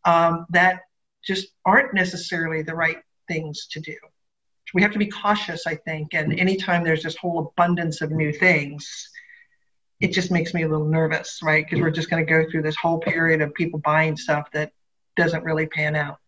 um, 0.04 0.44
that 0.50 0.80
just 1.24 1.48
aren't 1.64 1.94
necessarily 1.94 2.62
the 2.62 2.74
right 2.74 2.98
things 3.28 3.66
to 3.70 3.80
do. 3.80 3.96
We 4.74 4.82
have 4.82 4.92
to 4.92 4.98
be 4.98 5.06
cautious, 5.06 5.66
I 5.66 5.76
think. 5.76 6.14
And 6.14 6.38
anytime 6.38 6.84
there's 6.84 7.02
this 7.02 7.16
whole 7.16 7.52
abundance 7.56 8.00
of 8.02 8.10
new 8.10 8.32
things, 8.32 9.08
it 10.00 10.12
just 10.12 10.30
makes 10.30 10.54
me 10.54 10.62
a 10.62 10.68
little 10.68 10.86
nervous, 10.86 11.40
right? 11.42 11.64
Because 11.64 11.80
we're 11.80 11.90
just 11.90 12.08
going 12.10 12.24
to 12.24 12.30
go 12.30 12.48
through 12.50 12.62
this 12.62 12.76
whole 12.76 12.98
period 12.98 13.40
of 13.40 13.54
people 13.54 13.80
buying 13.80 14.16
stuff 14.16 14.50
that 14.52 14.72
doesn't 15.16 15.44
really 15.44 15.66
pan 15.66 15.94
out. 15.94 16.18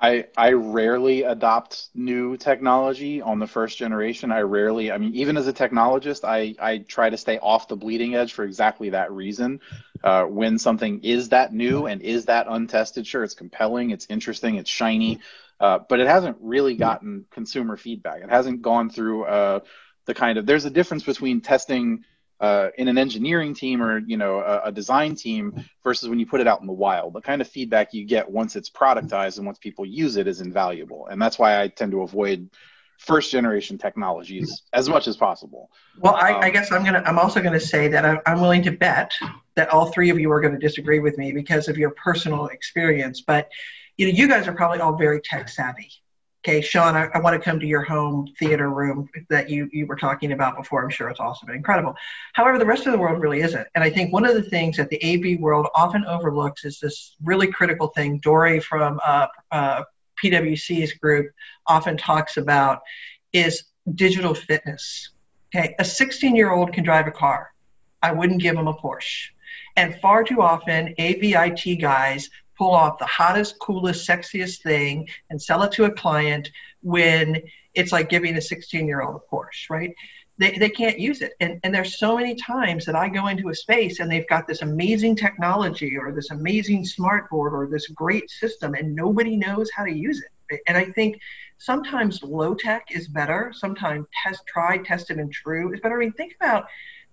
I 0.00 0.26
I 0.36 0.52
rarely 0.52 1.22
adopt 1.24 1.88
new 1.94 2.36
technology 2.36 3.20
on 3.20 3.38
the 3.38 3.46
first 3.46 3.78
generation. 3.78 4.30
I 4.30 4.40
rarely, 4.40 4.92
I 4.92 4.98
mean, 4.98 5.14
even 5.14 5.36
as 5.36 5.48
a 5.48 5.52
technologist, 5.52 6.24
I 6.24 6.54
I 6.60 6.78
try 6.78 7.10
to 7.10 7.16
stay 7.16 7.38
off 7.38 7.68
the 7.68 7.76
bleeding 7.76 8.14
edge 8.14 8.32
for 8.32 8.44
exactly 8.44 8.90
that 8.90 9.10
reason. 9.12 9.60
Uh, 10.02 10.24
when 10.24 10.58
something 10.58 11.02
is 11.02 11.30
that 11.30 11.52
new 11.52 11.86
and 11.86 12.00
is 12.02 12.26
that 12.26 12.46
untested, 12.48 13.06
sure, 13.06 13.24
it's 13.24 13.34
compelling, 13.34 13.90
it's 13.90 14.06
interesting, 14.08 14.54
it's 14.54 14.70
shiny, 14.70 15.18
uh, 15.58 15.80
but 15.88 15.98
it 15.98 16.06
hasn't 16.06 16.36
really 16.40 16.76
gotten 16.76 17.24
consumer 17.30 17.76
feedback. 17.76 18.22
It 18.22 18.30
hasn't 18.30 18.62
gone 18.62 18.90
through 18.90 19.24
uh, 19.24 19.60
the 20.06 20.14
kind 20.14 20.38
of. 20.38 20.46
There's 20.46 20.64
a 20.64 20.70
difference 20.70 21.02
between 21.02 21.40
testing 21.40 22.04
uh, 22.40 22.68
in 22.78 22.88
an 22.88 22.98
engineering 22.98 23.54
team 23.54 23.82
or 23.82 23.98
you 23.98 24.16
know 24.16 24.40
a, 24.40 24.62
a, 24.64 24.72
design 24.72 25.14
team 25.14 25.64
versus 25.82 26.08
when 26.08 26.20
you 26.20 26.26
put 26.26 26.40
it 26.40 26.46
out 26.46 26.60
in 26.60 26.66
the 26.66 26.72
wild. 26.72 27.14
The 27.14 27.20
kind 27.20 27.40
of 27.40 27.48
feedback 27.48 27.92
you 27.92 28.04
get 28.04 28.30
once 28.30 28.54
it's 28.54 28.70
productized 28.70 29.38
and 29.38 29.46
once 29.46 29.58
people 29.58 29.84
use 29.84 30.16
it 30.16 30.28
is 30.28 30.40
invaluable. 30.40 31.08
And 31.08 31.20
that's 31.20 31.38
why 31.38 31.60
i 31.60 31.68
tend 31.68 31.92
to 31.92 32.02
avoid 32.02 32.48
first 32.98 33.30
generation 33.30 33.78
technologies 33.78 34.62
as 34.72 34.88
much 34.88 35.08
as 35.08 35.16
possible. 35.16 35.70
Well 35.98 36.14
i, 36.14 36.32
um, 36.32 36.42
I 36.42 36.50
guess 36.50 36.70
i'm 36.70 36.84
gonna 36.84 37.02
i'm 37.06 37.18
also 37.18 37.40
going 37.40 37.54
to 37.54 37.60
say 37.60 37.88
that 37.88 38.04
I'm, 38.04 38.20
I'm 38.26 38.40
willing 38.40 38.62
to 38.62 38.72
bet 38.72 39.12
that 39.56 39.70
all 39.70 39.86
three 39.90 40.10
of 40.10 40.18
you 40.20 40.30
are 40.30 40.40
going 40.40 40.54
to 40.54 40.60
disagree 40.60 41.00
with 41.00 41.18
me 41.18 41.32
because 41.32 41.66
of 41.68 41.76
your 41.76 41.90
personal 41.90 42.46
experience. 42.46 43.20
But 43.20 43.48
you 43.96 44.06
know 44.06 44.12
you 44.12 44.28
guys 44.28 44.46
are 44.46 44.52
probably 44.52 44.78
all 44.78 44.96
very 44.96 45.20
tech 45.20 45.48
savvy 45.48 45.90
okay, 46.48 46.62
Sean, 46.62 46.96
I, 46.96 47.08
I, 47.12 47.20
want 47.20 47.34
to 47.34 47.38
come 47.38 47.60
to 47.60 47.66
your 47.66 47.82
home 47.82 48.26
theater 48.38 48.70
room 48.70 49.10
that 49.28 49.50
you, 49.50 49.68
you 49.70 49.84
were 49.84 49.96
talking 49.96 50.32
about 50.32 50.56
before. 50.56 50.82
I'm 50.82 50.88
sure 50.88 51.10
it's 51.10 51.20
awesome 51.20 51.50
and 51.50 51.56
incredible. 51.56 51.94
However, 52.32 52.58
the 52.58 52.64
rest 52.64 52.86
of 52.86 52.92
the 52.92 52.98
world 52.98 53.20
really 53.20 53.42
isn't. 53.42 53.66
And 53.74 53.84
I 53.84 53.90
think 53.90 54.14
one 54.14 54.24
of 54.24 54.34
the 54.34 54.42
things 54.42 54.78
that 54.78 54.88
the 54.88 54.98
AV 55.04 55.38
world 55.40 55.66
often 55.74 56.06
overlooks 56.06 56.64
is 56.64 56.80
this 56.80 57.16
really 57.22 57.48
critical 57.48 57.88
thing. 57.88 58.18
Dory 58.20 58.60
from 58.60 58.98
uh, 59.04 59.26
uh, 59.50 59.82
PwC's 60.24 60.94
group 60.94 61.30
often 61.66 61.98
talks 61.98 62.38
about 62.38 62.80
is 63.34 63.64
digital 63.94 64.32
fitness. 64.32 65.10
Okay, 65.54 65.74
a 65.78 65.84
16 65.84 66.34
year 66.34 66.50
old 66.50 66.72
can 66.72 66.82
drive 66.82 67.06
a 67.06 67.10
car. 67.10 67.52
I 68.02 68.12
wouldn't 68.12 68.40
give 68.40 68.56
him 68.56 68.68
a 68.68 68.74
Porsche. 68.74 69.28
And 69.76 70.00
far 70.00 70.24
too 70.24 70.40
often, 70.40 70.94
AVIT 70.98 71.78
guys 71.78 72.30
pull 72.58 72.74
off 72.74 72.98
the 72.98 73.06
hottest, 73.06 73.58
coolest, 73.60 74.06
sexiest 74.06 74.62
thing 74.62 75.08
and 75.30 75.40
sell 75.40 75.62
it 75.62 75.72
to 75.72 75.84
a 75.84 75.90
client 75.90 76.50
when 76.82 77.40
it's 77.74 77.92
like 77.92 78.08
giving 78.08 78.36
a 78.36 78.40
16 78.40 78.86
year 78.86 79.00
old 79.00 79.16
a 79.16 79.34
Porsche, 79.34 79.70
right? 79.70 79.94
They, 80.36 80.56
they 80.58 80.68
can't 80.68 80.98
use 80.98 81.22
it. 81.22 81.32
And, 81.40 81.58
and 81.62 81.74
there's 81.74 81.98
so 81.98 82.16
many 82.16 82.34
times 82.34 82.84
that 82.84 82.94
I 82.94 83.08
go 83.08 83.28
into 83.28 83.48
a 83.48 83.54
space 83.54 84.00
and 84.00 84.10
they've 84.10 84.28
got 84.28 84.46
this 84.46 84.62
amazing 84.62 85.16
technology 85.16 85.96
or 85.96 86.12
this 86.12 86.30
amazing 86.30 86.84
smart 86.84 87.30
board 87.30 87.54
or 87.54 87.66
this 87.66 87.88
great 87.88 88.30
system 88.30 88.74
and 88.74 88.94
nobody 88.94 89.36
knows 89.36 89.70
how 89.74 89.84
to 89.84 89.92
use 89.92 90.22
it. 90.22 90.60
And 90.66 90.76
I 90.76 90.86
think 90.86 91.20
sometimes 91.58 92.22
low 92.22 92.54
tech 92.54 92.86
is 92.90 93.08
better. 93.08 93.52
Sometimes 93.54 94.06
test, 94.22 94.42
try, 94.46 94.78
tested, 94.78 95.18
and 95.18 95.32
true 95.32 95.72
is 95.72 95.80
better. 95.80 95.96
I 95.96 96.00
mean, 96.00 96.12
think 96.12 96.36
about 96.40 96.66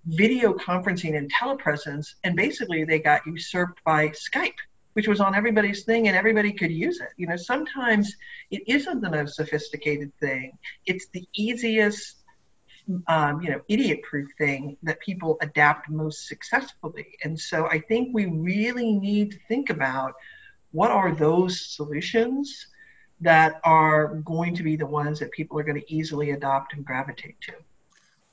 video 0.05 0.53
conferencing 0.53 1.17
and 1.17 1.31
telepresence, 1.33 2.13
and 2.23 2.35
basically 2.35 2.85
they 2.85 2.99
got 2.99 3.25
usurped 3.25 3.83
by 3.83 4.09
Skype 4.09 4.53
which 4.95 5.09
was 5.09 5.19
on 5.19 5.35
everybody's 5.35 5.83
thing 5.83 6.07
and 6.07 6.15
everybody 6.15 6.53
could 6.53 6.71
use 6.71 7.01
it. 7.01 7.09
You 7.17 7.27
know, 7.27 7.35
sometimes 7.35 8.15
it 8.49 8.63
isn't 8.65 9.01
the 9.01 9.09
most 9.09 9.35
sophisticated 9.35 10.11
thing. 10.21 10.57
It's 10.85 11.07
the 11.09 11.27
easiest, 11.33 12.23
um, 13.07 13.41
you 13.41 13.49
know, 13.51 13.59
idiot-proof 13.67 14.29
thing 14.37 14.77
that 14.83 15.01
people 15.01 15.37
adapt 15.41 15.89
most 15.89 16.29
successfully. 16.29 17.07
And 17.25 17.37
so 17.37 17.67
I 17.67 17.79
think 17.79 18.13
we 18.13 18.27
really 18.27 18.93
need 18.93 19.31
to 19.31 19.39
think 19.49 19.69
about 19.69 20.13
what 20.71 20.91
are 20.91 21.13
those 21.13 21.59
solutions 21.75 22.67
that 23.19 23.59
are 23.65 24.15
going 24.23 24.55
to 24.55 24.63
be 24.63 24.77
the 24.77 24.85
ones 24.85 25.19
that 25.19 25.31
people 25.31 25.59
are 25.59 25.63
going 25.63 25.81
to 25.81 25.93
easily 25.93 26.31
adopt 26.31 26.73
and 26.73 26.85
gravitate 26.85 27.35
to. 27.41 27.53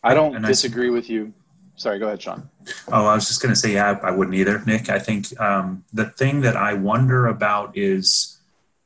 I 0.05 0.15
don't 0.15 0.41
disagree 0.43 0.91
with 0.91 1.11
you 1.11 1.33
sorry, 1.77 1.99
go 1.99 2.07
ahead, 2.07 2.23
Sean. 2.23 2.49
Oh, 2.89 3.07
I 3.07 3.15
was 3.15 3.29
just 3.29 3.43
going 3.43 3.55
to 3.55 3.59
say, 3.59 3.75
yeah, 3.75 3.99
I 4.03 4.11
wouldn't 4.11 4.37
either, 4.37 4.63
Nick. 4.67 4.89
I 4.89 4.99
think 4.99 5.39
um, 5.41 5.85
the 5.93 6.07
thing 6.07 6.41
that 6.43 6.57
I 6.57 6.75
wonder 6.75 7.27
about 7.27 7.77
is 7.77 8.39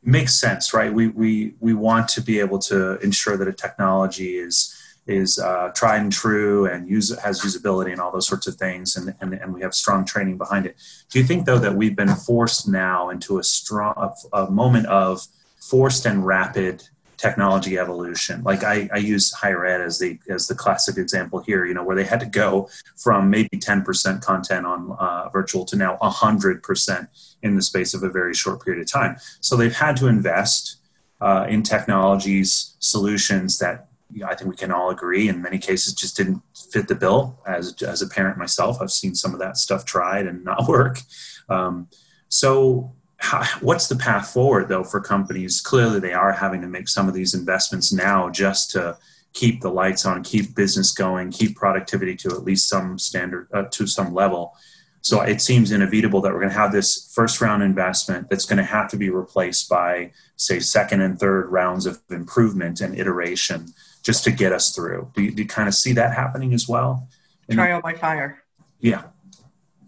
makes 0.02 0.34
sense, 0.34 0.72
right? 0.72 0.92
We 0.92 1.08
we 1.08 1.54
we 1.60 1.74
want 1.74 2.08
to 2.10 2.22
be 2.22 2.38
able 2.38 2.58
to 2.60 2.98
ensure 3.00 3.36
that 3.36 3.48
a 3.48 3.52
technology 3.52 4.38
is 4.38 4.72
is 5.06 5.38
uh, 5.38 5.70
tried 5.74 6.00
and 6.00 6.12
true 6.12 6.66
and 6.66 6.88
use 6.88 7.16
has 7.20 7.40
usability 7.40 7.92
and 7.92 8.00
all 8.00 8.10
those 8.10 8.26
sorts 8.26 8.46
of 8.46 8.54
things, 8.54 8.96
and, 8.96 9.14
and 9.20 9.34
and 9.34 9.52
we 9.52 9.60
have 9.62 9.74
strong 9.74 10.04
training 10.04 10.38
behind 10.38 10.66
it. 10.66 10.76
Do 11.10 11.18
you 11.18 11.24
think 11.24 11.44
though 11.44 11.58
that 11.58 11.74
we've 11.74 11.96
been 11.96 12.14
forced 12.14 12.68
now 12.68 13.10
into 13.10 13.38
a 13.38 13.44
strong 13.44 13.94
a, 13.96 14.44
a 14.44 14.50
moment 14.50 14.86
of 14.86 15.26
forced 15.60 16.06
and 16.06 16.24
rapid 16.24 16.88
technology 17.16 17.78
evolution. 17.78 18.42
Like 18.42 18.64
I, 18.64 18.88
I 18.92 18.98
use 18.98 19.32
higher 19.32 19.64
ed 19.64 19.80
as 19.80 19.98
the 19.98 20.18
as 20.28 20.46
the 20.48 20.54
classic 20.54 20.96
example 20.96 21.40
here. 21.40 21.64
You 21.64 21.74
know, 21.74 21.84
where 21.84 21.96
they 21.96 22.04
had 22.04 22.20
to 22.20 22.26
go 22.26 22.68
from 22.96 23.30
maybe 23.30 23.48
10% 23.52 24.22
content 24.22 24.66
on 24.66 24.92
uh, 24.98 25.28
virtual 25.30 25.64
to 25.66 25.76
now 25.76 25.98
100% 26.02 27.08
in 27.42 27.56
the 27.56 27.62
space 27.62 27.94
of 27.94 28.02
a 28.02 28.08
very 28.08 28.34
short 28.34 28.64
period 28.64 28.82
of 28.82 28.90
time. 28.90 29.16
So 29.40 29.56
they've 29.56 29.74
had 29.74 29.96
to 29.98 30.06
invest 30.06 30.76
uh, 31.20 31.46
in 31.48 31.62
technologies 31.62 32.76
solutions 32.78 33.58
that 33.58 33.88
you 34.12 34.20
know, 34.20 34.26
I 34.28 34.34
think 34.34 34.50
we 34.50 34.56
can 34.56 34.70
all 34.70 34.90
agree 34.90 35.28
in 35.28 35.42
many 35.42 35.58
cases 35.58 35.94
just 35.94 36.16
didn't 36.16 36.42
fit 36.70 36.88
the 36.88 36.94
bill. 36.94 37.40
As 37.46 37.82
as 37.82 38.02
a 38.02 38.08
parent 38.08 38.38
myself, 38.38 38.78
I've 38.80 38.90
seen 38.90 39.14
some 39.14 39.32
of 39.32 39.40
that 39.40 39.56
stuff 39.56 39.84
tried 39.84 40.26
and 40.26 40.44
not 40.44 40.68
work. 40.68 41.00
Um, 41.48 41.88
so 42.28 42.95
how, 43.18 43.44
what's 43.60 43.88
the 43.88 43.96
path 43.96 44.30
forward 44.30 44.68
though 44.68 44.84
for 44.84 45.00
companies? 45.00 45.60
Clearly 45.60 46.00
they 46.00 46.12
are 46.12 46.32
having 46.32 46.60
to 46.62 46.68
make 46.68 46.88
some 46.88 47.08
of 47.08 47.14
these 47.14 47.34
investments 47.34 47.92
now 47.92 48.30
just 48.30 48.70
to 48.72 48.98
keep 49.32 49.60
the 49.60 49.70
lights 49.70 50.06
on 50.06 50.22
keep 50.22 50.54
business 50.54 50.92
going 50.92 51.30
keep 51.30 51.56
productivity 51.56 52.16
to 52.16 52.28
at 52.30 52.42
least 52.42 52.68
some 52.68 52.98
standard 52.98 53.48
uh, 53.52 53.64
to 53.70 53.86
some 53.86 54.14
level. 54.14 54.54
So 55.02 55.20
it 55.20 55.40
seems 55.40 55.70
inevitable 55.70 56.20
that 56.22 56.32
we're 56.32 56.40
going 56.40 56.52
to 56.52 56.58
have 56.58 56.72
this 56.72 57.12
first 57.14 57.40
round 57.40 57.62
investment 57.62 58.28
that's 58.28 58.44
going 58.44 58.56
to 58.58 58.64
have 58.64 58.90
to 58.90 58.96
be 58.96 59.08
replaced 59.08 59.68
by 59.68 60.10
say 60.36 60.58
second 60.58 61.00
and 61.00 61.18
third 61.18 61.48
rounds 61.50 61.86
of 61.86 62.00
improvement 62.10 62.80
and 62.80 62.98
iteration 62.98 63.68
just 64.02 64.24
to 64.24 64.30
get 64.30 64.52
us 64.52 64.74
through. 64.74 65.10
Do 65.14 65.22
you, 65.22 65.30
do 65.30 65.42
you 65.42 65.48
kind 65.48 65.68
of 65.68 65.74
see 65.74 65.92
that 65.92 66.14
happening 66.14 66.52
as 66.54 66.68
well? 66.68 67.08
Trial 67.50 67.80
by 67.80 67.94
fire. 67.94 68.42
Yeah 68.80 69.04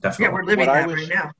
definitely. 0.00 0.24
Yeah 0.24 0.32
we're 0.32 0.44
living 0.44 0.66
what 0.66 0.74
that 0.74 0.88
right 0.88 1.08
now 1.08 1.30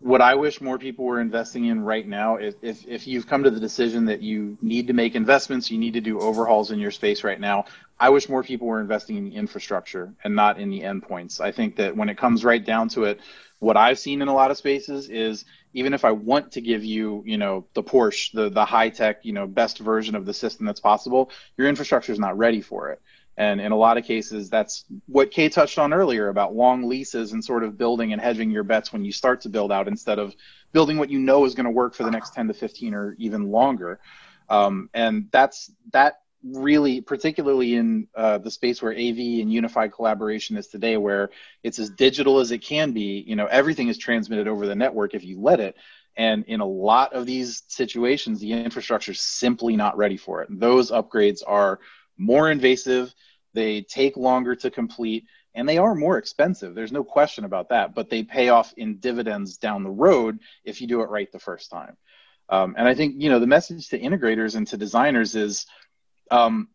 what 0.00 0.22
I 0.22 0.34
wish 0.34 0.62
more 0.62 0.78
people 0.78 1.04
were 1.04 1.20
investing 1.20 1.66
in 1.66 1.82
right 1.82 2.06
now 2.06 2.38
is 2.38 2.54
if, 2.62 2.86
if 2.88 3.06
you've 3.06 3.26
come 3.26 3.44
to 3.44 3.50
the 3.50 3.60
decision 3.60 4.06
that 4.06 4.22
you 4.22 4.56
need 4.62 4.86
to 4.86 4.94
make 4.94 5.14
investments, 5.14 5.70
you 5.70 5.78
need 5.78 5.92
to 5.92 6.00
do 6.00 6.18
overhauls 6.18 6.70
in 6.70 6.78
your 6.78 6.90
space 6.90 7.22
right 7.22 7.38
now. 7.38 7.66
I 7.98 8.08
wish 8.08 8.26
more 8.28 8.42
people 8.42 8.66
were 8.66 8.80
investing 8.80 9.18
in 9.18 9.24
the 9.24 9.36
infrastructure 9.36 10.14
and 10.24 10.34
not 10.34 10.58
in 10.58 10.70
the 10.70 10.80
endpoints. 10.80 11.38
I 11.38 11.52
think 11.52 11.76
that 11.76 11.94
when 11.94 12.08
it 12.08 12.16
comes 12.16 12.44
right 12.44 12.64
down 12.64 12.88
to 12.90 13.04
it, 13.04 13.20
what 13.58 13.76
I've 13.76 13.98
seen 13.98 14.22
in 14.22 14.28
a 14.28 14.34
lot 14.34 14.50
of 14.50 14.56
spaces 14.56 15.10
is 15.10 15.44
even 15.74 15.92
if 15.92 16.02
I 16.06 16.12
want 16.12 16.52
to 16.52 16.62
give 16.62 16.82
you, 16.82 17.22
you 17.26 17.36
know, 17.36 17.66
the 17.74 17.82
Porsche, 17.82 18.32
the 18.32 18.48
the 18.48 18.64
high 18.64 18.88
tech, 18.88 19.18
you 19.22 19.34
know, 19.34 19.46
best 19.46 19.78
version 19.80 20.14
of 20.14 20.24
the 20.24 20.32
system 20.32 20.64
that's 20.64 20.80
possible, 20.80 21.30
your 21.58 21.68
infrastructure 21.68 22.10
is 22.10 22.18
not 22.18 22.38
ready 22.38 22.62
for 22.62 22.90
it. 22.90 23.02
And 23.40 23.58
in 23.58 23.72
a 23.72 23.76
lot 23.76 23.96
of 23.96 24.04
cases, 24.04 24.50
that's 24.50 24.84
what 25.06 25.30
Kay 25.30 25.48
touched 25.48 25.78
on 25.78 25.94
earlier 25.94 26.28
about 26.28 26.54
long 26.54 26.86
leases 26.86 27.32
and 27.32 27.42
sort 27.42 27.64
of 27.64 27.78
building 27.78 28.12
and 28.12 28.20
hedging 28.20 28.50
your 28.50 28.64
bets 28.64 28.92
when 28.92 29.02
you 29.02 29.12
start 29.12 29.40
to 29.40 29.48
build 29.48 29.72
out 29.72 29.88
instead 29.88 30.18
of 30.18 30.36
building 30.74 30.98
what 30.98 31.08
you 31.08 31.18
know 31.18 31.46
is 31.46 31.54
going 31.54 31.64
to 31.64 31.70
work 31.70 31.94
for 31.94 32.02
the 32.02 32.10
next 32.10 32.34
10 32.34 32.48
to 32.48 32.52
15 32.52 32.92
or 32.92 33.16
even 33.18 33.50
longer. 33.50 33.98
Um, 34.50 34.90
and 34.92 35.28
that's 35.32 35.72
that 35.94 36.20
really, 36.44 37.00
particularly 37.00 37.76
in 37.76 38.08
uh, 38.14 38.36
the 38.36 38.50
space 38.50 38.82
where 38.82 38.92
AV 38.92 39.40
and 39.40 39.50
unified 39.50 39.94
collaboration 39.94 40.58
is 40.58 40.66
today, 40.66 40.98
where 40.98 41.30
it's 41.62 41.78
as 41.78 41.88
digital 41.88 42.40
as 42.40 42.50
it 42.50 42.58
can 42.58 42.92
be. 42.92 43.24
You 43.26 43.36
know, 43.36 43.46
everything 43.46 43.88
is 43.88 43.96
transmitted 43.96 44.48
over 44.48 44.66
the 44.66 44.74
network 44.74 45.14
if 45.14 45.24
you 45.24 45.40
let 45.40 45.60
it. 45.60 45.76
And 46.14 46.44
in 46.44 46.60
a 46.60 46.66
lot 46.66 47.14
of 47.14 47.24
these 47.24 47.62
situations, 47.68 48.38
the 48.38 48.52
infrastructure 48.52 49.12
is 49.12 49.20
simply 49.22 49.76
not 49.76 49.96
ready 49.96 50.18
for 50.18 50.42
it. 50.42 50.50
And 50.50 50.60
those 50.60 50.90
upgrades 50.90 51.40
are 51.46 51.80
more 52.18 52.50
invasive 52.50 53.14
they 53.54 53.82
take 53.82 54.16
longer 54.16 54.54
to 54.56 54.70
complete 54.70 55.24
and 55.54 55.68
they 55.68 55.78
are 55.78 55.94
more 55.94 56.18
expensive. 56.18 56.74
There's 56.74 56.92
no 56.92 57.04
question 57.04 57.44
about 57.44 57.70
that, 57.70 57.94
but 57.94 58.08
they 58.08 58.22
pay 58.22 58.50
off 58.50 58.72
in 58.76 58.98
dividends 58.98 59.56
down 59.56 59.82
the 59.82 59.90
road 59.90 60.38
if 60.64 60.80
you 60.80 60.86
do 60.86 61.02
it 61.02 61.10
right 61.10 61.30
the 61.30 61.38
first 61.38 61.70
time. 61.70 61.96
Um, 62.48 62.74
and 62.76 62.86
I 62.86 62.94
think 62.94 63.14
you 63.18 63.30
know 63.30 63.38
the 63.38 63.46
message 63.46 63.88
to 63.88 63.98
integrators 63.98 64.56
and 64.56 64.66
to 64.68 64.76
designers 64.76 65.34
is, 65.36 65.66
um, 66.30 66.68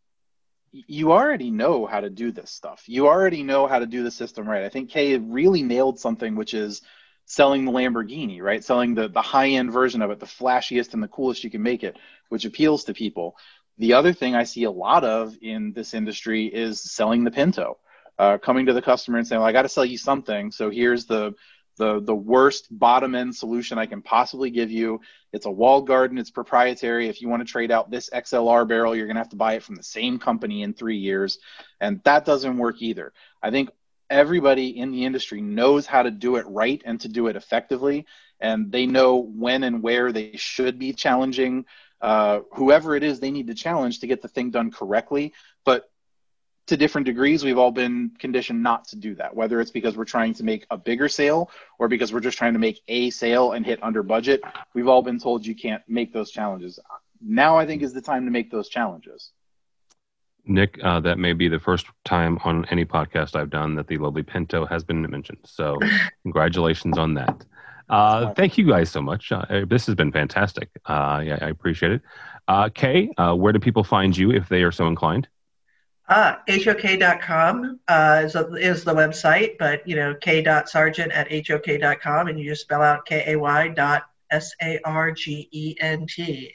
you 0.72 1.12
already 1.12 1.52
know 1.52 1.86
how 1.86 2.02
to 2.02 2.10
do 2.10 2.32
this 2.32 2.52
stuff. 2.52 2.84
You 2.88 3.08
already 3.08 3.44
know 3.44 3.68
how 3.68 3.80
to 3.80 3.86
do 3.86 4.04
the 4.04 4.12
system 4.12 4.48
right. 4.48 4.64
I 4.64 4.70
think 4.70 4.90
Kay 4.90 5.18
really 5.18 5.64
nailed 5.64 6.00
something, 6.00 6.36
which 6.36 6.54
is 6.54 6.82
selling 7.26 7.66
the 7.66 7.72
Lamborghini, 7.72 8.42
right? 8.42 8.64
Selling 8.64 8.94
the 8.94 9.08
the 9.10 9.22
high 9.22 9.50
end 9.50 9.72
version 9.72 10.02
of 10.02 10.12
it, 10.12 10.20
the 10.20 10.26
flashiest 10.26 10.94
and 10.94 11.04
the 11.04 11.08
coolest 11.08 11.44
you 11.44 11.50
can 11.50 11.64
make 11.64 11.84
it, 11.84 11.98
which 12.30 12.46
appeals 12.46 12.86
to 12.86 12.94
people. 12.94 13.36
The 13.78 13.94
other 13.94 14.14
thing 14.14 14.36
I 14.36 14.44
see 14.44 14.64
a 14.64 14.72
lot 14.72 15.04
of 15.04 15.38
in 15.42 15.74
this 15.74 15.94
industry 15.94 16.46
is 16.46 16.80
selling 16.80 17.24
the 17.24 17.32
Pinto, 17.32 17.78
uh, 18.18 18.38
coming 18.38 18.68
to 18.68 18.74
the 18.74 18.82
customer 18.82 19.18
and 19.18 19.28
saying, 19.28 19.40
"Well, 19.40 19.50
I 19.50 19.52
got 19.52 19.64
to 19.64 19.70
sell 19.70 19.86
you 19.86 19.98
something. 19.98 20.52
So 20.52 20.70
here's 20.70 21.06
the 21.06 21.34
the 21.78 22.00
the 22.02 22.16
worst 22.16 22.68
bottom 22.72 23.16
end 23.16 23.36
solution 23.36 23.78
I 23.78 23.86
can 23.86 24.02
possibly 24.02 24.50
give 24.50 24.72
you. 24.72 25.02
It's 25.34 25.46
a 25.46 25.52
walled 25.52 25.88
garden. 25.88 26.18
It's 26.18 26.32
proprietary. 26.32 27.10
If 27.10 27.22
you 27.22 27.28
want 27.28 27.46
to 27.46 27.52
trade 27.52 27.72
out 27.72 27.92
this 27.92 28.10
XLR 28.10 28.68
barrel, 28.68 28.96
you're 28.96 29.08
going 29.08 29.16
to 29.16 29.22
have 29.22 29.30
to 29.30 29.36
buy 29.36 29.54
it 29.56 29.64
from 29.64 29.76
the 29.76 29.84
same 29.84 30.20
company 30.20 30.64
in 30.64 30.74
three 30.74 30.98
years, 30.98 31.40
and 31.82 32.02
that 32.04 32.26
doesn't 32.26 32.58
work 32.58 32.82
either. 32.82 33.14
I 33.44 33.52
think 33.52 33.70
everybody 34.10 34.78
in 34.78 34.92
the 34.92 35.04
industry 35.04 35.42
knows 35.42 35.86
how 35.86 36.04
to 36.04 36.12
do 36.12 36.36
it 36.38 36.46
right 36.48 36.82
and 36.86 37.00
to 37.02 37.10
do 37.10 37.28
it 37.28 37.36
effectively, 37.36 38.06
and 38.40 38.72
they 38.72 38.86
know 38.86 39.18
when 39.18 39.64
and 39.64 39.82
where 39.82 40.12
they 40.12 40.32
should 40.36 40.80
be 40.80 40.94
challenging 40.94 41.66
uh, 42.02 42.42
whoever 42.54 42.96
it 42.96 43.04
is 43.04 43.20
they 43.20 43.32
need 43.32 43.48
to 43.48 43.54
challenge 43.54 44.00
to 44.00 44.08
get 44.08 44.22
the 44.22 44.28
thing 44.28 44.52
done 44.52 44.72
correctly. 44.72 45.34
But 45.64 45.90
to 46.68 46.78
different 46.78 47.06
degrees, 47.06 47.44
we've 47.44 47.58
all 47.58 47.72
been 47.72 48.12
conditioned 48.18 48.64
not 48.64 48.88
to 48.88 48.96
do 48.96 49.16
that, 49.16 49.36
whether 49.36 49.62
it's 49.62 49.72
because 49.72 49.96
we're 49.96 50.06
trying 50.06 50.34
to 50.36 50.44
make 50.44 50.66
a 50.72 50.78
bigger 50.78 51.08
sale 51.08 51.52
or 51.78 51.88
because 51.88 52.12
we're 52.12 52.22
just 52.22 52.38
trying 52.38 52.54
to 52.54 52.60
make 52.60 52.82
a 52.88 53.12
sale 53.12 53.52
and 53.52 53.66
hit 53.66 53.84
under 53.84 54.02
budget. 54.02 54.42
We've 54.74 54.88
all 54.88 55.04
been 55.04 55.20
told 55.20 55.46
you 55.46 55.56
can't 55.56 55.84
make 55.88 56.12
those 56.12 56.32
challenges. 56.32 56.80
Now, 57.22 57.58
I 57.58 57.66
think 57.66 57.84
is 57.84 57.94
the 57.94 58.02
time 58.02 58.26
to 58.26 58.32
make 58.32 58.52
those 58.52 58.70
challenges. 58.70 59.32
Nick, 60.48 60.80
uh, 60.84 61.00
that 61.00 61.18
may 61.18 61.34
be 61.34 61.48
the 61.48 61.60
first 61.60 61.88
time 62.04 62.38
on 62.44 62.66
any 62.70 62.86
podcast 62.86 63.36
I've 63.36 63.50
done 63.50 63.76
that 63.76 63.88
the 63.88 63.98
lovely 63.98 64.22
Pinto 64.22 64.66
has 64.66 64.84
been 64.84 65.02
mentioned. 65.10 65.40
So, 65.44 65.80
congratulations 66.24 66.98
on 66.98 67.16
that. 67.16 67.46
Uh, 67.90 68.34
thank 68.34 68.58
you 68.58 68.68
guys 68.68 68.90
so 68.90 69.02
much. 69.02 69.32
Uh, 69.32 69.66
this 69.68 69.86
has 69.86 69.96
been 69.96 70.12
fantastic. 70.12 70.70
Uh, 70.86 71.22
yeah, 71.24 71.38
I 71.42 71.50
appreciate 71.50 71.92
it. 71.94 72.02
Uh, 72.48 72.70
Kay, 72.70 73.12
uh, 73.18 73.36
where 73.36 73.54
do 73.54 73.60
people 73.60 73.84
find 73.84 74.16
you 74.16 74.32
if 74.32 74.50
they 74.50 74.64
are 74.64 74.72
so 74.72 74.88
inclined? 74.88 75.28
Uh, 76.08 76.36
HOK.com 76.48 77.80
uh, 77.88 78.22
is, 78.24 78.36
a, 78.36 78.46
is 78.54 78.84
the 78.84 78.94
website, 78.94 79.58
but 79.58 79.88
you 79.88 79.96
know, 79.96 80.14
k.sargent 80.22 81.12
at 81.12 81.32
HOK.com 81.32 82.28
and 82.28 82.40
you 82.40 82.48
just 82.52 82.62
spell 82.62 82.84
out 82.84 83.08
K-A-Y 83.08 83.70
dot 83.70 84.04
S-A-R-G-E-N-T. 84.32 84.84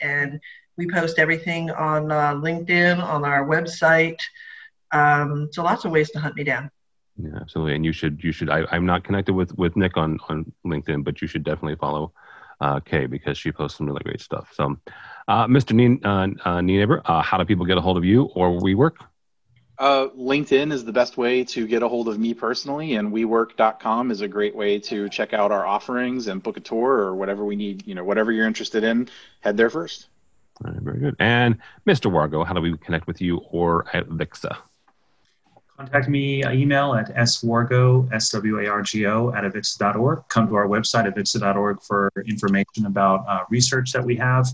And 0.01 0.41
we 0.77 0.87
post 0.89 1.19
everything 1.19 1.71
on 1.71 2.13
uh, 2.13 2.35
LinkedIn, 2.35 3.03
on 3.03 3.25
our 3.25 3.45
website. 3.47 4.21
Um, 4.93 5.49
so 5.53 5.65
lots 5.65 5.85
of 5.85 5.91
ways 5.91 6.11
to 6.13 6.21
hunt 6.21 6.37
me 6.37 6.45
down. 6.45 6.71
Yeah, 7.23 7.39
absolutely. 7.41 7.75
And 7.75 7.85
you 7.85 7.93
should, 7.93 8.23
you 8.23 8.33
should, 8.33 8.51
I, 8.51 8.65
I'm 8.71 8.87
not 8.87 9.05
connected 9.05 9.35
with, 9.35 9.57
with 9.59 9.77
Nick 9.77 9.97
on, 9.97 10.19
on 10.29 10.51
LinkedIn, 10.65 11.05
but 11.05 11.21
you 11.21 11.29
should 11.29 11.45
definitely 11.45 11.77
follow 11.77 12.13
uh, 12.61 12.81
Kay 12.81 13.07
because 13.07 13.37
she 13.37 13.53
posts 13.53 13.79
some 13.79 13.87
really 13.87 14.03
great 14.05 14.21
stuff. 14.21 14.51
So, 14.55 14.77
uh, 15.29 15.47
Mr. 15.47 15.73
Neen, 15.73 16.01
uh, 16.05 16.49
uh, 16.49 16.61
Neighbor, 16.61 17.03
uh, 17.05 17.23
how 17.23 17.39
do 17.39 17.45
people 17.45 17.67
get 17.67 17.79
a 17.79 17.81
hold 17.81 17.97
of 17.97 18.05
you 18.05 18.25
or 18.35 18.61
WeWork? 18.61 18.97
Uh, 19.79 20.09
LinkedIn 20.09 20.73
is 20.73 20.85
the 20.85 20.93
best 20.93 21.17
way 21.17 21.43
to 21.43 21.67
get 21.67 21.83
a 21.83 21.89
hold 21.89 22.09
of 22.09 22.19
me 22.19 22.35
personally, 22.35 22.97
and 22.97 23.13
WeWork.com 23.13 24.11
is 24.11 24.21
a 24.21 24.29
great 24.29 24.55
way 24.55 24.79
to 24.79 25.09
check 25.09 25.33
out 25.33 25.51
our 25.51 25.67
offerings 25.67 26.27
and 26.27 26.43
book 26.43 26.59
a 26.59 26.61
tour 26.61 26.99
or 26.99 27.15
whatever 27.15 27.47
we 27.47 27.57
need. 27.57 27.87
You 27.87 27.95
know, 27.95 28.05
whatever 28.05 28.31
you're 28.31 28.47
interested 28.47 28.85
in, 28.85 29.09
head 29.41 29.57
there 29.57 29.71
first. 29.71 30.09
All 30.63 30.71
right, 30.71 30.83
very 30.83 30.99
good. 30.99 31.17
And 31.19 31.57
Mr. 31.87 32.13
Wargo, 32.13 32.47
how 32.47 32.53
do 32.53 32.61
we 32.61 32.77
connect 32.77 33.07
with 33.07 33.23
you 33.23 33.39
or 33.51 33.87
at 33.97 34.07
Avixa? 34.07 34.59
Contact 35.81 36.09
me 36.11 36.45
email 36.45 36.93
at 36.93 37.09
swargo, 37.15 38.07
S-W-A-R-G-O, 38.13 39.33
at 39.33 39.45
avixa.org. 39.45 40.23
Come 40.29 40.47
to 40.49 40.55
our 40.55 40.67
website, 40.67 41.11
avixa.org, 41.11 41.81
for 41.81 42.13
information 42.27 42.85
about 42.85 43.25
uh, 43.27 43.45
research 43.49 43.91
that 43.93 44.05
we 44.05 44.15
have. 44.17 44.47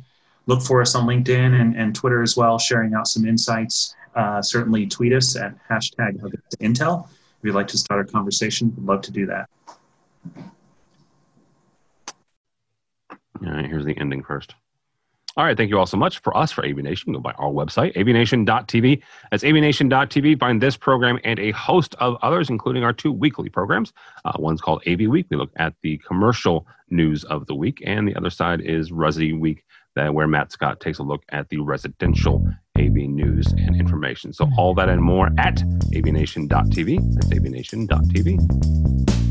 Look 0.47 0.63
for 0.63 0.81
us 0.81 0.95
on 0.95 1.05
LinkedIn 1.05 1.61
and, 1.61 1.77
and 1.77 1.97
Twitter 1.97 2.23
as 2.23 2.37
well, 2.37 2.61
sharing 2.61 2.95
out 2.95 3.09
some 3.09 3.27
insights 3.27 3.97
uh, 4.15 4.41
certainly 4.41 4.87
tweet 4.87 5.13
us 5.13 5.35
at 5.35 5.55
hashtag 5.69 6.21
Intel. 6.61 7.09
If 7.09 7.11
you'd 7.43 7.57
like 7.57 7.69
to 7.69 7.79
start 7.79 8.09
a 8.09 8.11
conversation, 8.11 8.73
we'd 8.77 8.87
love 8.87 9.03
to 9.03 9.11
do 9.11 9.27
that. 9.27 9.49
All 13.11 13.53
right, 13.53 13.67
here's 13.67 13.85
the 13.85 13.99
ending 13.99 14.23
first. 14.23 14.55
All 15.37 15.45
right, 15.45 15.55
thank 15.57 15.69
you 15.69 15.79
all 15.79 15.85
so 15.85 15.99
much. 15.99 16.21
For 16.21 16.35
us, 16.35 16.51
for 16.51 16.63
AVNation, 16.63 17.13
go 17.13 17.21
by 17.21 17.33
our 17.33 17.51
website, 17.51 17.95
avnation.tv. 17.95 19.03
That's 19.31 19.43
avnation.tv. 19.45 20.39
Find 20.41 20.63
this 20.63 20.79
program 20.79 21.19
and 21.25 21.39
a 21.39 21.51
host 21.51 21.95
of 21.99 22.17
others, 22.23 22.49
including 22.49 22.85
our 22.85 22.95
two 22.95 23.13
weekly 23.13 23.51
programs. 23.51 23.93
Uh, 24.25 24.33
one's 24.39 24.63
called 24.63 24.83
AV 24.87 25.01
Week. 25.01 25.27
We 25.29 25.37
look 25.37 25.51
at 25.57 25.75
the 25.83 25.99
commercial 25.99 26.67
news 26.89 27.25
of 27.25 27.47
the 27.47 27.55
week, 27.55 27.83
and 27.85 28.09
the 28.09 28.15
other 28.15 28.31
side 28.31 28.63
is 28.63 28.91
Resi 28.91 29.39
Week, 29.39 29.63
that, 29.95 30.15
where 30.15 30.27
Matt 30.27 30.53
Scott 30.53 30.81
takes 30.81 31.01
a 31.01 31.03
look 31.03 31.23
at 31.29 31.51
the 31.51 31.59
residential 31.59 32.49
AV 32.79 32.95
news 32.95 33.47
and 33.53 33.79
information. 33.79 34.33
So 34.33 34.49
all 34.57 34.73
that 34.77 34.89
and 34.89 35.03
more 35.03 35.29
at 35.37 35.57
avnation.tv. 35.93 37.15
That's 37.15 37.29
avnation.tv. 37.29 39.26